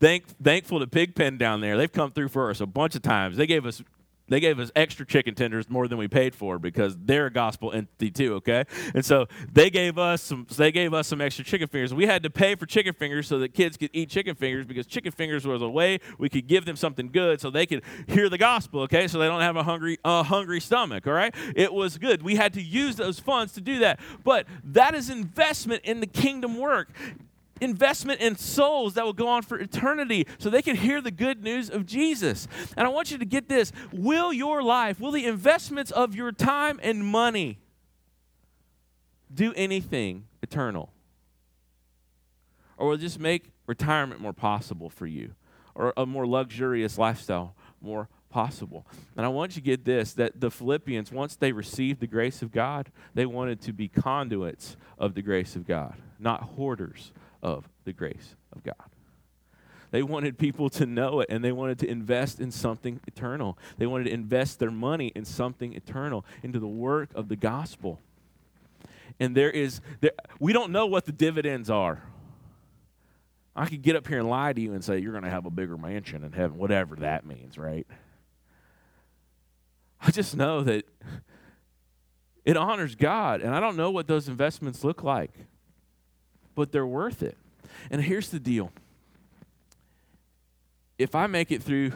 Thank, 0.00 0.26
thankful 0.42 0.80
to 0.80 0.88
Pigpen 0.88 1.38
down 1.38 1.60
there. 1.60 1.76
They've 1.76 1.92
come 1.92 2.10
through 2.10 2.30
for 2.30 2.50
us 2.50 2.60
a 2.60 2.66
bunch 2.66 2.96
of 2.96 3.02
times. 3.02 3.36
They 3.36 3.46
gave 3.46 3.66
us 3.66 3.84
they 4.28 4.40
gave 4.40 4.58
us 4.58 4.70
extra 4.74 5.04
chicken 5.04 5.34
tenders 5.34 5.68
more 5.68 5.86
than 5.86 5.98
we 5.98 6.08
paid 6.08 6.34
for 6.34 6.58
because 6.58 6.96
they're 6.98 7.26
a 7.26 7.32
gospel 7.32 7.72
entity 7.72 8.10
too, 8.10 8.34
okay? 8.34 8.64
And 8.94 9.04
so 9.04 9.26
they 9.52 9.70
gave 9.70 9.98
us 9.98 10.22
some 10.22 10.46
they 10.56 10.72
gave 10.72 10.94
us 10.94 11.08
some 11.08 11.20
extra 11.20 11.44
chicken 11.44 11.68
fingers. 11.68 11.92
We 11.92 12.06
had 12.06 12.22
to 12.22 12.30
pay 12.30 12.54
for 12.54 12.66
chicken 12.66 12.94
fingers 12.94 13.28
so 13.28 13.38
that 13.40 13.52
kids 13.54 13.76
could 13.76 13.90
eat 13.92 14.08
chicken 14.08 14.34
fingers 14.34 14.66
because 14.66 14.86
chicken 14.86 15.12
fingers 15.12 15.46
was 15.46 15.62
a 15.62 15.68
way 15.68 15.98
we 16.18 16.28
could 16.28 16.46
give 16.46 16.64
them 16.64 16.76
something 16.76 17.10
good 17.10 17.40
so 17.40 17.50
they 17.50 17.66
could 17.66 17.82
hear 18.06 18.28
the 18.28 18.38
gospel, 18.38 18.80
okay? 18.82 19.08
So 19.08 19.18
they 19.18 19.26
don't 19.26 19.42
have 19.42 19.56
a 19.56 19.62
hungry 19.62 19.98
a 20.04 20.22
hungry 20.22 20.60
stomach, 20.60 21.06
all 21.06 21.12
right? 21.12 21.34
It 21.54 21.72
was 21.72 21.98
good. 21.98 22.22
We 22.22 22.36
had 22.36 22.54
to 22.54 22.62
use 22.62 22.96
those 22.96 23.18
funds 23.18 23.52
to 23.52 23.60
do 23.60 23.80
that. 23.80 24.00
But 24.24 24.46
that 24.64 24.94
is 24.94 25.10
investment 25.10 25.84
in 25.84 26.00
the 26.00 26.06
kingdom 26.06 26.58
work 26.58 26.88
investment 27.60 28.20
in 28.20 28.36
souls 28.36 28.94
that 28.94 29.04
will 29.04 29.12
go 29.12 29.28
on 29.28 29.42
for 29.42 29.58
eternity 29.58 30.26
so 30.38 30.50
they 30.50 30.62
can 30.62 30.76
hear 30.76 31.00
the 31.00 31.10
good 31.10 31.42
news 31.42 31.70
of 31.70 31.86
Jesus. 31.86 32.48
And 32.76 32.86
I 32.86 32.90
want 32.90 33.10
you 33.10 33.18
to 33.18 33.24
get 33.24 33.48
this 33.48 33.72
will 33.92 34.32
your 34.32 34.62
life, 34.62 35.00
will 35.00 35.12
the 35.12 35.26
investments 35.26 35.90
of 35.90 36.14
your 36.14 36.32
time 36.32 36.80
and 36.82 37.04
money 37.04 37.58
do 39.32 39.52
anything 39.54 40.26
eternal? 40.42 40.90
Or 42.76 42.88
will 42.88 42.96
just 42.96 43.20
make 43.20 43.52
retirement 43.66 44.20
more 44.20 44.32
possible 44.32 44.90
for 44.90 45.06
you? 45.06 45.34
Or 45.74 45.92
a 45.96 46.06
more 46.06 46.26
luxurious 46.26 46.98
lifestyle 46.98 47.54
more 47.80 48.08
possible. 48.30 48.86
And 49.16 49.24
I 49.24 49.28
want 49.28 49.54
you 49.54 49.62
to 49.62 49.64
get 49.64 49.84
this 49.84 50.12
that 50.14 50.40
the 50.40 50.50
Philippians, 50.50 51.12
once 51.12 51.36
they 51.36 51.52
received 51.52 52.00
the 52.00 52.06
grace 52.06 52.42
of 52.42 52.50
God, 52.50 52.90
they 53.14 53.26
wanted 53.26 53.60
to 53.62 53.72
be 53.72 53.86
conduits 53.86 54.76
of 54.98 55.14
the 55.14 55.22
grace 55.22 55.54
of 55.54 55.66
God, 55.66 55.94
not 56.18 56.42
hoarders 56.42 57.12
of 57.44 57.68
the 57.84 57.92
grace 57.92 58.34
of 58.52 58.64
God. 58.64 58.74
They 59.92 60.02
wanted 60.02 60.38
people 60.38 60.70
to 60.70 60.86
know 60.86 61.20
it 61.20 61.28
and 61.30 61.44
they 61.44 61.52
wanted 61.52 61.78
to 61.80 61.88
invest 61.88 62.40
in 62.40 62.50
something 62.50 62.98
eternal. 63.06 63.56
They 63.78 63.86
wanted 63.86 64.04
to 64.04 64.12
invest 64.12 64.58
their 64.58 64.72
money 64.72 65.12
in 65.14 65.24
something 65.24 65.74
eternal, 65.74 66.24
into 66.42 66.58
the 66.58 66.66
work 66.66 67.10
of 67.14 67.28
the 67.28 67.36
gospel. 67.36 68.00
And 69.20 69.36
there 69.36 69.50
is, 69.50 69.80
there, 70.00 70.10
we 70.40 70.52
don't 70.52 70.72
know 70.72 70.86
what 70.86 71.04
the 71.04 71.12
dividends 71.12 71.70
are. 71.70 72.02
I 73.54 73.66
could 73.66 73.82
get 73.82 73.94
up 73.94 74.08
here 74.08 74.18
and 74.18 74.28
lie 74.28 74.52
to 74.52 74.60
you 74.60 74.72
and 74.72 74.82
say, 74.82 74.98
you're 74.98 75.12
going 75.12 75.22
to 75.22 75.30
have 75.30 75.46
a 75.46 75.50
bigger 75.50 75.78
mansion 75.78 76.24
in 76.24 76.32
heaven, 76.32 76.58
whatever 76.58 76.96
that 76.96 77.24
means, 77.24 77.56
right? 77.56 77.86
I 80.00 80.10
just 80.10 80.36
know 80.36 80.62
that 80.62 80.86
it 82.44 82.56
honors 82.56 82.96
God, 82.96 83.42
and 83.42 83.54
I 83.54 83.60
don't 83.60 83.76
know 83.76 83.92
what 83.92 84.08
those 84.08 84.28
investments 84.28 84.82
look 84.82 85.04
like 85.04 85.30
but 86.54 86.72
they're 86.72 86.86
worth 86.86 87.22
it. 87.22 87.36
And 87.90 88.02
here's 88.02 88.30
the 88.30 88.40
deal 88.40 88.70
if 90.98 91.14
I 91.14 91.26
make 91.26 91.50
it 91.50 91.62
through 91.62 91.92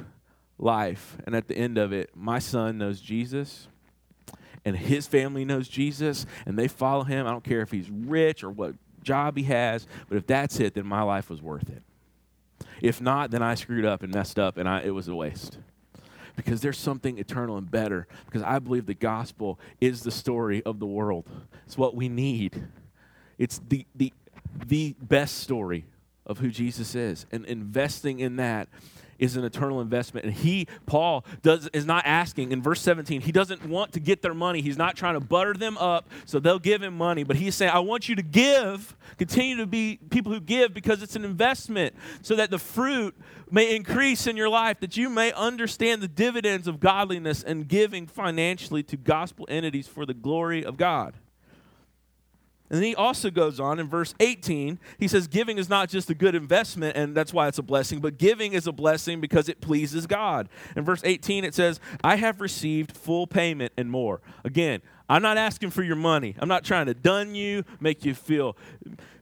life 0.59 1.17
and 1.25 1.35
at 1.35 1.49
the 1.49 1.57
end 1.57 1.79
of 1.79 1.93
it, 1.93 2.11
my 2.15 2.39
son 2.39 2.79
knows 2.79 3.01
Jesus 3.01 3.69
and 4.65 4.77
his 4.77 5.07
family 5.07 5.45
knows 5.45 5.69
Jesus 5.69 6.27
and 6.47 6.59
they 6.59 6.69
follow 6.69 7.05
him, 7.05 7.27
I 7.27 7.31
don't 7.31 7.45
care 7.45 7.63
if 7.63 7.71
he's 7.71 7.89
rich 7.89 8.43
or 8.43 8.51
what 8.51 8.75
job 9.03 9.37
he 9.37 9.45
has, 9.45 9.87
but 10.09 10.19
if 10.19 10.27
that's 10.27 10.59
it, 10.61 10.75
then 10.75 10.87
my 10.87 11.03
life 11.03 11.31
was 11.31 11.41
worth 11.41 11.69
it. 11.71 11.83
If 12.83 13.01
not, 13.01 13.31
then 13.31 13.43
I 13.43 13.55
screwed 13.55 13.85
up 13.85 14.03
and 14.03 14.13
messed 14.13 14.39
up 14.39 14.57
and 14.57 14.69
I, 14.69 14.83
it 14.83 14.91
was 14.91 15.09
a 15.09 15.15
waste. 15.15 15.59
Because 16.37 16.61
there's 16.61 16.79
something 16.79 17.19
eternal 17.19 17.57
and 17.57 17.69
better. 17.69 18.07
Because 18.27 18.43
I 18.43 18.61
believe 18.61 18.87
the 18.87 18.95
gospel 18.95 19.59
is 19.81 20.03
the 20.03 20.13
story 20.13 20.63
of 20.63 20.79
the 20.79 20.87
world. 20.87 21.29
It's 21.67 21.77
what 21.77 21.97
we 21.97 22.09
need. 22.09 22.69
It's 23.39 23.61
the, 23.69 23.87
the 23.97 24.13
the 24.67 24.95
best 25.01 25.39
story 25.39 25.85
of 26.27 26.39
who 26.39 26.51
Jesus 26.51 26.95
is. 26.95 27.27
And 27.33 27.45
investing 27.47 28.21
in 28.21 28.37
that 28.37 28.69
is 29.19 29.37
an 29.37 29.45
eternal 29.45 29.81
investment. 29.81 30.27
And 30.27 30.35
he, 30.35 30.67
Paul, 30.87 31.25
does 31.43 31.69
is 31.73 31.85
not 31.85 32.07
asking 32.07 32.53
in 32.53 32.63
verse 32.63 32.81
17, 32.81 33.21
he 33.21 33.33
doesn't 33.33 33.65
want 33.67 33.93
to 33.93 34.01
get 34.01 34.23
their 34.23 34.35
money. 34.35 34.63
He's 34.63 34.77
not 34.77 34.97
trying 34.97 35.15
to 35.15 35.21
butter 35.21 35.55
them 35.55 35.77
up 35.79 36.09
so 36.25 36.39
they'll 36.39 36.59
give 36.59 36.83
him 36.83 36.97
money. 36.97 37.25
But 37.25 37.37
he's 37.37 37.55
saying, 37.55 37.73
I 37.73 37.81
want 37.81 38.09
you 38.09 38.15
to 38.15 38.23
give, 38.23 38.97
continue 39.17 39.57
to 39.57 39.67
be 39.67 39.99
people 40.11 40.33
who 40.33 40.41
give 40.41 40.73
because 40.73 41.03
it's 41.03 41.17
an 41.17 41.25
investment 41.25 41.95
so 42.23 42.37
that 42.37 42.51
the 42.51 42.59
fruit 42.59 43.17
may 43.51 43.75
increase 43.75 44.27
in 44.27 44.37
your 44.37 44.49
life, 44.49 44.81
that 44.81 44.97
you 44.97 45.09
may 45.09 45.33
understand 45.33 46.03
the 46.03 46.09
dividends 46.09 46.69
of 46.69 46.79
godliness 46.81 47.43
and 47.43 47.67
giving 47.67 48.07
financially 48.07 48.83
to 48.85 48.97
gospel 48.97 49.47
entities 49.49 49.89
for 49.89 50.07
the 50.07 50.15
glory 50.15 50.65
of 50.65 50.77
God. 50.77 51.15
And 52.71 52.79
then 52.79 52.83
he 52.83 52.95
also 52.95 53.31
goes 53.31 53.59
on 53.59 53.79
in 53.79 53.89
verse 53.89 54.15
18, 54.21 54.79
he 54.99 55.09
says, 55.09 55.27
Giving 55.27 55.57
is 55.57 55.69
not 55.71 55.89
just 55.89 56.11
a 56.11 56.15
good 56.15 56.35
investment, 56.35 56.97
and 56.97 57.15
that's 57.15 57.33
why 57.33 57.49
it's 57.49 57.59
a 57.59 57.63
blessing, 57.63 58.01
but 58.01 58.19
giving 58.19 58.53
is 58.53 58.67
a 58.67 58.73
blessing 58.73 59.21
because 59.21 59.49
it 59.49 59.61
pleases 59.61 60.07
God. 60.07 60.49
In 60.77 60.85
verse 60.85 61.01
18, 61.03 61.45
it 61.45 61.55
says, 61.55 61.81
I 62.05 62.17
have 62.17 62.41
received 62.41 62.97
full 62.97 63.27
payment 63.27 63.73
and 63.79 63.91
more. 63.91 64.21
Again, 64.45 64.83
I'm 65.09 65.23
not 65.23 65.39
asking 65.39 65.71
for 65.71 65.83
your 65.83 65.97
money. 65.97 66.37
I'm 66.39 66.49
not 66.49 66.65
trying 66.65 66.87
to 66.87 66.95
dun 66.95 67.35
you, 67.35 67.65
make 67.81 68.05
you 68.05 68.15
feel 68.15 68.57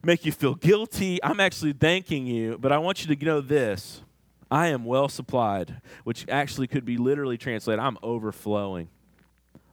make 0.02 0.24
you 0.24 0.32
feel 0.32 0.54
guilty. 0.54 1.22
I'm 1.22 1.40
actually 1.40 1.72
thanking 1.72 2.26
you, 2.26 2.58
but 2.58 2.70
I 2.72 2.78
want 2.78 3.04
you 3.04 3.14
to 3.14 3.24
know 3.24 3.40
this. 3.40 4.02
I 4.50 4.68
am 4.68 4.84
well 4.84 5.08
supplied, 5.08 5.80
which 6.04 6.24
actually 6.28 6.68
could 6.68 6.84
be 6.84 6.96
literally 6.96 7.36
translated 7.36 7.80
I'm 7.80 7.98
overflowing. 8.02 8.88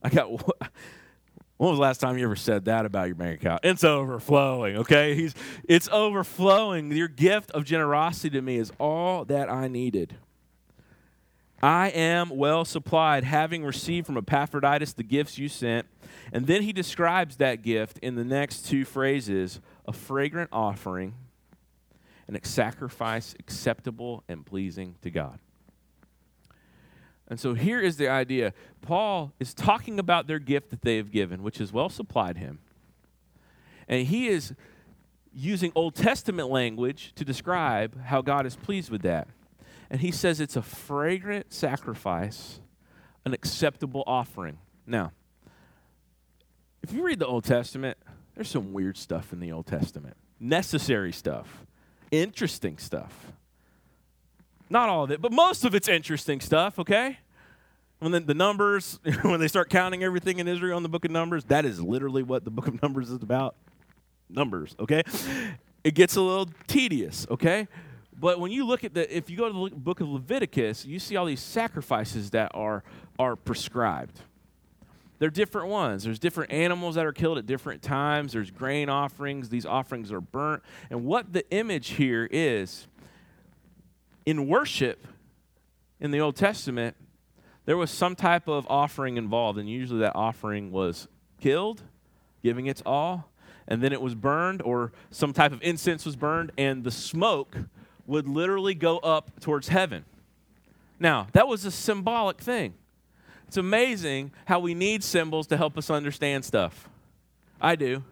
I 0.03 0.09
got 0.09 0.29
when 1.63 1.69
was 1.69 1.77
the 1.77 1.83
last 1.83 2.01
time 2.01 2.17
you 2.17 2.25
ever 2.25 2.35
said 2.35 2.65
that 2.65 2.85
about 2.85 3.07
your 3.07 3.15
bank 3.15 3.39
account? 3.39 3.61
It's 3.63 3.85
overflowing, 3.85 4.79
okay? 4.79 5.15
He's, 5.15 5.33
it's 5.63 5.87
overflowing. 5.93 6.91
Your 6.91 7.07
gift 7.07 7.51
of 7.51 7.63
generosity 7.63 8.31
to 8.31 8.41
me 8.41 8.57
is 8.57 8.73
all 8.79 9.23
that 9.25 9.49
I 9.49 9.69
needed. 9.69 10.15
I 11.61 11.87
am 11.87 12.31
well 12.31 12.65
supplied, 12.65 13.23
having 13.23 13.63
received 13.63 14.05
from 14.05 14.17
Epaphroditus 14.17 14.91
the 14.91 15.03
gifts 15.03 15.37
you 15.37 15.47
sent. 15.47 15.87
And 16.33 16.47
then 16.47 16.63
he 16.63 16.73
describes 16.73 17.37
that 17.37 17.61
gift 17.61 17.97
in 17.99 18.15
the 18.15 18.25
next 18.25 18.65
two 18.65 18.83
phrases 18.83 19.61
a 19.85 19.93
fragrant 19.93 20.49
offering 20.51 21.13
and 22.27 22.35
a 22.35 22.45
sacrifice 22.45 23.35
acceptable 23.39 24.25
and 24.27 24.45
pleasing 24.45 24.95
to 25.01 25.09
God. 25.09 25.39
And 27.27 27.39
so 27.39 27.53
here 27.53 27.79
is 27.79 27.97
the 27.97 28.09
idea 28.09 28.53
Paul 28.81 29.33
is 29.39 29.53
talking 29.53 29.97
about 29.99 30.27
their 30.27 30.39
gift 30.39 30.69
that 30.71 30.81
they 30.81 30.97
have 30.97 31.11
given, 31.11 31.41
which 31.41 31.57
has 31.57 31.71
well 31.71 31.89
supplied 31.89 32.37
him. 32.37 32.59
And 33.87 34.07
he 34.07 34.27
is 34.27 34.53
using 35.33 35.71
Old 35.75 35.95
Testament 35.95 36.49
language 36.49 37.13
to 37.15 37.25
describe 37.25 38.01
how 38.03 38.21
God 38.21 38.45
is 38.45 38.55
pleased 38.55 38.89
with 38.89 39.01
that. 39.01 39.27
And 39.89 40.01
he 40.01 40.11
says 40.11 40.39
it's 40.39 40.55
a 40.55 40.61
fragrant 40.61 41.53
sacrifice, 41.53 42.59
an 43.25 43.33
acceptable 43.33 44.03
offering. 44.05 44.57
Now, 44.85 45.11
if 46.81 46.91
you 46.91 47.03
read 47.03 47.19
the 47.19 47.27
Old 47.27 47.45
Testament, 47.45 47.97
there's 48.35 48.49
some 48.49 48.73
weird 48.73 48.97
stuff 48.97 49.31
in 49.31 49.39
the 49.39 49.51
Old 49.51 49.67
Testament, 49.67 50.17
necessary 50.39 51.11
stuff, 51.11 51.65
interesting 52.11 52.77
stuff. 52.77 53.31
Not 54.69 54.89
all 54.89 55.03
of 55.03 55.11
it, 55.11 55.21
but 55.21 55.31
most 55.31 55.65
of 55.65 55.75
it's 55.75 55.87
interesting 55.87 56.39
stuff, 56.39 56.79
okay? 56.79 57.19
When 58.03 58.11
the, 58.11 58.19
the 58.19 58.33
numbers, 58.33 58.99
when 59.21 59.39
they 59.39 59.47
start 59.47 59.69
counting 59.69 60.03
everything 60.03 60.39
in 60.39 60.47
Israel 60.47 60.77
in 60.77 60.83
the 60.83 60.89
book 60.89 61.05
of 61.05 61.11
Numbers, 61.11 61.45
that 61.45 61.63
is 61.63 61.81
literally 61.81 62.21
what 62.21 62.43
the 62.43 62.51
book 62.51 62.67
of 62.67 62.81
Numbers 62.81 63.09
is 63.09 63.23
about. 63.23 63.55
Numbers, 64.29 64.75
okay? 64.79 65.03
It 65.83 65.95
gets 65.95 66.15
a 66.15 66.21
little 66.21 66.49
tedious, 66.67 67.25
okay? 67.29 67.67
But 68.19 68.39
when 68.39 68.51
you 68.51 68.65
look 68.65 68.83
at 68.83 68.93
the, 68.93 69.15
if 69.15 69.29
you 69.29 69.37
go 69.37 69.47
to 69.47 69.69
the 69.69 69.75
book 69.75 70.01
of 70.01 70.09
Leviticus, 70.09 70.85
you 70.85 70.99
see 70.99 71.15
all 71.15 71.25
these 71.25 71.41
sacrifices 71.41 72.31
that 72.31 72.51
are 72.53 72.83
are 73.19 73.35
prescribed. 73.35 74.19
They're 75.19 75.29
different 75.29 75.67
ones. 75.67 76.03
There's 76.03 76.19
different 76.19 76.51
animals 76.51 76.95
that 76.95 77.05
are 77.05 77.13
killed 77.13 77.37
at 77.37 77.45
different 77.45 77.81
times. 77.81 78.33
There's 78.33 78.51
grain 78.51 78.89
offerings. 78.89 79.49
These 79.49 79.65
offerings 79.65 80.11
are 80.11 80.19
burnt. 80.19 80.63
And 80.89 81.05
what 81.05 81.31
the 81.31 81.49
image 81.51 81.91
here 81.91 82.27
is, 82.31 82.87
in 84.25 84.47
worship 84.47 85.07
in 85.99 86.11
the 86.11 86.19
Old 86.19 86.35
Testament, 86.35 86.97
there 87.65 87.77
was 87.77 87.89
some 87.91 88.15
type 88.15 88.47
of 88.47 88.67
offering 88.69 89.17
involved, 89.17 89.57
and 89.57 89.69
usually 89.69 89.99
that 90.01 90.15
offering 90.15 90.71
was 90.71 91.07
killed, 91.39 91.81
giving 92.41 92.67
its 92.67 92.81
all, 92.85 93.29
and 93.67 93.81
then 93.81 93.93
it 93.93 94.01
was 94.01 94.15
burned, 94.15 94.61
or 94.61 94.91
some 95.11 95.33
type 95.33 95.51
of 95.51 95.61
incense 95.61 96.05
was 96.05 96.15
burned, 96.15 96.51
and 96.57 96.83
the 96.83 96.91
smoke 96.91 97.57
would 98.05 98.27
literally 98.27 98.75
go 98.75 98.97
up 98.99 99.39
towards 99.39 99.69
heaven. 99.69 100.03
Now, 100.99 101.27
that 101.31 101.47
was 101.47 101.63
a 101.65 101.71
symbolic 101.71 102.41
thing. 102.41 102.73
It's 103.47 103.57
amazing 103.57 104.31
how 104.45 104.59
we 104.59 104.73
need 104.73 105.03
symbols 105.03 105.47
to 105.47 105.57
help 105.57 105.77
us 105.77 105.89
understand 105.89 106.43
stuff. 106.43 106.89
I 107.61 107.75
do. 107.75 108.03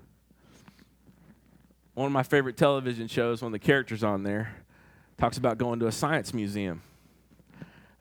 One 1.94 2.06
of 2.06 2.14
my 2.14 2.24
favorite 2.24 2.56
television 2.56 3.08
shows, 3.08 3.42
one 3.42 3.50
of 3.50 3.54
the 3.54 3.66
characters 3.66 4.04
on 4.04 4.24
there, 4.24 4.56
talks 5.18 5.38
about 5.38 5.58
going 5.58 5.80
to 5.80 5.88
a 5.88 5.92
science 5.92 6.34
museum. 6.34 6.82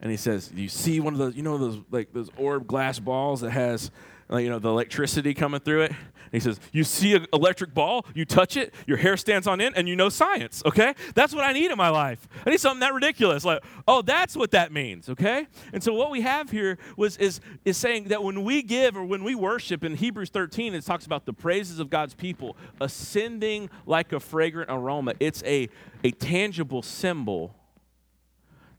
And 0.01 0.11
he 0.11 0.17
says, 0.17 0.51
"You 0.55 0.69
see 0.69 1.01
one 1.01 1.13
of 1.13 1.19
those, 1.19 1.37
you 1.37 1.43
know, 1.43 1.59
those 1.59 1.79
like 1.91 2.13
those 2.13 2.31
orb 2.37 2.67
glass 2.67 2.99
balls 2.99 3.43
that 3.43 3.51
has 3.51 3.91
you 4.39 4.49
know, 4.49 4.59
the 4.59 4.69
electricity 4.69 5.35
coming 5.35 5.61
through 5.61 5.83
it. 5.83 5.91
And 5.91 6.41
he 6.41 6.41
says, 6.41 6.61
You 6.73 6.85
see 6.85 7.15
an 7.15 7.27
electric 7.33 7.75
ball, 7.75 8.07
you 8.15 8.25
touch 8.25 8.57
it, 8.57 8.73
your 8.87 8.99
hair 8.99 9.17
stands 9.17 9.49
on 9.49 9.61
end, 9.61 9.75
and 9.77 9.89
you 9.89 9.97
know 9.97 10.09
science, 10.09 10.63
okay? 10.65 10.95
That's 11.15 11.35
what 11.35 11.45
I 11.45 11.53
need 11.53 11.73
in 11.73 11.77
my 11.77 11.89
life. 11.89 12.29
I 12.47 12.51
need 12.51 12.61
something 12.61 12.81
that 12.81 12.95
ridiculous. 12.95 13.45
Like, 13.45 13.65
oh, 13.89 14.03
that's 14.03 14.37
what 14.37 14.53
that 14.53 14.71
means, 14.71 15.09
okay? 15.09 15.49
And 15.73 15.83
so 15.83 15.93
what 15.93 16.11
we 16.11 16.21
have 16.21 16.51
here 16.51 16.79
was 16.97 17.17
is 17.17 17.41
is 17.65 17.77
saying 17.77 18.05
that 18.09 18.23
when 18.23 18.45
we 18.45 18.63
give 18.63 18.97
or 18.97 19.05
when 19.05 19.25
we 19.25 19.35
worship 19.35 19.83
in 19.83 19.97
Hebrews 19.97 20.31
13, 20.31 20.75
it 20.75 20.85
talks 20.85 21.07
about 21.07 21.27
the 21.27 21.33
praises 21.33 21.81
of 21.81 21.91
God's 21.91 22.15
people 22.15 22.57
ascending 22.81 23.69
like 23.87 24.13
a 24.13 24.21
fragrant 24.21 24.71
aroma. 24.71 25.15
It's 25.19 25.43
a, 25.43 25.69
a 26.05 26.13
tangible 26.13 26.83
symbol 26.83 27.57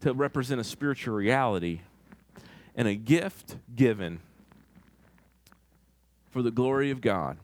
to 0.01 0.13
represent 0.13 0.59
a 0.59 0.63
spiritual 0.63 1.15
reality 1.15 1.81
and 2.75 2.87
a 2.87 2.95
gift 2.95 3.57
given 3.75 4.19
for 6.29 6.41
the 6.41 6.51
glory 6.51 6.91
of 6.91 7.01
God, 7.01 7.37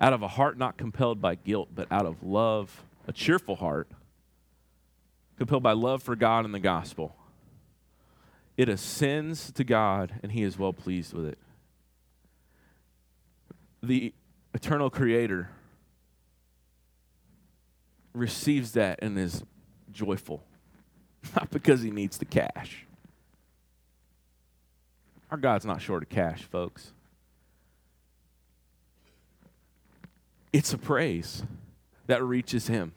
out 0.00 0.12
of 0.12 0.22
a 0.22 0.28
heart 0.28 0.56
not 0.56 0.76
compelled 0.76 1.20
by 1.20 1.34
guilt, 1.34 1.68
but 1.74 1.90
out 1.90 2.06
of 2.06 2.22
love, 2.22 2.82
a 3.06 3.12
cheerful 3.12 3.56
heart, 3.56 3.88
compelled 5.36 5.62
by 5.62 5.72
love 5.72 6.02
for 6.02 6.14
God 6.14 6.44
and 6.44 6.54
the 6.54 6.60
gospel. 6.60 7.16
It 8.56 8.68
ascends 8.68 9.50
to 9.52 9.64
God, 9.64 10.12
and 10.22 10.32
He 10.32 10.42
is 10.42 10.58
well 10.58 10.72
pleased 10.72 11.12
with 11.12 11.26
it. 11.26 11.38
The 13.82 14.14
eternal 14.54 14.90
Creator 14.90 15.50
receives 18.12 18.72
that 18.72 18.98
and 19.02 19.18
is 19.18 19.42
joyful, 19.90 20.44
not 21.36 21.50
because 21.50 21.82
He 21.82 21.90
needs 21.90 22.18
the 22.18 22.24
cash. 22.24 22.86
Our 25.30 25.38
God's 25.38 25.64
not 25.64 25.80
short 25.80 26.02
of 26.02 26.08
cash, 26.08 26.42
folks. 26.42 26.92
it's 30.52 30.72
a 30.72 30.78
praise 30.78 31.42
that 32.06 32.22
reaches 32.22 32.66
him. 32.66 32.92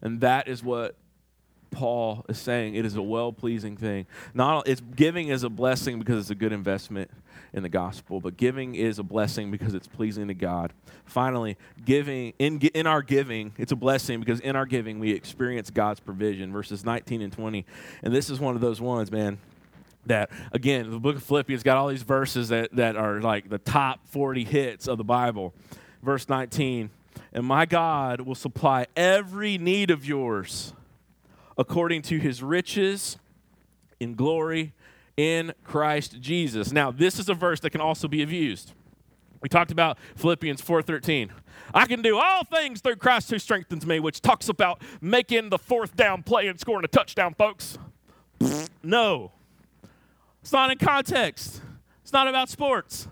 And 0.00 0.20
that 0.20 0.48
is 0.48 0.62
what 0.62 0.94
Paul 1.72 2.24
is 2.28 2.38
saying. 2.38 2.74
It 2.74 2.84
is 2.84 2.94
a 2.96 3.02
well 3.02 3.32
pleasing 3.32 3.76
thing. 3.76 4.06
Not 4.34 4.68
it's 4.68 4.80
giving 4.80 5.28
is 5.28 5.42
a 5.42 5.48
blessing 5.48 5.98
because 5.98 6.18
it's 6.18 6.30
a 6.30 6.34
good 6.34 6.52
investment 6.52 7.10
in 7.52 7.62
the 7.62 7.68
gospel, 7.68 8.20
but 8.20 8.36
giving 8.36 8.74
is 8.74 8.98
a 8.98 9.02
blessing 9.02 9.50
because 9.50 9.74
it's 9.74 9.88
pleasing 9.88 10.28
to 10.28 10.34
God. 10.34 10.72
Finally, 11.04 11.56
giving 11.84 12.32
in 12.38 12.60
in 12.60 12.86
our 12.86 13.02
giving, 13.02 13.52
it's 13.58 13.72
a 13.72 13.76
blessing 13.76 14.20
because 14.20 14.40
in 14.40 14.54
our 14.54 14.66
giving 14.66 15.00
we 15.00 15.10
experience 15.10 15.70
God's 15.70 16.00
provision. 16.00 16.52
Verses 16.52 16.84
19 16.84 17.22
and 17.22 17.32
20. 17.32 17.66
And 18.02 18.14
this 18.14 18.30
is 18.30 18.38
one 18.38 18.54
of 18.54 18.60
those 18.60 18.80
ones, 18.80 19.10
man, 19.10 19.38
that 20.06 20.30
again, 20.52 20.90
the 20.90 21.00
book 21.00 21.16
of 21.16 21.22
Philippians 21.22 21.62
got 21.62 21.76
all 21.76 21.88
these 21.88 22.02
verses 22.02 22.50
that, 22.50 22.74
that 22.76 22.96
are 22.96 23.20
like 23.20 23.48
the 23.48 23.58
top 23.58 24.06
40 24.08 24.44
hits 24.44 24.86
of 24.86 24.98
the 24.98 25.04
Bible 25.04 25.52
verse 26.02 26.28
19. 26.28 26.90
And 27.32 27.46
my 27.46 27.64
God 27.64 28.20
will 28.22 28.34
supply 28.34 28.86
every 28.96 29.56
need 29.56 29.90
of 29.90 30.04
yours 30.04 30.74
according 31.56 32.02
to 32.02 32.18
his 32.18 32.42
riches 32.42 33.18
in 34.00 34.14
glory 34.14 34.72
in 35.16 35.52
Christ 35.64 36.20
Jesus. 36.20 36.72
Now, 36.72 36.90
this 36.90 37.18
is 37.18 37.28
a 37.28 37.34
verse 37.34 37.60
that 37.60 37.70
can 37.70 37.80
also 37.80 38.08
be 38.08 38.22
abused. 38.22 38.72
We 39.40 39.48
talked 39.48 39.72
about 39.72 39.98
Philippians 40.16 40.62
4:13. 40.62 41.30
I 41.74 41.86
can 41.86 42.00
do 42.02 42.18
all 42.18 42.44
things 42.44 42.80
through 42.80 42.96
Christ 42.96 43.30
who 43.30 43.38
strengthens 43.38 43.84
me, 43.84 43.98
which 43.98 44.20
talks 44.20 44.48
about 44.48 44.80
making 45.00 45.50
the 45.50 45.58
fourth 45.58 45.96
down 45.96 46.22
play 46.22 46.46
and 46.46 46.58
scoring 46.60 46.84
a 46.84 46.88
touchdown, 46.88 47.34
folks. 47.34 47.78
no. 48.82 49.32
It's 50.40 50.52
not 50.52 50.70
in 50.70 50.78
context. 50.78 51.62
It's 52.02 52.12
not 52.12 52.28
about 52.28 52.48
sports. 52.48 53.08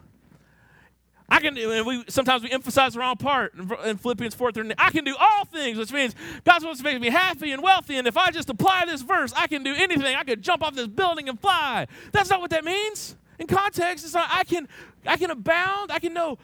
I 1.30 1.38
can 1.40 1.54
do, 1.54 1.84
we 1.84 2.04
sometimes 2.08 2.42
we 2.42 2.50
emphasize 2.50 2.94
the 2.94 3.00
wrong 3.00 3.16
part 3.16 3.54
in 3.84 3.96
Philippians 3.96 4.34
4 4.34 4.52
13. 4.52 4.74
I 4.76 4.90
can 4.90 5.04
do 5.04 5.14
all 5.18 5.44
things, 5.44 5.78
which 5.78 5.92
means 5.92 6.14
God's 6.44 6.62
supposed 6.62 6.80
to 6.80 6.84
make 6.84 7.00
me 7.00 7.08
happy 7.08 7.52
and 7.52 7.62
wealthy. 7.62 7.96
And 7.96 8.08
if 8.08 8.16
I 8.16 8.30
just 8.30 8.50
apply 8.50 8.86
this 8.86 9.02
verse, 9.02 9.32
I 9.36 9.46
can 9.46 9.62
do 9.62 9.72
anything. 9.74 10.16
I 10.16 10.24
could 10.24 10.42
jump 10.42 10.62
off 10.62 10.74
this 10.74 10.88
building 10.88 11.28
and 11.28 11.38
fly. 11.38 11.86
That's 12.10 12.30
not 12.30 12.40
what 12.40 12.50
that 12.50 12.64
means. 12.64 13.16
In 13.38 13.46
context, 13.46 14.04
it's 14.04 14.14
not 14.14 14.28
I 14.30 14.42
can 14.44 14.68
I 15.06 15.16
can 15.16 15.30
abound, 15.30 15.92
I 15.92 16.00
can 16.00 16.12
know 16.12 16.38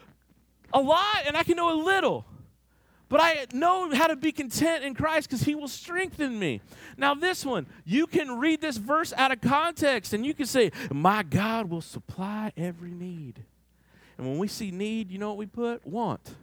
a 0.73 0.81
lot, 0.81 1.23
and 1.25 1.35
I 1.35 1.43
can 1.43 1.57
know 1.57 1.73
a 1.73 1.79
little. 1.83 2.25
But 3.09 3.21
I 3.21 3.45
know 3.53 3.93
how 3.93 4.07
to 4.07 4.17
be 4.17 4.31
content 4.31 4.83
in 4.83 4.93
Christ 4.93 5.29
because 5.29 5.43
He 5.43 5.55
will 5.55 5.69
strengthen 5.69 6.37
me. 6.37 6.61
Now, 6.97 7.13
this 7.13 7.45
one, 7.45 7.67
you 7.85 8.05
can 8.05 8.37
read 8.37 8.59
this 8.61 8.77
verse 8.77 9.13
out 9.15 9.31
of 9.31 9.39
context 9.39 10.13
and 10.13 10.25
you 10.25 10.33
can 10.33 10.45
say, 10.45 10.71
My 10.91 11.23
God 11.23 11.69
will 11.69 11.81
supply 11.81 12.51
every 12.57 12.91
need. 12.91 13.43
And 14.17 14.27
when 14.27 14.37
we 14.37 14.47
see 14.47 14.71
need, 14.71 15.11
you 15.11 15.17
know 15.17 15.29
what 15.29 15.37
we 15.37 15.45
put? 15.45 15.85
Want. 15.85 16.35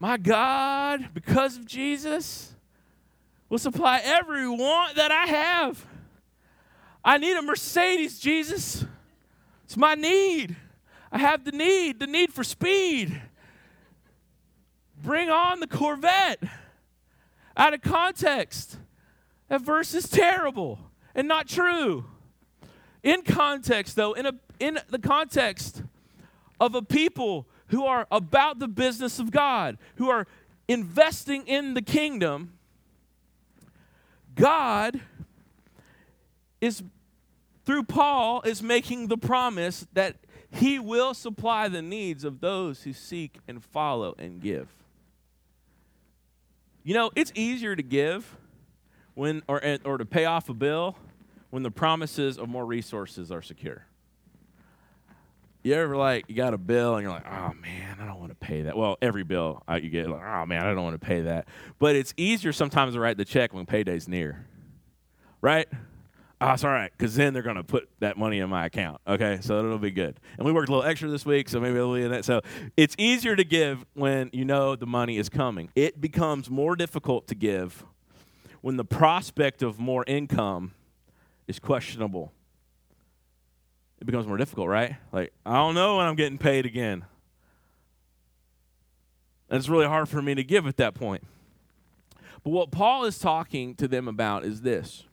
My 0.00 0.16
God, 0.16 1.10
because 1.14 1.56
of 1.56 1.66
Jesus, 1.66 2.52
will 3.48 3.58
supply 3.58 4.00
every 4.02 4.48
want 4.48 4.96
that 4.96 5.12
I 5.12 5.26
have. 5.26 5.86
I 7.04 7.18
need 7.18 7.36
a 7.36 7.42
Mercedes, 7.42 8.18
Jesus. 8.18 8.84
It's 9.64 9.76
my 9.76 9.94
need. 9.94 10.56
I 11.12 11.18
have 11.18 11.44
the 11.44 11.52
need, 11.52 12.00
the 12.00 12.06
need 12.06 12.32
for 12.32 12.42
speed. 12.42 13.20
Bring 15.02 15.30
on 15.30 15.60
the 15.60 15.66
Corvette. 15.66 16.42
Out 17.56 17.72
of 17.72 17.82
context, 17.82 18.78
that 19.48 19.60
verse 19.60 19.94
is 19.94 20.08
terrible 20.08 20.80
and 21.14 21.28
not 21.28 21.46
true. 21.46 22.06
In 23.02 23.22
context, 23.22 23.94
though, 23.94 24.14
in, 24.14 24.26
a, 24.26 24.32
in 24.58 24.80
the 24.88 24.98
context 24.98 25.82
of 26.64 26.74
a 26.74 26.82
people 26.82 27.46
who 27.68 27.84
are 27.84 28.06
about 28.10 28.58
the 28.58 28.68
business 28.68 29.18
of 29.18 29.30
God, 29.30 29.78
who 29.96 30.08
are 30.08 30.26
investing 30.68 31.46
in 31.46 31.74
the 31.74 31.82
kingdom, 31.82 32.54
God 34.34 35.00
is, 36.60 36.82
through 37.64 37.84
Paul, 37.84 38.42
is 38.42 38.62
making 38.62 39.08
the 39.08 39.18
promise 39.18 39.86
that 39.92 40.16
he 40.50 40.78
will 40.78 41.14
supply 41.14 41.68
the 41.68 41.82
needs 41.82 42.24
of 42.24 42.40
those 42.40 42.82
who 42.82 42.92
seek 42.92 43.38
and 43.46 43.62
follow 43.62 44.14
and 44.18 44.40
give. 44.40 44.68
You 46.82 46.94
know, 46.94 47.10
it's 47.14 47.32
easier 47.34 47.74
to 47.74 47.82
give 47.82 48.36
when 49.14 49.42
or, 49.48 49.60
or 49.84 49.98
to 49.98 50.04
pay 50.04 50.24
off 50.24 50.48
a 50.48 50.54
bill 50.54 50.96
when 51.50 51.62
the 51.62 51.70
promises 51.70 52.38
of 52.38 52.48
more 52.48 52.64
resources 52.64 53.30
are 53.30 53.42
secure. 53.42 53.86
You 55.64 55.72
ever 55.72 55.96
like 55.96 56.26
you 56.28 56.34
got 56.34 56.52
a 56.52 56.58
bill 56.58 56.96
and 56.96 57.02
you're 57.02 57.10
like, 57.10 57.26
oh 57.26 57.54
man, 57.54 57.96
I 57.98 58.04
don't 58.04 58.20
want 58.20 58.30
to 58.30 58.36
pay 58.36 58.62
that. 58.62 58.76
Well, 58.76 58.98
every 59.00 59.24
bill 59.24 59.62
uh, 59.66 59.76
you 59.82 59.88
get, 59.88 60.10
like, 60.10 60.20
oh 60.22 60.44
man, 60.44 60.62
I 60.62 60.74
don't 60.74 60.84
want 60.84 61.00
to 61.00 61.04
pay 61.04 61.22
that. 61.22 61.48
But 61.78 61.96
it's 61.96 62.12
easier 62.18 62.52
sometimes 62.52 62.92
to 62.92 63.00
write 63.00 63.16
the 63.16 63.24
check 63.24 63.54
when 63.54 63.64
payday's 63.64 64.06
near, 64.06 64.46
right? 65.40 65.66
Oh, 66.38 66.52
it's 66.52 66.64
all 66.64 66.70
right, 66.70 66.92
because 66.92 67.14
then 67.14 67.32
they're 67.32 67.42
going 67.42 67.56
to 67.56 67.64
put 67.64 67.88
that 68.00 68.18
money 68.18 68.40
in 68.40 68.50
my 68.50 68.66
account. 68.66 69.00
Okay, 69.08 69.38
so 69.40 69.58
it'll 69.58 69.78
be 69.78 69.90
good. 69.90 70.20
And 70.36 70.44
we 70.44 70.52
worked 70.52 70.68
a 70.68 70.72
little 70.72 70.86
extra 70.86 71.08
this 71.08 71.24
week, 71.24 71.48
so 71.48 71.58
maybe 71.60 71.76
it'll 71.76 71.94
be 71.94 72.02
in 72.02 72.10
that. 72.10 72.26
So 72.26 72.42
it's 72.76 72.94
easier 72.98 73.34
to 73.34 73.44
give 73.44 73.86
when 73.94 74.28
you 74.34 74.44
know 74.44 74.76
the 74.76 74.86
money 74.86 75.16
is 75.16 75.30
coming. 75.30 75.70
It 75.74 75.98
becomes 75.98 76.50
more 76.50 76.76
difficult 76.76 77.26
to 77.28 77.34
give 77.34 77.86
when 78.60 78.76
the 78.76 78.84
prospect 78.84 79.62
of 79.62 79.78
more 79.78 80.04
income 80.06 80.74
is 81.48 81.58
questionable 81.58 82.32
it 84.04 84.06
becomes 84.06 84.26
more 84.26 84.36
difficult, 84.36 84.68
right? 84.68 84.96
Like, 85.12 85.32
I 85.46 85.54
don't 85.54 85.74
know 85.74 85.96
when 85.96 86.04
I'm 86.04 86.14
getting 86.14 86.36
paid 86.36 86.66
again. 86.66 87.06
And 89.48 89.58
it's 89.58 89.70
really 89.70 89.86
hard 89.86 90.10
for 90.10 90.20
me 90.20 90.34
to 90.34 90.44
give 90.44 90.66
at 90.66 90.76
that 90.76 90.92
point. 90.92 91.24
But 92.42 92.50
what 92.50 92.70
Paul 92.70 93.06
is 93.06 93.18
talking 93.18 93.74
to 93.76 93.88
them 93.88 94.06
about 94.06 94.44
is 94.44 94.60
this 94.60 95.04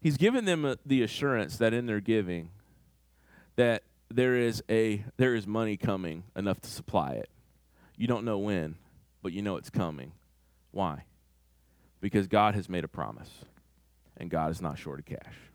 He's 0.00 0.16
given 0.16 0.44
them 0.44 0.64
uh, 0.64 0.74
the 0.84 1.02
assurance 1.02 1.56
that 1.58 1.72
in 1.72 1.86
their 1.86 2.00
giving, 2.00 2.50
that 3.54 3.84
there 4.10 4.34
is 4.34 4.60
a 4.68 5.04
there 5.18 5.36
is 5.36 5.46
money 5.46 5.76
coming 5.76 6.24
enough 6.34 6.60
to 6.62 6.68
supply 6.68 7.12
it. 7.12 7.30
You 7.96 8.08
don't 8.08 8.24
know 8.24 8.38
when, 8.38 8.74
but 9.22 9.32
you 9.32 9.40
know 9.40 9.56
it's 9.56 9.70
coming. 9.70 10.10
Why? 10.72 11.04
Because 12.00 12.26
God 12.26 12.56
has 12.56 12.68
made 12.68 12.82
a 12.82 12.88
promise, 12.88 13.30
and 14.16 14.30
God 14.30 14.50
is 14.50 14.60
not 14.60 14.78
short 14.78 14.98
of 14.98 15.06
cash. 15.06 15.47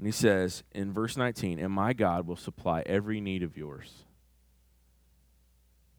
And 0.00 0.06
he 0.06 0.12
says 0.12 0.62
in 0.72 0.94
verse 0.94 1.18
19, 1.18 1.58
And 1.58 1.70
my 1.70 1.92
God 1.92 2.26
will 2.26 2.34
supply 2.34 2.82
every 2.86 3.20
need 3.20 3.42
of 3.42 3.58
yours. 3.58 4.04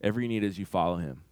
Every 0.00 0.26
need 0.26 0.42
as 0.42 0.58
you 0.58 0.66
follow 0.66 0.96
him. 0.96 1.22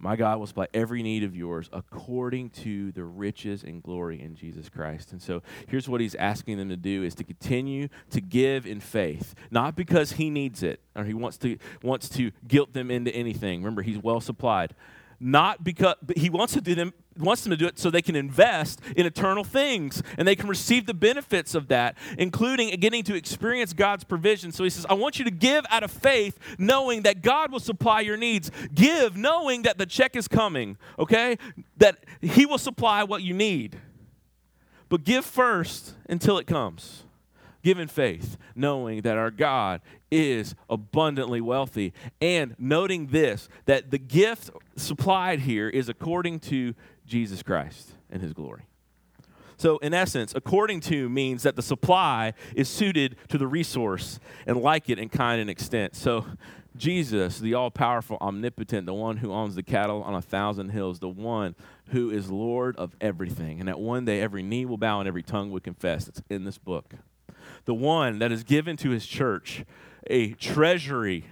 My 0.00 0.16
God 0.16 0.38
will 0.38 0.46
supply 0.46 0.66
every 0.72 1.02
need 1.02 1.24
of 1.24 1.36
yours 1.36 1.68
according 1.74 2.50
to 2.50 2.90
the 2.92 3.04
riches 3.04 3.64
and 3.64 3.82
glory 3.82 4.18
in 4.18 4.34
Jesus 4.34 4.70
Christ. 4.70 5.12
And 5.12 5.20
so 5.20 5.42
here's 5.68 5.90
what 5.90 6.00
he's 6.00 6.14
asking 6.14 6.56
them 6.56 6.70
to 6.70 6.76
do 6.76 7.02
is 7.02 7.14
to 7.16 7.24
continue 7.24 7.88
to 8.08 8.22
give 8.22 8.66
in 8.66 8.80
faith, 8.80 9.34
not 9.50 9.76
because 9.76 10.12
he 10.12 10.30
needs 10.30 10.62
it 10.62 10.80
or 10.96 11.04
he 11.04 11.12
wants 11.12 11.36
to 11.38 11.58
wants 11.82 12.08
to 12.10 12.32
guilt 12.48 12.72
them 12.72 12.90
into 12.90 13.14
anything. 13.14 13.60
Remember, 13.60 13.82
he's 13.82 13.98
well 13.98 14.22
supplied 14.22 14.74
not 15.20 15.64
because 15.64 15.94
he 16.16 16.30
wants 16.30 16.52
to 16.54 16.60
do 16.60 16.74
them 16.74 16.92
wants 17.16 17.42
them 17.44 17.50
to 17.50 17.56
do 17.56 17.66
it 17.66 17.78
so 17.78 17.90
they 17.90 18.02
can 18.02 18.16
invest 18.16 18.80
in 18.96 19.06
eternal 19.06 19.44
things 19.44 20.02
and 20.18 20.26
they 20.26 20.34
can 20.34 20.48
receive 20.48 20.84
the 20.84 20.94
benefits 20.94 21.54
of 21.54 21.68
that 21.68 21.96
including 22.18 22.68
getting 22.80 23.04
to 23.04 23.14
experience 23.14 23.72
god's 23.72 24.04
provision. 24.04 24.50
So 24.50 24.64
he 24.64 24.70
says 24.70 24.86
i 24.88 24.94
want 24.94 25.18
you 25.18 25.24
to 25.24 25.30
give 25.30 25.64
out 25.70 25.82
of 25.82 25.90
faith 25.90 26.38
knowing 26.58 27.02
that 27.02 27.22
god 27.22 27.52
will 27.52 27.60
supply 27.60 28.00
your 28.00 28.16
needs. 28.16 28.50
Give 28.74 29.16
knowing 29.16 29.62
that 29.62 29.78
the 29.78 29.86
check 29.86 30.16
is 30.16 30.28
coming 30.28 30.76
okay? 30.98 31.38
That 31.76 32.04
he 32.20 32.46
will 32.46 32.58
supply 32.58 33.04
what 33.04 33.22
you 33.22 33.34
need. 33.34 33.78
But 34.88 35.04
give 35.04 35.24
first 35.24 35.94
until 36.08 36.38
it 36.38 36.46
comes. 36.46 37.04
Give 37.62 37.78
in 37.78 37.88
faith, 37.88 38.36
knowing 38.54 39.00
that 39.02 39.16
our 39.16 39.30
God 39.30 39.80
is 40.10 40.54
abundantly 40.68 41.40
wealthy. 41.40 41.94
And 42.20 42.54
noting 42.58 43.06
this, 43.06 43.48
that 43.64 43.90
the 43.90 43.98
gift 43.98 44.50
supplied 44.76 45.40
here 45.40 45.68
is 45.68 45.88
according 45.88 46.40
to 46.40 46.74
Jesus 47.06 47.42
Christ 47.42 47.92
and 48.10 48.22
his 48.22 48.32
glory. 48.32 48.62
So, 49.56 49.78
in 49.78 49.94
essence, 49.94 50.32
according 50.34 50.80
to 50.80 51.08
means 51.08 51.44
that 51.44 51.54
the 51.54 51.62
supply 51.62 52.34
is 52.56 52.68
suited 52.68 53.16
to 53.28 53.38
the 53.38 53.46
resource 53.46 54.18
and 54.46 54.60
like 54.60 54.90
it 54.90 54.98
in 54.98 55.08
kind 55.08 55.40
and 55.40 55.48
extent. 55.48 55.94
So, 55.94 56.26
Jesus, 56.76 57.38
the 57.38 57.54
all 57.54 57.70
powerful, 57.70 58.18
omnipotent, 58.20 58.84
the 58.84 58.94
one 58.94 59.18
who 59.18 59.32
owns 59.32 59.54
the 59.54 59.62
cattle 59.62 60.02
on 60.02 60.14
a 60.14 60.22
thousand 60.22 60.70
hills, 60.70 60.98
the 60.98 61.08
one 61.08 61.54
who 61.90 62.10
is 62.10 62.32
Lord 62.32 62.76
of 62.76 62.96
everything, 63.00 63.60
and 63.60 63.68
that 63.68 63.78
one 63.78 64.04
day 64.04 64.20
every 64.20 64.42
knee 64.42 64.66
will 64.66 64.76
bow 64.76 64.98
and 64.98 65.06
every 65.06 65.22
tongue 65.22 65.52
will 65.52 65.60
confess. 65.60 66.08
It's 66.08 66.20
in 66.28 66.44
this 66.44 66.58
book 66.58 66.94
the 67.64 67.74
one 67.74 68.18
that 68.18 68.32
is 68.32 68.44
given 68.44 68.76
to 68.78 68.90
his 68.90 69.06
church 69.06 69.64
a 70.08 70.32
treasury 70.34 71.26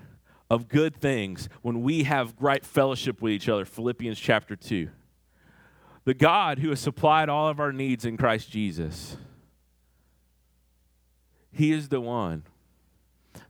of 0.52 0.68
good 0.68 0.94
things 0.94 1.48
when 1.62 1.80
we 1.80 2.02
have 2.02 2.36
great 2.36 2.62
fellowship 2.62 3.22
with 3.22 3.32
each 3.32 3.48
other. 3.48 3.64
Philippians 3.64 4.20
chapter 4.20 4.54
2. 4.54 4.90
The 6.04 6.12
God 6.12 6.58
who 6.58 6.68
has 6.68 6.78
supplied 6.78 7.30
all 7.30 7.48
of 7.48 7.58
our 7.58 7.72
needs 7.72 8.04
in 8.04 8.18
Christ 8.18 8.50
Jesus. 8.50 9.16
He 11.50 11.72
is 11.72 11.88
the 11.88 12.02
one 12.02 12.42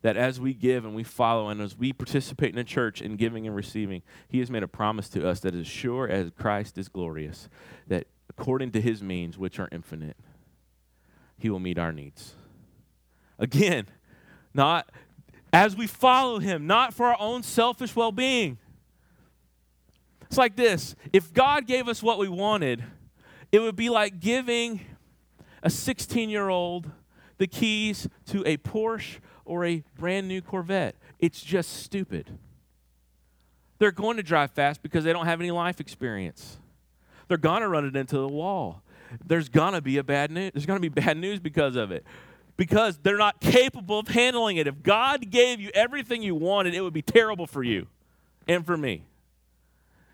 that 0.03 0.17
as 0.17 0.39
we 0.39 0.55
give 0.55 0.85
and 0.85 0.95
we 0.95 1.03
follow 1.03 1.49
and 1.49 1.61
as 1.61 1.77
we 1.77 1.93
participate 1.93 2.51
in 2.51 2.57
the 2.57 2.63
church 2.63 3.03
in 3.03 3.17
giving 3.17 3.49
and 3.49 3.57
receiving, 3.57 4.03
He 4.29 4.39
has 4.39 4.49
made 4.49 4.63
a 4.63 4.69
promise 4.69 5.09
to 5.09 5.29
us 5.29 5.41
that 5.41 5.57
as 5.57 5.67
sure 5.67 6.09
as 6.09 6.31
Christ 6.39 6.79
is 6.79 6.89
glorious, 6.89 7.49
that 7.89 8.07
according 8.31 8.71
to 8.73 8.81
His 8.81 9.03
means, 9.03 9.37
which 9.37 9.59
are 9.59 9.69
infinite, 9.73 10.17
He 11.37 11.51
will 11.51 11.59
meet 11.59 11.81
our 11.81 11.91
needs. 11.91 12.35
Again, 13.41 13.89
not 14.55 14.89
as 15.53 15.77
we 15.77 15.87
follow 15.87 16.39
him, 16.39 16.67
not 16.67 16.95
for 16.95 17.07
our 17.07 17.17
own 17.21 17.43
selfish 17.43 17.95
well 17.95 18.13
being. 18.13 18.59
It's 20.23 20.39
like 20.39 20.57
this 20.57 20.95
if 21.13 21.33
God 21.33 21.67
gave 21.67 21.89
us 21.89 22.03
what 22.03 22.19
we 22.19 22.29
wanted, 22.29 22.83
it 23.51 23.61
would 23.61 23.77
be 23.77 23.91
like 23.91 24.19
giving 24.19 24.81
a 25.63 25.71
16 25.71 26.31
year 26.31 26.49
old 26.49 26.91
the 27.39 27.47
keys 27.47 28.09
to 28.27 28.43
a 28.47 28.57
Porsche 28.57 29.19
or 29.45 29.65
a 29.65 29.85
brand 29.99 30.29
new 30.29 30.41
Corvette. 30.41 30.97
It's 31.19 31.43
just 31.43 31.83
stupid. 31.83 32.39
They're 33.79 33.93
going 33.93 34.17
to 34.17 34.23
drive 34.23 34.53
fast 34.53 34.83
because 34.83 35.05
they 35.05 35.13
don't 35.13 35.27
have 35.27 35.41
any 35.41 35.51
life 35.51 35.81
experience. 35.81 36.59
They're 37.29 37.37
going 37.37 37.63
to 37.63 37.69
run 37.69 37.85
it 37.85 37.97
into 37.97 38.17
the 38.17 38.29
wall. 38.29 38.83
There's 39.25 39.49
going 39.49 39.75
to 39.75 39.83
be 39.83 39.99
a 39.99 40.05
bad 40.05 40.31
news. 40.31 40.53
There's 40.55 40.67
going 40.67 40.81
to 40.81 40.89
be 40.89 41.01
bad 41.01 41.17
news 41.17 41.41
because 41.41 41.77
of 41.77 41.91
it 41.91 42.07
because 42.57 42.99
they're 42.99 43.19
not 43.19 43.41
capable 43.41 43.99
of 43.99 44.09
handling 44.09 44.57
it. 44.57 44.67
If 44.67 44.83
God 44.83 45.31
gave 45.31 45.61
you 45.61 45.71
everything 45.75 46.23
you 46.23 46.35
wanted, 46.35 46.75
it 46.75 46.81
would 46.81 46.93
be 46.93 47.03
terrible 47.03 47.47
for 47.47 47.63
you 47.63 47.87
and 48.47 48.65
for 48.65 48.77
me. 48.77 49.05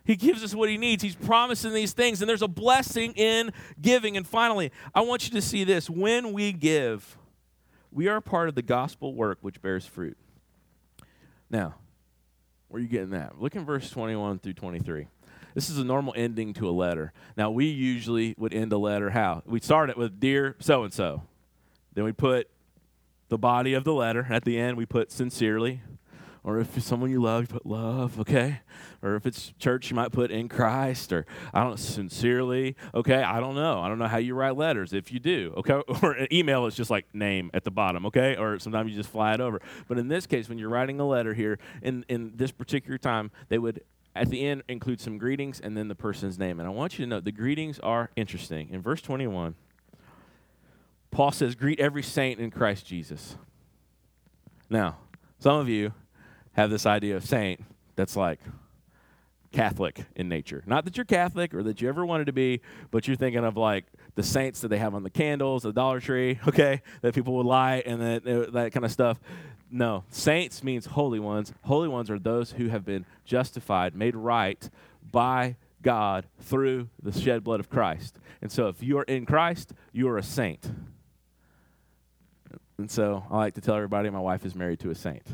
He 0.05 0.17
gives 0.17 0.43
us 0.43 0.55
what 0.55 0.71
he 0.71 0.79
needs. 0.79 1.03
He's 1.03 1.15
promising 1.15 1.75
these 1.75 1.93
things, 1.93 2.23
and 2.23 2.29
there's 2.29 2.41
a 2.41 2.49
blessing 2.49 3.13
in 3.13 3.53
giving. 3.81 4.17
And 4.17 4.27
finally, 4.27 4.73
I 4.95 5.03
want 5.03 5.29
you 5.29 5.35
to 5.35 5.43
see 5.43 5.65
this. 5.65 5.91
When 5.91 6.33
we 6.33 6.53
give, 6.53 7.19
we 7.93 8.09
are 8.09 8.21
part 8.23 8.49
of 8.49 8.55
the 8.55 8.63
gospel 8.63 9.15
work 9.15 9.37
which 9.43 9.61
bears 9.61 9.85
fruit. 9.85 10.17
Now, 11.51 11.75
where 12.69 12.81
are 12.81 12.83
you 12.83 12.89
getting 12.89 13.11
that? 13.11 13.39
Look 13.39 13.55
in 13.55 13.67
verse 13.67 13.91
21 13.91 14.39
through 14.39 14.55
23. 14.55 15.09
This 15.55 15.69
is 15.69 15.79
a 15.79 15.85
normal 15.85 16.15
ending 16.17 16.55
to 16.55 16.69
a 16.69 16.73
letter. 16.73 17.13
Now, 17.37 17.51
we 17.51 17.67
usually 17.67 18.35
would 18.39 18.55
end 18.55 18.73
a 18.73 18.79
letter 18.79 19.11
how? 19.11 19.43
We 19.45 19.61
start 19.61 19.91
it 19.91 19.99
with 19.99 20.21
Dear 20.21 20.57
so 20.59 20.85
and 20.85 20.93
so. 20.93 21.23
Then 21.99 22.05
we 22.05 22.13
put 22.13 22.49
the 23.29 23.37
body 23.37 23.75
of 23.75 23.83
the 23.83 23.93
letter. 23.93 24.29
At 24.31 24.45
the 24.45 24.57
end, 24.57 24.77
we 24.77 24.87
put 24.87 25.11
sincerely. 25.11 25.83
Or 26.45 26.61
if 26.61 26.77
it's 26.77 26.87
someone 26.87 27.11
you 27.11 27.21
love, 27.21 27.41
you 27.41 27.47
put 27.49 27.67
love, 27.67 28.21
okay? 28.21 28.61
Or 29.03 29.17
if 29.17 29.27
it's 29.27 29.53
church, 29.59 29.91
you 29.91 29.97
might 29.97 30.13
put 30.13 30.31
in 30.31 30.49
Christ, 30.49 31.13
or 31.13 31.27
I 31.53 31.65
don't 31.65 31.77
sincerely, 31.77 32.77
okay? 32.95 33.21
I 33.21 33.41
don't 33.41 33.57
know. 33.57 33.81
I 33.81 33.89
don't 33.89 33.99
know 33.99 34.07
how 34.07 34.19
you 34.19 34.37
write 34.37 34.57
letters 34.57 34.93
if 34.93 35.11
you 35.11 35.19
do, 35.19 35.53
okay? 35.57 35.83
Or 36.01 36.13
an 36.13 36.29
email 36.33 36.67
is 36.67 36.77
just 36.77 36.89
like 36.89 37.13
name 37.13 37.51
at 37.53 37.65
the 37.65 37.73
bottom, 37.73 38.07
okay? 38.07 38.37
Or 38.37 38.61
sometimes 38.61 38.93
you 38.93 38.97
just 38.97 39.11
fly 39.11 39.35
it 39.35 39.41
over. 39.41 39.61
But 39.89 39.99
in 39.99 40.07
this 40.07 40.25
case, 40.25 40.49
when 40.49 40.57
you're 40.57 40.69
writing 40.69 41.01
a 41.01 41.05
letter 41.05 41.35
here, 41.35 41.59
in, 41.83 42.05
in 42.09 42.31
this 42.37 42.53
particular 42.53 42.99
time, 42.99 43.33
they 43.49 43.59
would 43.59 43.83
at 44.15 44.31
the 44.31 44.47
end 44.47 44.63
include 44.69 45.01
some 45.01 45.19
greetings 45.19 45.59
and 45.59 45.77
then 45.77 45.89
the 45.89 45.97
person's 45.97 46.39
name. 46.39 46.61
And 46.61 46.69
I 46.69 46.71
want 46.71 46.97
you 46.97 47.05
to 47.07 47.09
know 47.09 47.19
the 47.19 47.33
greetings 47.33 47.81
are 47.81 48.13
interesting. 48.15 48.69
In 48.71 48.83
verse 48.83 49.03
21, 49.03 49.57
Paul 51.19 51.33
says, 51.33 51.57
Greet 51.57 51.81
every 51.81 52.05
saint 52.05 52.39
in 52.39 52.53
Christ 52.53 52.87
Jesus. 52.87 53.35
Now, 54.71 54.99
some 55.41 55.59
of 55.59 55.69
you 55.69 55.93
have 56.53 56.71
this 56.71 56.87
idea 56.87 57.17
of 57.17 57.25
saint 57.25 57.61
that's 57.97 58.15
like 58.15 58.39
Catholic 59.51 60.05
in 60.15 60.29
nature. 60.29 60.63
Not 60.65 60.85
that 60.85 60.97
you're 60.97 61.05
Catholic 61.05 61.55
or 61.55 61.65
that 61.65 61.83
you 61.83 61.89
ever 61.89 62.07
wanted 62.07 62.27
to 62.27 62.33
be, 62.33 62.61
but 62.93 63.09
you're 63.09 63.17
thinking 63.17 63.45
of 63.45 63.57
like 63.57 63.87
the 64.15 64.23
saints 64.23 64.61
that 64.61 64.69
they 64.69 64.79
have 64.79 64.95
on 64.95 65.03
the 65.03 65.11
candles, 65.11 65.65
the 65.65 65.73
Dollar 65.73 65.99
Tree, 65.99 66.39
okay, 66.47 66.83
that 67.03 67.17
people 67.17 67.35
would 67.35 67.47
light 67.47 67.83
and 67.85 68.01
that, 68.01 68.25
uh, 68.25 68.51
that 68.53 68.73
kind 68.73 68.85
of 68.85 68.93
stuff. 68.93 69.19
No, 69.73 70.05
saints 70.11 70.63
means 70.63 70.87
holy 70.87 71.19
ones. 71.19 71.53
Holy 71.63 71.89
ones 71.89 72.11
are 72.13 72.21
those 72.21 72.53
who 72.53 72.69
have 72.69 72.85
been 72.85 73.05
justified, 73.25 73.97
made 73.97 74.15
right 74.15 74.71
by 75.11 75.57
God 75.83 76.27
through 76.39 76.91
the 77.03 77.11
shed 77.11 77.43
blood 77.43 77.59
of 77.59 77.69
Christ. 77.69 78.21
And 78.41 78.53
so 78.53 78.69
if 78.69 78.85
you 78.85 78.99
are 78.99 79.03
in 79.03 79.27
Christ, 79.27 79.73
you 79.93 80.09
are 80.09 80.17
a 80.17 80.23
saint. 80.23 80.71
And 82.79 82.89
so 82.89 83.25
I 83.29 83.37
like 83.37 83.55
to 83.55 83.61
tell 83.61 83.75
everybody 83.75 84.09
my 84.09 84.21
wife 84.21 84.47
is 84.47 84.55
married 84.55 84.79
to 84.81 84.91
a 84.91 84.95
saint. 84.95 85.27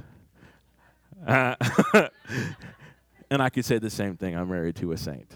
Uh, 1.26 1.54
and 3.30 3.42
I 3.42 3.50
could 3.50 3.66
say 3.66 3.78
the 3.78 3.90
same 3.90 4.16
thing 4.16 4.34
I'm 4.34 4.48
married 4.48 4.76
to 4.76 4.92
a 4.92 4.96
saint. 4.96 5.30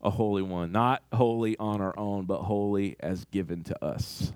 A 0.00 0.08
holy 0.08 0.40
one. 0.40 0.72
Not 0.72 1.02
holy 1.12 1.58
on 1.58 1.82
our 1.82 1.96
own, 1.98 2.24
but 2.24 2.38
holy 2.38 2.96
as 3.00 3.26
given 3.26 3.64
to 3.64 3.84
us. 3.84 4.32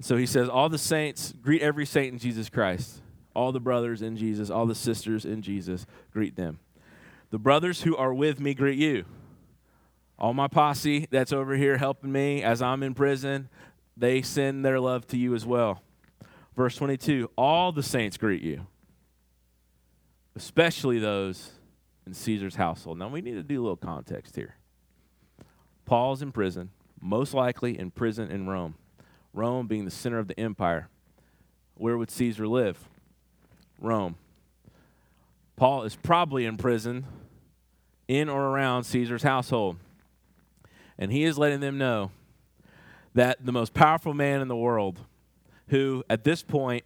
So 0.00 0.18
he 0.18 0.26
says, 0.26 0.50
All 0.50 0.68
the 0.68 0.76
saints, 0.76 1.32
greet 1.40 1.62
every 1.62 1.86
saint 1.86 2.12
in 2.12 2.18
Jesus 2.18 2.50
Christ. 2.50 3.00
All 3.34 3.50
the 3.50 3.60
brothers 3.60 4.02
in 4.02 4.18
Jesus, 4.18 4.50
all 4.50 4.66
the 4.66 4.74
sisters 4.74 5.24
in 5.24 5.40
Jesus, 5.40 5.86
greet 6.12 6.36
them. 6.36 6.58
The 7.30 7.38
brothers 7.38 7.80
who 7.80 7.96
are 7.96 8.12
with 8.12 8.40
me 8.40 8.52
greet 8.52 8.78
you. 8.78 9.06
All 10.18 10.34
my 10.34 10.48
posse 10.48 11.08
that's 11.10 11.32
over 11.32 11.56
here 11.56 11.78
helping 11.78 12.12
me 12.12 12.42
as 12.42 12.60
I'm 12.60 12.82
in 12.82 12.92
prison, 12.92 13.48
they 14.02 14.20
send 14.20 14.64
their 14.64 14.80
love 14.80 15.06
to 15.06 15.16
you 15.16 15.32
as 15.32 15.46
well. 15.46 15.80
Verse 16.56 16.74
22 16.74 17.30
All 17.38 17.70
the 17.70 17.84
saints 17.84 18.16
greet 18.16 18.42
you, 18.42 18.66
especially 20.34 20.98
those 20.98 21.52
in 22.04 22.12
Caesar's 22.12 22.56
household. 22.56 22.98
Now, 22.98 23.08
we 23.08 23.20
need 23.22 23.34
to 23.34 23.44
do 23.44 23.60
a 23.60 23.62
little 23.62 23.76
context 23.76 24.34
here. 24.34 24.56
Paul's 25.86 26.20
in 26.20 26.32
prison, 26.32 26.70
most 27.00 27.32
likely 27.32 27.78
in 27.78 27.92
prison 27.92 28.28
in 28.28 28.48
Rome. 28.48 28.74
Rome 29.32 29.68
being 29.68 29.84
the 29.84 29.90
center 29.92 30.18
of 30.18 30.26
the 30.26 30.38
empire. 30.38 30.88
Where 31.76 31.96
would 31.96 32.10
Caesar 32.10 32.48
live? 32.48 32.88
Rome. 33.80 34.16
Paul 35.54 35.84
is 35.84 35.94
probably 35.94 36.44
in 36.44 36.56
prison 36.56 37.06
in 38.08 38.28
or 38.28 38.48
around 38.48 38.82
Caesar's 38.82 39.22
household. 39.22 39.76
And 40.98 41.12
he 41.12 41.22
is 41.22 41.38
letting 41.38 41.60
them 41.60 41.78
know 41.78 42.10
that 43.14 43.44
the 43.44 43.52
most 43.52 43.74
powerful 43.74 44.14
man 44.14 44.40
in 44.40 44.48
the 44.48 44.56
world, 44.56 45.00
who 45.68 46.04
at 46.08 46.24
this 46.24 46.42
point 46.42 46.84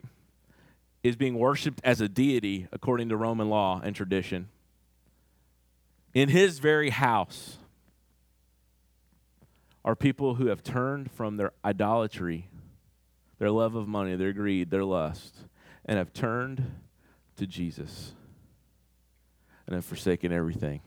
is 1.02 1.16
being 1.16 1.38
worshiped 1.38 1.80
as 1.84 2.00
a 2.00 2.08
deity 2.08 2.66
according 2.72 3.08
to 3.08 3.16
Roman 3.16 3.48
law 3.48 3.80
and 3.82 3.94
tradition, 3.94 4.48
in 6.14 6.28
his 6.28 6.58
very 6.58 6.90
house 6.90 7.58
are 9.84 9.94
people 9.94 10.34
who 10.34 10.46
have 10.48 10.64
turned 10.64 11.12
from 11.12 11.36
their 11.36 11.52
idolatry, 11.64 12.48
their 13.38 13.50
love 13.50 13.74
of 13.74 13.86
money, 13.86 14.16
their 14.16 14.32
greed, 14.32 14.70
their 14.70 14.84
lust, 14.84 15.36
and 15.84 15.98
have 15.98 16.12
turned 16.12 16.80
to 17.36 17.46
Jesus 17.46 18.12
and 19.66 19.74
have 19.74 19.84
forsaken 19.84 20.32
everything. 20.32 20.80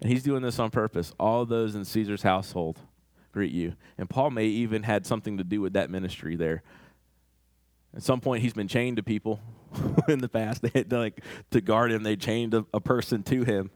And 0.00 0.10
he's 0.10 0.22
doing 0.22 0.42
this 0.42 0.58
on 0.58 0.70
purpose. 0.70 1.12
All 1.18 1.44
those 1.44 1.74
in 1.74 1.84
Caesar's 1.84 2.22
household 2.22 2.78
greet 3.38 3.52
you. 3.52 3.74
And 3.96 4.10
Paul 4.10 4.32
may 4.32 4.46
even 4.46 4.82
had 4.82 5.06
something 5.06 5.38
to 5.38 5.44
do 5.44 5.60
with 5.60 5.74
that 5.74 5.90
ministry 5.90 6.34
there. 6.34 6.64
At 7.94 8.02
some 8.02 8.20
point, 8.20 8.42
he's 8.42 8.52
been 8.52 8.66
chained 8.66 8.96
to 8.96 9.04
people 9.04 9.38
in 10.08 10.18
the 10.18 10.28
past. 10.28 10.62
They 10.62 10.72
had 10.74 10.90
to, 10.90 10.98
like 10.98 11.22
to 11.52 11.60
guard 11.60 11.92
him. 11.92 12.02
They 12.02 12.16
chained 12.16 12.52
a, 12.52 12.66
a 12.74 12.80
person 12.80 13.22
to 13.22 13.44
him, 13.44 13.70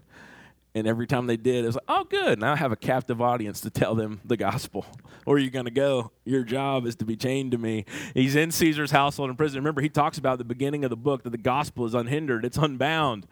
and 0.74 0.88
every 0.88 1.06
time 1.06 1.28
they 1.28 1.36
did, 1.36 1.62
it 1.62 1.68
was 1.68 1.76
like, 1.76 1.84
"Oh, 1.86 2.02
good! 2.02 2.40
Now 2.40 2.54
I 2.54 2.56
have 2.56 2.72
a 2.72 2.76
captive 2.76 3.22
audience 3.22 3.60
to 3.60 3.70
tell 3.70 3.94
them 3.94 4.20
the 4.24 4.36
gospel." 4.36 4.84
Where 5.24 5.36
are 5.36 5.40
you 5.40 5.50
going 5.50 5.66
to 5.66 5.70
go? 5.70 6.10
Your 6.24 6.42
job 6.42 6.84
is 6.84 6.96
to 6.96 7.04
be 7.04 7.14
chained 7.14 7.52
to 7.52 7.58
me. 7.58 7.84
He's 8.14 8.34
in 8.34 8.50
Caesar's 8.50 8.90
household 8.90 9.30
in 9.30 9.36
prison. 9.36 9.60
Remember, 9.60 9.80
he 9.80 9.88
talks 9.88 10.18
about 10.18 10.38
the 10.38 10.44
beginning 10.44 10.82
of 10.82 10.90
the 10.90 10.96
book 10.96 11.22
that 11.22 11.30
the 11.30 11.38
gospel 11.38 11.86
is 11.86 11.94
unhindered; 11.94 12.44
it's 12.44 12.58
unbound 12.58 13.28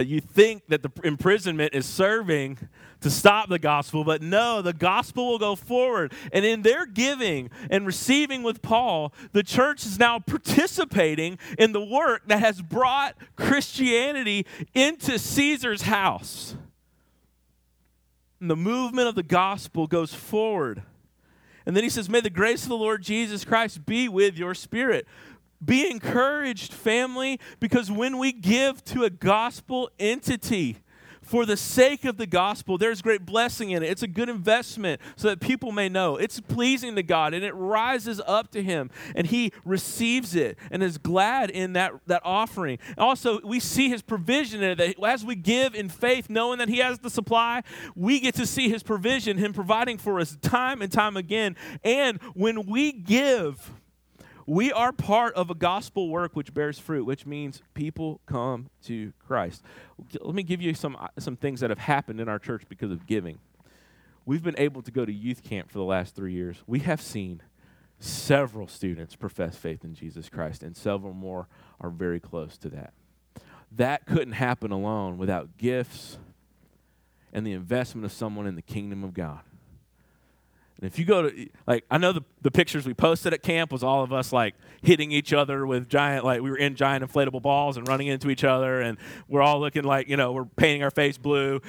that 0.00 0.06
you 0.06 0.18
think 0.18 0.62
that 0.68 0.82
the 0.82 0.90
imprisonment 1.04 1.74
is 1.74 1.84
serving 1.84 2.56
to 3.02 3.10
stop 3.10 3.50
the 3.50 3.58
gospel, 3.58 4.02
but 4.02 4.22
no, 4.22 4.62
the 4.62 4.72
gospel 4.72 5.28
will 5.28 5.38
go 5.38 5.54
forward. 5.54 6.14
And 6.32 6.42
in 6.42 6.62
their 6.62 6.86
giving 6.86 7.50
and 7.68 7.84
receiving 7.84 8.42
with 8.42 8.62
Paul, 8.62 9.12
the 9.32 9.42
church 9.42 9.84
is 9.84 9.98
now 9.98 10.18
participating 10.18 11.38
in 11.58 11.72
the 11.72 11.84
work 11.84 12.22
that 12.28 12.40
has 12.40 12.62
brought 12.62 13.14
Christianity 13.36 14.46
into 14.72 15.18
Caesar's 15.18 15.82
house. 15.82 16.56
And 18.40 18.48
the 18.48 18.56
movement 18.56 19.06
of 19.06 19.16
the 19.16 19.22
gospel 19.22 19.86
goes 19.86 20.14
forward. 20.14 20.82
And 21.66 21.76
then 21.76 21.84
he 21.84 21.90
says, 21.90 22.08
May 22.08 22.22
the 22.22 22.30
grace 22.30 22.62
of 22.62 22.70
the 22.70 22.76
Lord 22.76 23.02
Jesus 23.02 23.44
Christ 23.44 23.84
be 23.84 24.08
with 24.08 24.38
your 24.38 24.54
spirit. 24.54 25.06
Be 25.64 25.90
encouraged, 25.90 26.72
family, 26.72 27.38
because 27.58 27.90
when 27.90 28.18
we 28.18 28.32
give 28.32 28.84
to 28.86 29.04
a 29.04 29.10
gospel 29.10 29.90
entity, 29.98 30.78
for 31.30 31.46
the 31.46 31.56
sake 31.56 32.04
of 32.04 32.16
the 32.16 32.26
gospel, 32.26 32.76
there's 32.76 33.02
great 33.02 33.24
blessing 33.24 33.70
in 33.70 33.84
it. 33.84 33.90
It's 33.90 34.02
a 34.02 34.08
good 34.08 34.28
investment 34.28 35.00
so 35.14 35.28
that 35.28 35.38
people 35.38 35.70
may 35.70 35.88
know. 35.88 36.16
It's 36.16 36.40
pleasing 36.40 36.96
to 36.96 37.04
God 37.04 37.34
and 37.34 37.44
it 37.44 37.52
rises 37.52 38.20
up 38.26 38.50
to 38.50 38.62
Him 38.62 38.90
and 39.14 39.28
He 39.28 39.52
receives 39.64 40.34
it 40.34 40.58
and 40.72 40.82
is 40.82 40.98
glad 40.98 41.50
in 41.50 41.74
that, 41.74 41.92
that 42.06 42.22
offering. 42.24 42.80
Also, 42.98 43.40
we 43.44 43.60
see 43.60 43.88
His 43.88 44.02
provision 44.02 44.60
in 44.60 44.70
it. 44.70 44.78
That 44.78 45.06
as 45.06 45.24
we 45.24 45.36
give 45.36 45.76
in 45.76 45.88
faith, 45.88 46.28
knowing 46.28 46.58
that 46.58 46.68
He 46.68 46.78
has 46.78 46.98
the 46.98 47.10
supply, 47.10 47.62
we 47.94 48.18
get 48.18 48.34
to 48.34 48.46
see 48.46 48.68
His 48.68 48.82
provision, 48.82 49.38
Him 49.38 49.52
providing 49.52 49.98
for 49.98 50.18
us 50.18 50.36
time 50.42 50.82
and 50.82 50.90
time 50.90 51.16
again. 51.16 51.54
And 51.84 52.20
when 52.34 52.66
we 52.66 52.90
give, 52.90 53.70
we 54.46 54.72
are 54.72 54.92
part 54.92 55.34
of 55.34 55.50
a 55.50 55.54
gospel 55.54 56.08
work 56.08 56.34
which 56.34 56.52
bears 56.54 56.78
fruit, 56.78 57.04
which 57.04 57.26
means 57.26 57.62
people 57.74 58.20
come 58.26 58.70
to 58.84 59.12
Christ. 59.26 59.62
Let 60.20 60.34
me 60.34 60.42
give 60.42 60.60
you 60.60 60.74
some, 60.74 60.96
uh, 60.96 61.08
some 61.18 61.36
things 61.36 61.60
that 61.60 61.70
have 61.70 61.78
happened 61.78 62.20
in 62.20 62.28
our 62.28 62.38
church 62.38 62.64
because 62.68 62.90
of 62.90 63.06
giving. 63.06 63.38
We've 64.26 64.42
been 64.42 64.58
able 64.58 64.82
to 64.82 64.90
go 64.90 65.04
to 65.04 65.12
youth 65.12 65.42
camp 65.42 65.70
for 65.70 65.78
the 65.78 65.84
last 65.84 66.14
three 66.14 66.32
years. 66.32 66.56
We 66.66 66.80
have 66.80 67.00
seen 67.00 67.42
several 67.98 68.66
students 68.66 69.16
profess 69.16 69.56
faith 69.56 69.84
in 69.84 69.94
Jesus 69.94 70.28
Christ, 70.28 70.62
and 70.62 70.76
several 70.76 71.12
more 71.12 71.48
are 71.80 71.90
very 71.90 72.20
close 72.20 72.56
to 72.58 72.68
that. 72.70 72.92
That 73.72 74.06
couldn't 74.06 74.32
happen 74.32 74.72
alone 74.72 75.18
without 75.18 75.56
gifts 75.58 76.18
and 77.32 77.46
the 77.46 77.52
investment 77.52 78.04
of 78.04 78.12
someone 78.12 78.46
in 78.46 78.56
the 78.56 78.62
kingdom 78.62 79.04
of 79.04 79.14
God. 79.14 79.40
And 80.80 80.90
if 80.90 80.98
you 80.98 81.04
go 81.04 81.28
to, 81.28 81.48
like, 81.66 81.84
I 81.90 81.98
know 81.98 82.12
the, 82.12 82.22
the 82.40 82.50
pictures 82.50 82.86
we 82.86 82.94
posted 82.94 83.34
at 83.34 83.42
camp 83.42 83.70
was 83.70 83.84
all 83.84 84.02
of 84.02 84.14
us, 84.14 84.32
like, 84.32 84.54
hitting 84.80 85.12
each 85.12 85.34
other 85.34 85.66
with 85.66 85.90
giant, 85.90 86.24
like, 86.24 86.40
we 86.40 86.50
were 86.50 86.56
in 86.56 86.74
giant 86.74 87.04
inflatable 87.04 87.42
balls 87.42 87.76
and 87.76 87.86
running 87.86 88.06
into 88.06 88.30
each 88.30 88.44
other, 88.44 88.80
and 88.80 88.96
we're 89.28 89.42
all 89.42 89.60
looking 89.60 89.84
like, 89.84 90.08
you 90.08 90.16
know, 90.16 90.32
we're 90.32 90.46
painting 90.46 90.82
our 90.82 90.90
face 90.90 91.18
blue. 91.18 91.60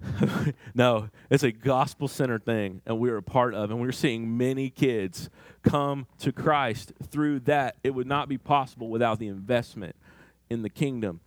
no, 0.74 1.10
it's 1.30 1.44
a 1.44 1.52
gospel 1.52 2.08
centered 2.08 2.44
thing, 2.44 2.82
and 2.86 2.98
we're 2.98 3.18
a 3.18 3.22
part 3.22 3.54
of, 3.54 3.70
and 3.70 3.80
we're 3.80 3.92
seeing 3.92 4.36
many 4.36 4.68
kids 4.68 5.30
come 5.62 6.08
to 6.18 6.32
Christ 6.32 6.92
through 7.08 7.38
that. 7.40 7.76
It 7.84 7.90
would 7.90 8.08
not 8.08 8.28
be 8.28 8.36
possible 8.36 8.88
without 8.88 9.20
the 9.20 9.28
investment 9.28 9.94
in 10.50 10.62
the 10.62 10.70
kingdom. 10.70 11.20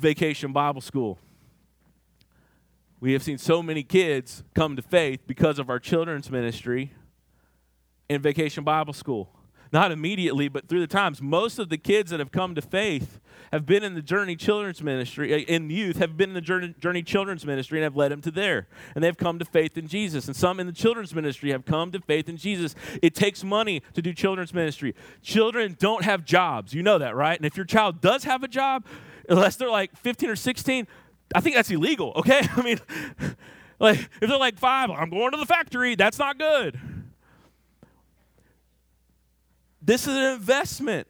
Vacation 0.00 0.52
Bible 0.52 0.80
School 0.80 1.20
we 3.00 3.12
have 3.12 3.22
seen 3.22 3.38
so 3.38 3.62
many 3.62 3.82
kids 3.82 4.42
come 4.54 4.76
to 4.76 4.82
faith 4.82 5.20
because 5.26 5.58
of 5.58 5.70
our 5.70 5.78
children's 5.78 6.30
ministry 6.30 6.92
in 8.08 8.20
Vacation 8.20 8.64
Bible 8.64 8.92
School. 8.92 9.30
Not 9.70 9.92
immediately, 9.92 10.48
but 10.48 10.68
through 10.68 10.80
the 10.80 10.86
times. 10.86 11.20
Most 11.20 11.58
of 11.58 11.68
the 11.68 11.76
kids 11.76 12.10
that 12.10 12.20
have 12.20 12.32
come 12.32 12.54
to 12.54 12.62
faith 12.62 13.20
have 13.52 13.66
been 13.66 13.84
in 13.84 13.94
the 13.94 14.02
Journey 14.02 14.34
Children's 14.34 14.82
Ministry, 14.82 15.32
uh, 15.32 15.38
in 15.38 15.70
youth, 15.70 15.98
have 15.98 16.16
been 16.16 16.30
in 16.30 16.34
the 16.34 16.40
Journey, 16.40 16.74
Journey 16.78 17.02
Children's 17.02 17.44
Ministry 17.44 17.78
and 17.78 17.84
have 17.84 17.96
led 17.96 18.10
them 18.10 18.20
to 18.22 18.30
there. 18.30 18.66
And 18.94 19.04
they've 19.04 19.16
come 19.16 19.38
to 19.38 19.44
faith 19.44 19.76
in 19.76 19.86
Jesus. 19.86 20.26
And 20.26 20.34
some 20.34 20.58
in 20.58 20.66
the 20.66 20.72
children's 20.72 21.14
ministry 21.14 21.50
have 21.50 21.64
come 21.64 21.92
to 21.92 22.00
faith 22.00 22.28
in 22.28 22.36
Jesus. 22.36 22.74
It 23.02 23.14
takes 23.14 23.44
money 23.44 23.82
to 23.94 24.02
do 24.02 24.12
children's 24.12 24.54
ministry. 24.54 24.94
Children 25.22 25.76
don't 25.78 26.04
have 26.04 26.24
jobs. 26.24 26.72
You 26.74 26.82
know 26.82 26.98
that, 26.98 27.14
right? 27.14 27.38
And 27.38 27.46
if 27.46 27.56
your 27.56 27.66
child 27.66 28.00
does 28.00 28.24
have 28.24 28.42
a 28.42 28.48
job, 28.48 28.86
unless 29.28 29.56
they're 29.56 29.70
like 29.70 29.96
15 29.96 30.30
or 30.30 30.36
16, 30.36 30.86
I 31.34 31.40
think 31.40 31.56
that's 31.56 31.70
illegal, 31.70 32.12
okay? 32.16 32.40
I 32.56 32.62
mean, 32.62 32.78
like, 33.78 33.98
if 33.98 34.28
they're 34.28 34.38
like 34.38 34.58
five, 34.58 34.90
I'm 34.90 35.10
going 35.10 35.30
to 35.32 35.36
the 35.36 35.46
factory, 35.46 35.94
that's 35.94 36.18
not 36.18 36.38
good. 36.38 36.78
This 39.80 40.06
is 40.06 40.14
an 40.14 40.34
investment. 40.34 41.08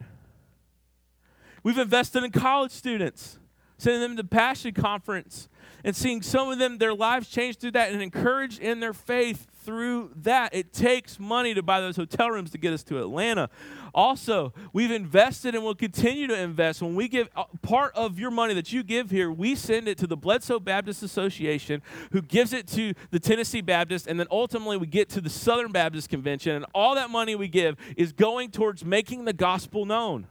We've 1.63 1.79
invested 1.79 2.25
in 2.25 2.31
college 2.31 2.73
students, 2.73 3.39
sending 3.77 4.01
them 4.01 4.17
to 4.17 4.25
Passion 4.25 4.73
Conference 4.73 5.49
and 5.85 5.95
seeing 5.95 6.23
some 6.23 6.51
of 6.51 6.59
them, 6.59 6.79
their 6.79 6.95
lives 6.95 7.29
change 7.29 7.59
through 7.59 7.73
that 7.73 7.93
and 7.93 8.03
encouraged 8.03 8.61
in 8.61 8.81
their 8.81 8.93
faith 8.93 9.47
through 9.69 10.11
that. 10.17 10.55
It 10.55 10.73
takes 10.73 11.21
money 11.21 11.53
to 11.53 11.63
buy 11.63 11.83
those 11.83 11.97
hotel 11.97 12.31
rooms 12.31 12.51
to 12.53 12.59
get 12.59 12.73
us 12.73 12.83
to 12.85 12.99
Atlanta. 13.01 13.51
Also, 13.95 14.55
we've 14.73 14.91
invested 14.91 15.55
and 15.55 15.63
will 15.63 15.75
continue 15.75 16.27
to 16.27 16.35
invest. 16.35 16.81
When 16.81 16.95
we 16.95 17.07
give 17.07 17.29
uh, 17.37 17.45
part 17.61 17.95
of 17.95 18.19
your 18.19 18.31
money 18.31 18.55
that 18.55 18.73
you 18.73 18.83
give 18.83 19.11
here, 19.11 19.31
we 19.31 19.55
send 19.55 19.87
it 19.87 19.99
to 19.99 20.07
the 20.07 20.17
Bledsoe 20.17 20.59
Baptist 20.59 21.03
Association, 21.03 21.83
who 22.13 22.23
gives 22.23 22.55
it 22.55 22.67
to 22.69 22.95
the 23.11 23.21
Tennessee 23.21 23.61
Baptist, 23.61 24.07
and 24.07 24.19
then 24.19 24.27
ultimately 24.31 24.79
we 24.79 24.87
get 24.87 25.11
to 25.11 25.21
the 25.21 25.29
Southern 25.29 25.71
Baptist 25.71 26.09
Convention. 26.09 26.57
And 26.57 26.65
all 26.75 26.95
that 26.95 27.11
money 27.11 27.35
we 27.35 27.49
give 27.49 27.77
is 27.95 28.13
going 28.13 28.51
towards 28.51 28.87
making 28.87 29.27
the 29.27 29.35
gospel 29.35 29.85
known 29.85 30.29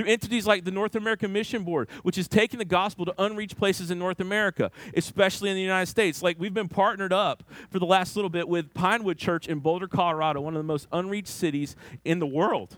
through 0.00 0.10
entities 0.10 0.46
like 0.46 0.64
the 0.64 0.70
North 0.70 0.94
American 0.94 1.30
Mission 1.30 1.62
Board, 1.62 1.90
which 2.04 2.16
is 2.16 2.26
taking 2.26 2.58
the 2.58 2.64
gospel 2.64 3.04
to 3.04 3.14
unreached 3.18 3.58
places 3.58 3.90
in 3.90 3.98
North 3.98 4.18
America, 4.20 4.70
especially 4.94 5.50
in 5.50 5.56
the 5.56 5.60
United 5.60 5.86
States. 5.86 6.22
Like 6.22 6.40
we've 6.40 6.54
been 6.54 6.70
partnered 6.70 7.12
up 7.12 7.42
for 7.70 7.78
the 7.78 7.84
last 7.84 8.16
little 8.16 8.30
bit 8.30 8.48
with 8.48 8.72
Pinewood 8.72 9.18
Church 9.18 9.46
in 9.46 9.58
Boulder, 9.58 9.86
Colorado, 9.86 10.40
one 10.40 10.54
of 10.54 10.58
the 10.58 10.66
most 10.66 10.88
unreached 10.90 11.28
cities 11.28 11.76
in 12.02 12.18
the 12.18 12.26
world. 12.26 12.76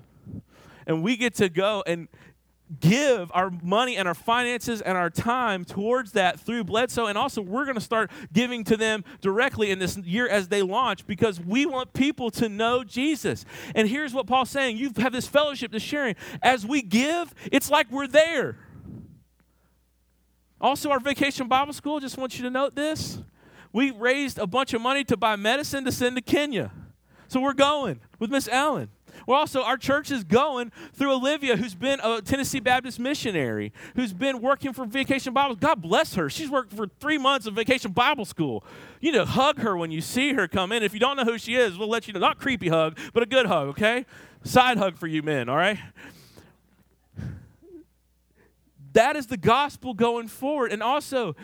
And 0.85 1.05
we 1.05 1.17
get 1.17 1.37
to 1.37 1.49
go 1.49 1.85
and 1.87 2.09
give 2.81 3.31
our 3.35 3.51
money 3.63 3.97
and 3.97 4.09
our 4.09 4.15
finances 4.15 4.81
and 4.81 4.97
our 4.97 5.11
time 5.11 5.65
towards 5.65 6.13
that 6.13 6.41
through 6.41 6.65
Bledsoe. 6.65 7.07
And 7.07 7.19
also, 7.19 7.43
we're 7.43 7.65
going 7.65 7.77
to 7.77 7.81
start 7.81 8.11
giving 8.33 8.65
to 8.65 8.77
them 8.77 9.05
directly 9.21 9.71
in 9.71 9.79
this 9.79 9.97
year 9.99 10.29
as 10.29 10.49
they 10.49 10.63
launch 10.63 11.07
because 11.07 11.41
we 11.41 11.67
want 11.67 11.93
people 11.93 12.31
to 12.33 12.49
know 12.49 12.85
Jesus. 12.85 13.45
And 13.75 13.89
here's 13.89 14.15
what 14.15 14.27
Paul's 14.27 14.51
saying 14.51 14.77
you 14.77 14.93
have 14.99 15.13
this 15.13 15.27
fellowship, 15.27 15.73
this 15.73 15.83
sharing. 15.83 16.17
As 16.43 16.67
we 16.67 16.83
give, 16.83 17.35
it's 17.51 17.71
like 17.71 17.91
we're 17.91 18.07
there. 18.07 18.59
Also, 20.61 20.91
our 20.91 21.01
vacation 21.01 21.49
Bible 21.49 21.73
school, 21.73 21.99
just 21.99 22.17
want 22.17 22.37
you 22.37 22.45
to 22.45 22.51
note 22.51 22.77
this. 22.77 23.19
We 23.73 23.91
raised 23.91 24.39
a 24.39 24.47
bunch 24.47 24.75
of 24.75 24.81
money 24.81 25.03
to 25.05 25.17
buy 25.17 25.37
medicine 25.37 25.85
to 25.85 25.93
send 25.93 26.17
to 26.17 26.23
Kenya. 26.23 26.73
So 27.27 27.41
we're 27.41 27.55
going 27.55 28.01
with 28.19 28.31
Miss 28.31 28.49
Ellen. 28.53 28.91
Well, 29.27 29.39
also, 29.39 29.63
our 29.63 29.77
church 29.77 30.11
is 30.11 30.25
going 30.25 30.73
through 30.95 31.13
Olivia, 31.15 31.57
who's 31.57 31.75
been 31.75 32.01
a 32.03 32.21
Tennessee 32.23 32.61
Baptist 32.61 32.99
missionary, 32.99 33.73
who's 33.95 34.13
been 34.13 34.41
working 34.41 34.73
for 34.73 34.85
Vacation 34.85 35.33
Bible. 35.33 35.55
God 35.55 35.83
bless 35.83 36.15
her. 36.15 36.29
She's 36.29 36.51
worked 36.51 36.73
for 36.73 36.87
three 37.01 37.19
months 37.19 37.47
of 37.47 37.55
Vacation 37.55 37.93
Bible 37.93 38.25
School. 38.25 38.65
You 39.01 39.13
need 39.13 39.19
to 39.19 39.25
hug 39.25 39.59
her 39.61 39.77
when 39.77 39.91
you 39.91 40.01
see 40.01 40.33
her 40.33 40.49
come 40.49 40.73
in. 40.73 40.83
If 40.83 40.95
you 40.95 41.01
don't 41.01 41.17
know 41.17 41.25
who 41.25 41.39
she 41.39 41.55
is, 41.55 41.79
we'll 41.79 41.89
let 41.89 42.07
you 42.07 42.15
know. 42.15 42.21
Not 42.21 42.39
creepy 42.39 42.69
hug, 42.69 42.99
but 43.13 43.23
a 43.23 43.27
good 43.27 43.47
hug, 43.47 43.69
okay? 43.69 44.07
Side 44.45 44.79
hug 44.79 44.97
for 44.97 45.07
you 45.07 45.23
men, 45.23 45.49
all 45.49 45.57
right? 45.57 45.79
That 48.93 49.17
is 49.17 49.27
the 49.27 49.37
gospel 49.37 49.95
going 49.95 50.29
forward. 50.29 50.73
And 50.73 50.83
also, 50.83 51.35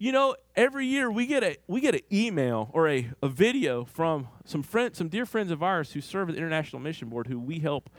you 0.00 0.12
know, 0.12 0.34
every 0.56 0.86
year 0.86 1.10
we 1.10 1.26
get 1.26 1.44
a 1.44 1.58
we 1.66 1.82
get 1.82 1.94
an 1.94 2.00
email 2.10 2.70
or 2.72 2.88
a, 2.88 3.10
a 3.22 3.28
video 3.28 3.84
from 3.84 4.28
some 4.46 4.62
friends, 4.62 4.96
some 4.96 5.08
dear 5.08 5.26
friends 5.26 5.50
of 5.50 5.62
ours 5.62 5.92
who 5.92 6.00
serve 6.00 6.30
at 6.30 6.34
the 6.34 6.38
International 6.38 6.80
Mission 6.80 7.10
Board, 7.10 7.26
who 7.26 7.38
we 7.38 7.58
help 7.58 7.90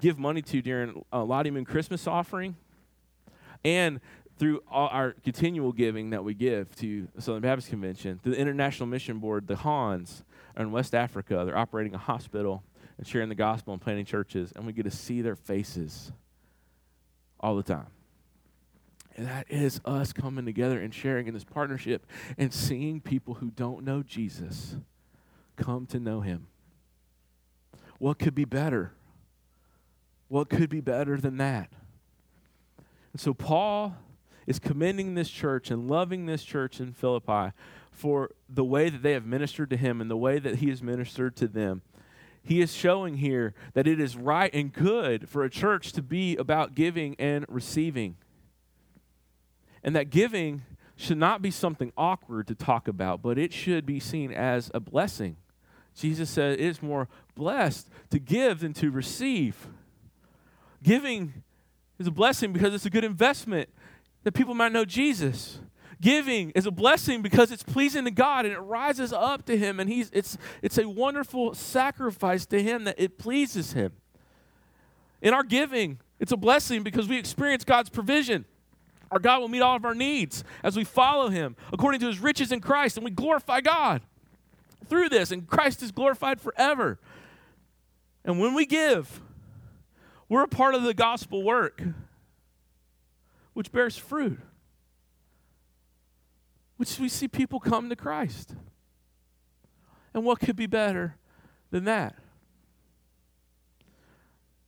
give 0.00 0.16
money 0.16 0.42
to 0.42 0.62
during 0.62 1.04
uh, 1.12 1.24
Lottie 1.24 1.50
Moon 1.50 1.64
Christmas 1.64 2.06
offering, 2.06 2.54
and 3.64 4.00
through 4.38 4.62
our 4.70 5.16
continual 5.24 5.72
giving 5.72 6.10
that 6.10 6.22
we 6.22 6.34
give 6.34 6.74
to 6.76 7.08
the 7.16 7.20
Southern 7.20 7.42
Baptist 7.42 7.68
Convention, 7.68 8.20
to 8.22 8.30
the 8.30 8.38
International 8.38 8.86
Mission 8.86 9.18
Board, 9.18 9.48
the 9.48 9.56
Hans 9.56 10.22
are 10.56 10.62
in 10.62 10.70
West 10.70 10.94
Africa, 10.94 11.42
they're 11.44 11.58
operating 11.58 11.94
a 11.94 11.98
hospital 11.98 12.62
and 12.96 13.06
sharing 13.06 13.28
the 13.28 13.34
gospel 13.34 13.74
and 13.74 13.82
planting 13.82 14.06
churches, 14.06 14.52
and 14.54 14.66
we 14.66 14.72
get 14.72 14.84
to 14.84 14.90
see 14.90 15.20
their 15.20 15.36
faces 15.36 16.12
all 17.40 17.56
the 17.56 17.62
time. 17.64 17.88
And 19.16 19.26
that 19.26 19.46
is 19.50 19.80
us 19.84 20.12
coming 20.12 20.44
together 20.44 20.80
and 20.80 20.94
sharing 20.94 21.26
in 21.26 21.34
this 21.34 21.44
partnership 21.44 22.06
and 22.38 22.52
seeing 22.52 23.00
people 23.00 23.34
who 23.34 23.50
don't 23.50 23.84
know 23.84 24.02
Jesus 24.02 24.76
come 25.56 25.86
to 25.86 25.98
know 25.98 26.20
him. 26.20 26.46
What 27.98 28.18
could 28.18 28.34
be 28.34 28.44
better? 28.44 28.92
What 30.28 30.48
could 30.48 30.70
be 30.70 30.80
better 30.80 31.16
than 31.16 31.36
that? 31.38 31.70
And 33.12 33.20
so 33.20 33.34
Paul 33.34 33.96
is 34.46 34.58
commending 34.58 35.14
this 35.14 35.28
church 35.28 35.70
and 35.70 35.88
loving 35.88 36.26
this 36.26 36.42
church 36.42 36.80
in 36.80 36.92
Philippi 36.92 37.52
for 37.90 38.30
the 38.48 38.64
way 38.64 38.88
that 38.88 39.02
they 39.02 39.12
have 39.12 39.26
ministered 39.26 39.70
to 39.70 39.76
him 39.76 40.00
and 40.00 40.10
the 40.10 40.16
way 40.16 40.38
that 40.38 40.56
he 40.56 40.70
has 40.70 40.82
ministered 40.82 41.36
to 41.36 41.48
them. 41.48 41.82
He 42.42 42.60
is 42.62 42.72
showing 42.72 43.16
here 43.16 43.54
that 43.74 43.86
it 43.86 44.00
is 44.00 44.16
right 44.16 44.52
and 44.54 44.72
good 44.72 45.28
for 45.28 45.44
a 45.44 45.50
church 45.50 45.92
to 45.92 46.02
be 46.02 46.36
about 46.36 46.74
giving 46.74 47.14
and 47.18 47.44
receiving. 47.48 48.16
And 49.82 49.96
that 49.96 50.10
giving 50.10 50.62
should 50.96 51.18
not 51.18 51.40
be 51.40 51.50
something 51.50 51.92
awkward 51.96 52.46
to 52.48 52.54
talk 52.54 52.86
about, 52.86 53.22
but 53.22 53.38
it 53.38 53.52
should 53.52 53.86
be 53.86 53.98
seen 53.98 54.32
as 54.32 54.70
a 54.74 54.80
blessing. 54.80 55.36
Jesus 55.94 56.30
said 56.30 56.52
it 56.52 56.60
is 56.60 56.82
more 56.82 57.08
blessed 57.34 57.88
to 58.10 58.18
give 58.18 58.60
than 58.60 58.72
to 58.74 58.90
receive. 58.90 59.68
Giving 60.82 61.42
is 61.98 62.06
a 62.06 62.10
blessing 62.10 62.52
because 62.52 62.74
it's 62.74 62.86
a 62.86 62.90
good 62.90 63.04
investment 63.04 63.68
that 64.24 64.32
people 64.32 64.54
might 64.54 64.72
know 64.72 64.84
Jesus. 64.84 65.58
Giving 66.00 66.50
is 66.50 66.64
a 66.64 66.70
blessing 66.70 67.20
because 67.20 67.50
it's 67.50 67.62
pleasing 67.62 68.04
to 68.04 68.10
God 68.10 68.46
and 68.46 68.54
it 68.54 68.60
rises 68.60 69.12
up 69.12 69.44
to 69.46 69.56
Him, 69.56 69.78
and 69.80 69.90
He's 69.90 70.10
it's 70.12 70.38
it's 70.62 70.78
a 70.78 70.88
wonderful 70.88 71.54
sacrifice 71.54 72.46
to 72.46 72.62
Him 72.62 72.84
that 72.84 72.94
it 72.98 73.18
pleases 73.18 73.74
Him. 73.74 73.92
In 75.20 75.34
our 75.34 75.42
giving, 75.42 75.98
it's 76.18 76.32
a 76.32 76.38
blessing 76.38 76.82
because 76.82 77.06
we 77.06 77.18
experience 77.18 77.64
God's 77.64 77.90
provision. 77.90 78.46
Our 79.10 79.18
God 79.18 79.40
will 79.40 79.48
meet 79.48 79.60
all 79.60 79.76
of 79.76 79.84
our 79.84 79.94
needs 79.94 80.44
as 80.62 80.76
we 80.76 80.84
follow 80.84 81.28
Him 81.28 81.56
according 81.72 82.00
to 82.00 82.06
His 82.06 82.20
riches 82.20 82.52
in 82.52 82.60
Christ, 82.60 82.96
and 82.96 83.04
we 83.04 83.10
glorify 83.10 83.60
God 83.60 84.02
through 84.86 85.08
this, 85.08 85.30
and 85.30 85.46
Christ 85.46 85.82
is 85.82 85.90
glorified 85.90 86.40
forever. 86.40 86.98
And 88.24 88.38
when 88.38 88.54
we 88.54 88.66
give, 88.66 89.20
we're 90.28 90.44
a 90.44 90.48
part 90.48 90.74
of 90.74 90.82
the 90.82 90.94
gospel 90.94 91.42
work, 91.42 91.82
which 93.52 93.72
bears 93.72 93.96
fruit, 93.96 94.38
which 96.76 96.98
we 96.98 97.08
see 97.08 97.28
people 97.28 97.58
come 97.58 97.88
to 97.88 97.96
Christ. 97.96 98.54
And 100.14 100.24
what 100.24 100.40
could 100.40 100.56
be 100.56 100.66
better 100.66 101.16
than 101.70 101.84
that? 101.84 102.16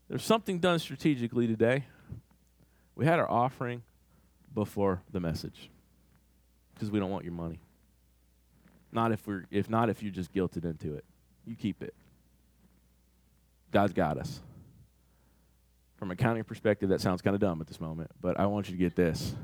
There's 0.08 0.24
something 0.24 0.58
done 0.58 0.78
strategically 0.78 1.46
today. 1.46 1.86
We 2.94 3.06
had 3.06 3.18
our 3.18 3.30
offering 3.30 3.82
before 4.54 5.02
the 5.12 5.20
message 5.20 5.70
because 6.74 6.90
we 6.90 6.98
don't 6.98 7.10
want 7.10 7.24
your 7.24 7.32
money. 7.32 7.60
Not 8.92 9.12
if 9.12 9.26
we're 9.26 9.44
if 9.50 9.70
not 9.70 9.88
if 9.88 10.02
you're 10.02 10.12
just 10.12 10.32
guilted 10.32 10.64
into 10.64 10.94
it. 10.94 11.04
You 11.46 11.56
keep 11.56 11.82
it. 11.82 11.94
God's 13.70 13.92
got 13.92 14.18
us. 14.18 14.40
From 15.96 16.10
a 16.10 16.14
accounting 16.14 16.44
perspective, 16.44 16.90
that 16.90 17.00
sounds 17.00 17.22
kind 17.22 17.34
of 17.34 17.40
dumb 17.40 17.60
at 17.60 17.68
this 17.68 17.80
moment, 17.80 18.10
but 18.20 18.38
I 18.38 18.46
want 18.46 18.68
you 18.68 18.76
to 18.76 18.78
get 18.78 18.96
this. 18.96 19.34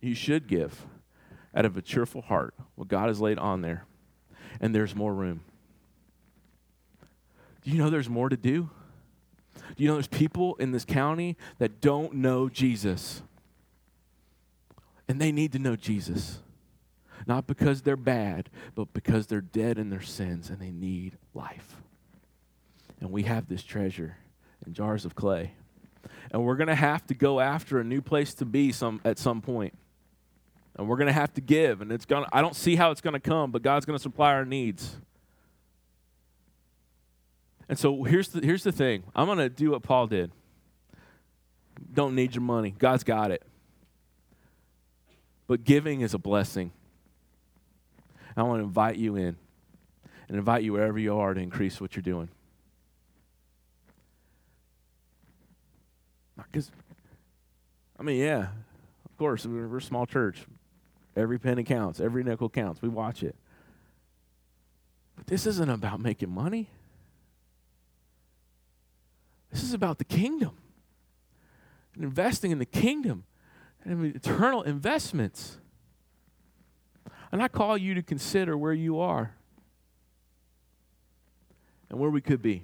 You 0.00 0.14
should 0.14 0.46
give 0.46 0.86
out 1.54 1.64
of 1.64 1.76
a 1.76 1.82
cheerful 1.82 2.22
heart 2.22 2.54
what 2.76 2.88
God 2.88 3.08
has 3.08 3.20
laid 3.20 3.38
on 3.38 3.62
there, 3.62 3.84
and 4.60 4.74
there's 4.74 4.94
more 4.94 5.12
room. 5.12 5.40
Do 7.62 7.70
you 7.70 7.78
know 7.78 7.90
there's 7.90 8.08
more 8.08 8.28
to 8.28 8.36
do? 8.36 8.70
Do 9.76 9.82
you 9.82 9.88
know 9.88 9.94
there's 9.94 10.06
people 10.06 10.54
in 10.56 10.72
this 10.72 10.84
county 10.84 11.36
that 11.58 11.80
don't 11.80 12.14
know 12.14 12.48
Jesus? 12.48 13.22
And 15.10 15.20
they 15.20 15.32
need 15.32 15.50
to 15.54 15.58
know 15.58 15.74
Jesus. 15.74 16.38
Not 17.26 17.48
because 17.48 17.82
they're 17.82 17.96
bad, 17.96 18.48
but 18.76 18.92
because 18.92 19.26
they're 19.26 19.40
dead 19.40 19.76
in 19.76 19.90
their 19.90 20.02
sins 20.02 20.50
and 20.50 20.60
they 20.60 20.70
need 20.70 21.18
life. 21.34 21.74
And 23.00 23.10
we 23.10 23.24
have 23.24 23.48
this 23.48 23.64
treasure 23.64 24.18
in 24.64 24.72
jars 24.72 25.04
of 25.04 25.16
clay. 25.16 25.54
And 26.30 26.44
we're 26.44 26.54
going 26.54 26.68
to 26.68 26.76
have 26.76 27.04
to 27.08 27.14
go 27.14 27.40
after 27.40 27.80
a 27.80 27.84
new 27.84 28.00
place 28.00 28.34
to 28.34 28.44
be 28.44 28.70
some 28.70 29.00
at 29.04 29.18
some 29.18 29.42
point. 29.42 29.76
And 30.76 30.86
we're 30.86 30.96
going 30.96 31.08
to 31.08 31.12
have 31.12 31.34
to 31.34 31.40
give 31.40 31.80
and 31.80 31.90
it's 31.90 32.04
going 32.04 32.22
to 32.22 32.30
I 32.32 32.40
don't 32.40 32.54
see 32.54 32.76
how 32.76 32.92
it's 32.92 33.00
going 33.00 33.14
to 33.14 33.18
come, 33.18 33.50
but 33.50 33.62
God's 33.62 33.86
going 33.86 33.98
to 33.98 34.02
supply 34.02 34.32
our 34.34 34.44
needs. 34.44 34.96
And 37.68 37.76
so 37.76 38.04
here's 38.04 38.28
the 38.28 38.46
here's 38.46 38.62
the 38.62 38.70
thing. 38.70 39.02
I'm 39.16 39.26
going 39.26 39.38
to 39.38 39.48
do 39.48 39.72
what 39.72 39.82
Paul 39.82 40.06
did. 40.06 40.30
Don't 41.92 42.14
need 42.14 42.32
your 42.32 42.42
money. 42.42 42.72
God's 42.78 43.02
got 43.02 43.32
it. 43.32 43.42
But 45.50 45.64
giving 45.64 46.02
is 46.02 46.14
a 46.14 46.18
blessing. 46.18 46.70
I 48.36 48.44
want 48.44 48.60
to 48.60 48.64
invite 48.64 48.94
you 48.94 49.16
in 49.16 49.36
and 50.28 50.38
invite 50.38 50.62
you 50.62 50.74
wherever 50.74 50.96
you 50.96 51.18
are 51.18 51.34
to 51.34 51.40
increase 51.40 51.80
what 51.80 51.96
you're 51.96 52.04
doing. 52.04 52.28
Because, 56.36 56.70
I 57.98 58.04
mean, 58.04 58.20
yeah, 58.20 58.50
of 59.04 59.16
course, 59.18 59.44
we're 59.44 59.76
a 59.76 59.82
small 59.82 60.06
church. 60.06 60.46
Every 61.16 61.40
penny 61.40 61.64
counts, 61.64 61.98
every 61.98 62.22
nickel 62.22 62.48
counts. 62.48 62.80
We 62.80 62.88
watch 62.88 63.24
it. 63.24 63.34
But 65.16 65.26
this 65.26 65.46
isn't 65.46 65.68
about 65.68 65.98
making 65.98 66.30
money. 66.30 66.68
This 69.50 69.64
is 69.64 69.74
about 69.74 69.98
the 69.98 70.04
kingdom 70.04 70.52
and 71.96 72.04
investing 72.04 72.52
in 72.52 72.60
the 72.60 72.64
kingdom 72.64 73.24
and 73.84 74.14
eternal 74.14 74.62
investments. 74.62 75.58
And 77.32 77.42
I 77.42 77.48
call 77.48 77.78
you 77.78 77.94
to 77.94 78.02
consider 78.02 78.56
where 78.56 78.72
you 78.72 79.00
are 79.00 79.34
and 81.88 81.98
where 81.98 82.10
we 82.10 82.20
could 82.20 82.42
be. 82.42 82.62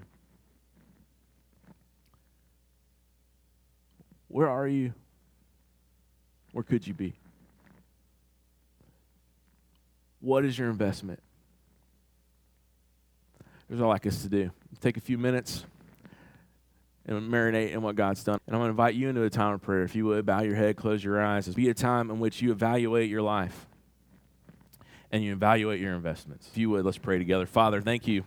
Where 4.28 4.48
are 4.48 4.68
you? 4.68 4.92
Where 6.52 6.64
could 6.64 6.86
you 6.86 6.94
be? 6.94 7.14
What 10.20 10.44
is 10.44 10.58
your 10.58 10.68
investment? 10.68 11.20
Here's 13.68 13.80
all 13.80 13.90
I 13.90 13.98
us 14.06 14.22
to 14.22 14.28
do. 14.28 14.50
Take 14.80 14.96
a 14.96 15.00
few 15.00 15.18
minutes 15.18 15.64
and 17.06 17.30
marinate 17.30 17.70
in 17.70 17.82
what 17.82 17.96
God's 17.96 18.22
done. 18.24 18.40
And 18.46 18.54
I'm 18.54 18.60
going 18.60 18.68
to 18.68 18.70
invite 18.70 18.94
you 18.94 19.08
into 19.08 19.22
a 19.22 19.30
time 19.30 19.54
of 19.54 19.62
prayer. 19.62 19.82
If 19.82 19.94
you 19.94 20.04
would, 20.06 20.26
bow 20.26 20.42
your 20.42 20.56
head, 20.56 20.76
close 20.76 21.02
your 21.02 21.24
eyes. 21.24 21.48
It'll 21.48 21.56
be 21.56 21.68
a 21.68 21.74
time 21.74 22.10
in 22.10 22.18
which 22.18 22.42
you 22.42 22.50
evaluate 22.50 23.08
your 23.08 23.22
life 23.22 23.66
and 25.12 25.22
you 25.22 25.32
evaluate 25.32 25.80
your 25.80 25.94
investments. 25.94 26.48
If 26.50 26.58
you 26.58 26.70
would, 26.70 26.84
let's 26.84 26.98
pray 26.98 27.18
together. 27.18 27.46
Father, 27.46 27.80
thank 27.80 28.08
you 28.08 28.24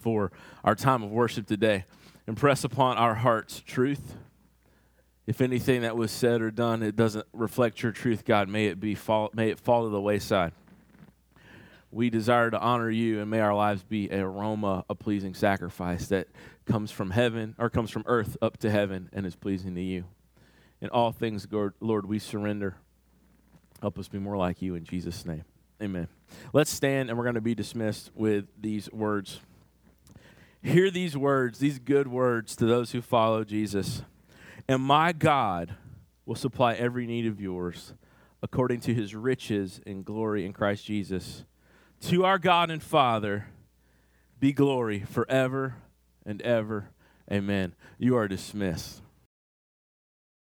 for 0.00 0.32
our 0.64 0.74
time 0.74 1.02
of 1.02 1.10
worship 1.10 1.46
today. 1.46 1.84
Impress 2.26 2.64
upon 2.64 2.98
our 2.98 3.14
hearts 3.14 3.62
truth. 3.64 4.16
If 5.26 5.40
anything 5.40 5.82
that 5.82 5.96
was 5.96 6.10
said 6.10 6.42
or 6.42 6.50
done, 6.50 6.82
it 6.82 6.96
doesn't 6.96 7.26
reflect 7.32 7.82
your 7.82 7.92
truth, 7.92 8.24
God, 8.24 8.48
may 8.48 8.66
it 8.66 8.80
be 8.80 8.96
fall, 8.96 9.30
may 9.32 9.50
it 9.50 9.60
fall 9.60 9.84
to 9.84 9.90
the 9.90 10.00
wayside. 10.00 10.52
We 11.92 12.10
desire 12.10 12.50
to 12.50 12.58
honor 12.58 12.90
you, 12.90 13.20
and 13.20 13.30
may 13.30 13.40
our 13.40 13.54
lives 13.54 13.82
be 13.82 14.10
an 14.10 14.20
aroma, 14.20 14.84
a 14.88 14.94
pleasing 14.94 15.34
sacrifice 15.34 16.08
that 16.08 16.26
comes 16.66 16.90
from 16.90 17.10
heaven 17.10 17.54
or 17.58 17.70
comes 17.70 17.90
from 17.90 18.04
earth 18.06 18.36
up 18.40 18.56
to 18.58 18.70
heaven 18.70 19.08
and 19.12 19.26
is 19.26 19.36
pleasing 19.36 19.74
to 19.74 19.82
you. 19.82 20.04
In 20.80 20.88
all 20.88 21.12
things, 21.12 21.46
Lord, 21.80 22.06
we 22.06 22.18
surrender. 22.18 22.76
Help 23.80 23.98
us 23.98 24.08
be 24.08 24.18
more 24.18 24.36
like 24.36 24.62
you 24.62 24.74
in 24.74 24.84
Jesus' 24.84 25.24
name. 25.24 25.44
Amen. 25.82 26.08
Let's 26.52 26.70
stand 26.70 27.08
and 27.08 27.18
we're 27.18 27.24
going 27.24 27.34
to 27.34 27.40
be 27.40 27.54
dismissed 27.54 28.10
with 28.14 28.46
these 28.60 28.90
words. 28.92 29.40
Hear 30.62 30.90
these 30.90 31.16
words, 31.16 31.58
these 31.58 31.80
good 31.80 32.06
words 32.06 32.54
to 32.56 32.66
those 32.66 32.92
who 32.92 33.02
follow 33.02 33.42
Jesus. 33.42 34.02
And 34.68 34.80
my 34.82 35.12
God 35.12 35.74
will 36.24 36.36
supply 36.36 36.74
every 36.74 37.06
need 37.06 37.26
of 37.26 37.40
yours 37.40 37.94
according 38.42 38.80
to 38.80 38.94
his 38.94 39.14
riches 39.14 39.80
and 39.86 40.04
glory 40.04 40.44
in 40.46 40.52
Christ 40.52 40.84
Jesus. 40.84 41.44
To 42.02 42.24
our 42.24 42.38
God 42.38 42.70
and 42.70 42.82
Father 42.82 43.46
be 44.38 44.52
glory 44.52 45.00
forever 45.00 45.76
and 46.24 46.42
ever. 46.42 46.90
Amen. 47.30 47.74
You 47.98 48.16
are 48.16 48.28
dismissed. 48.28 49.00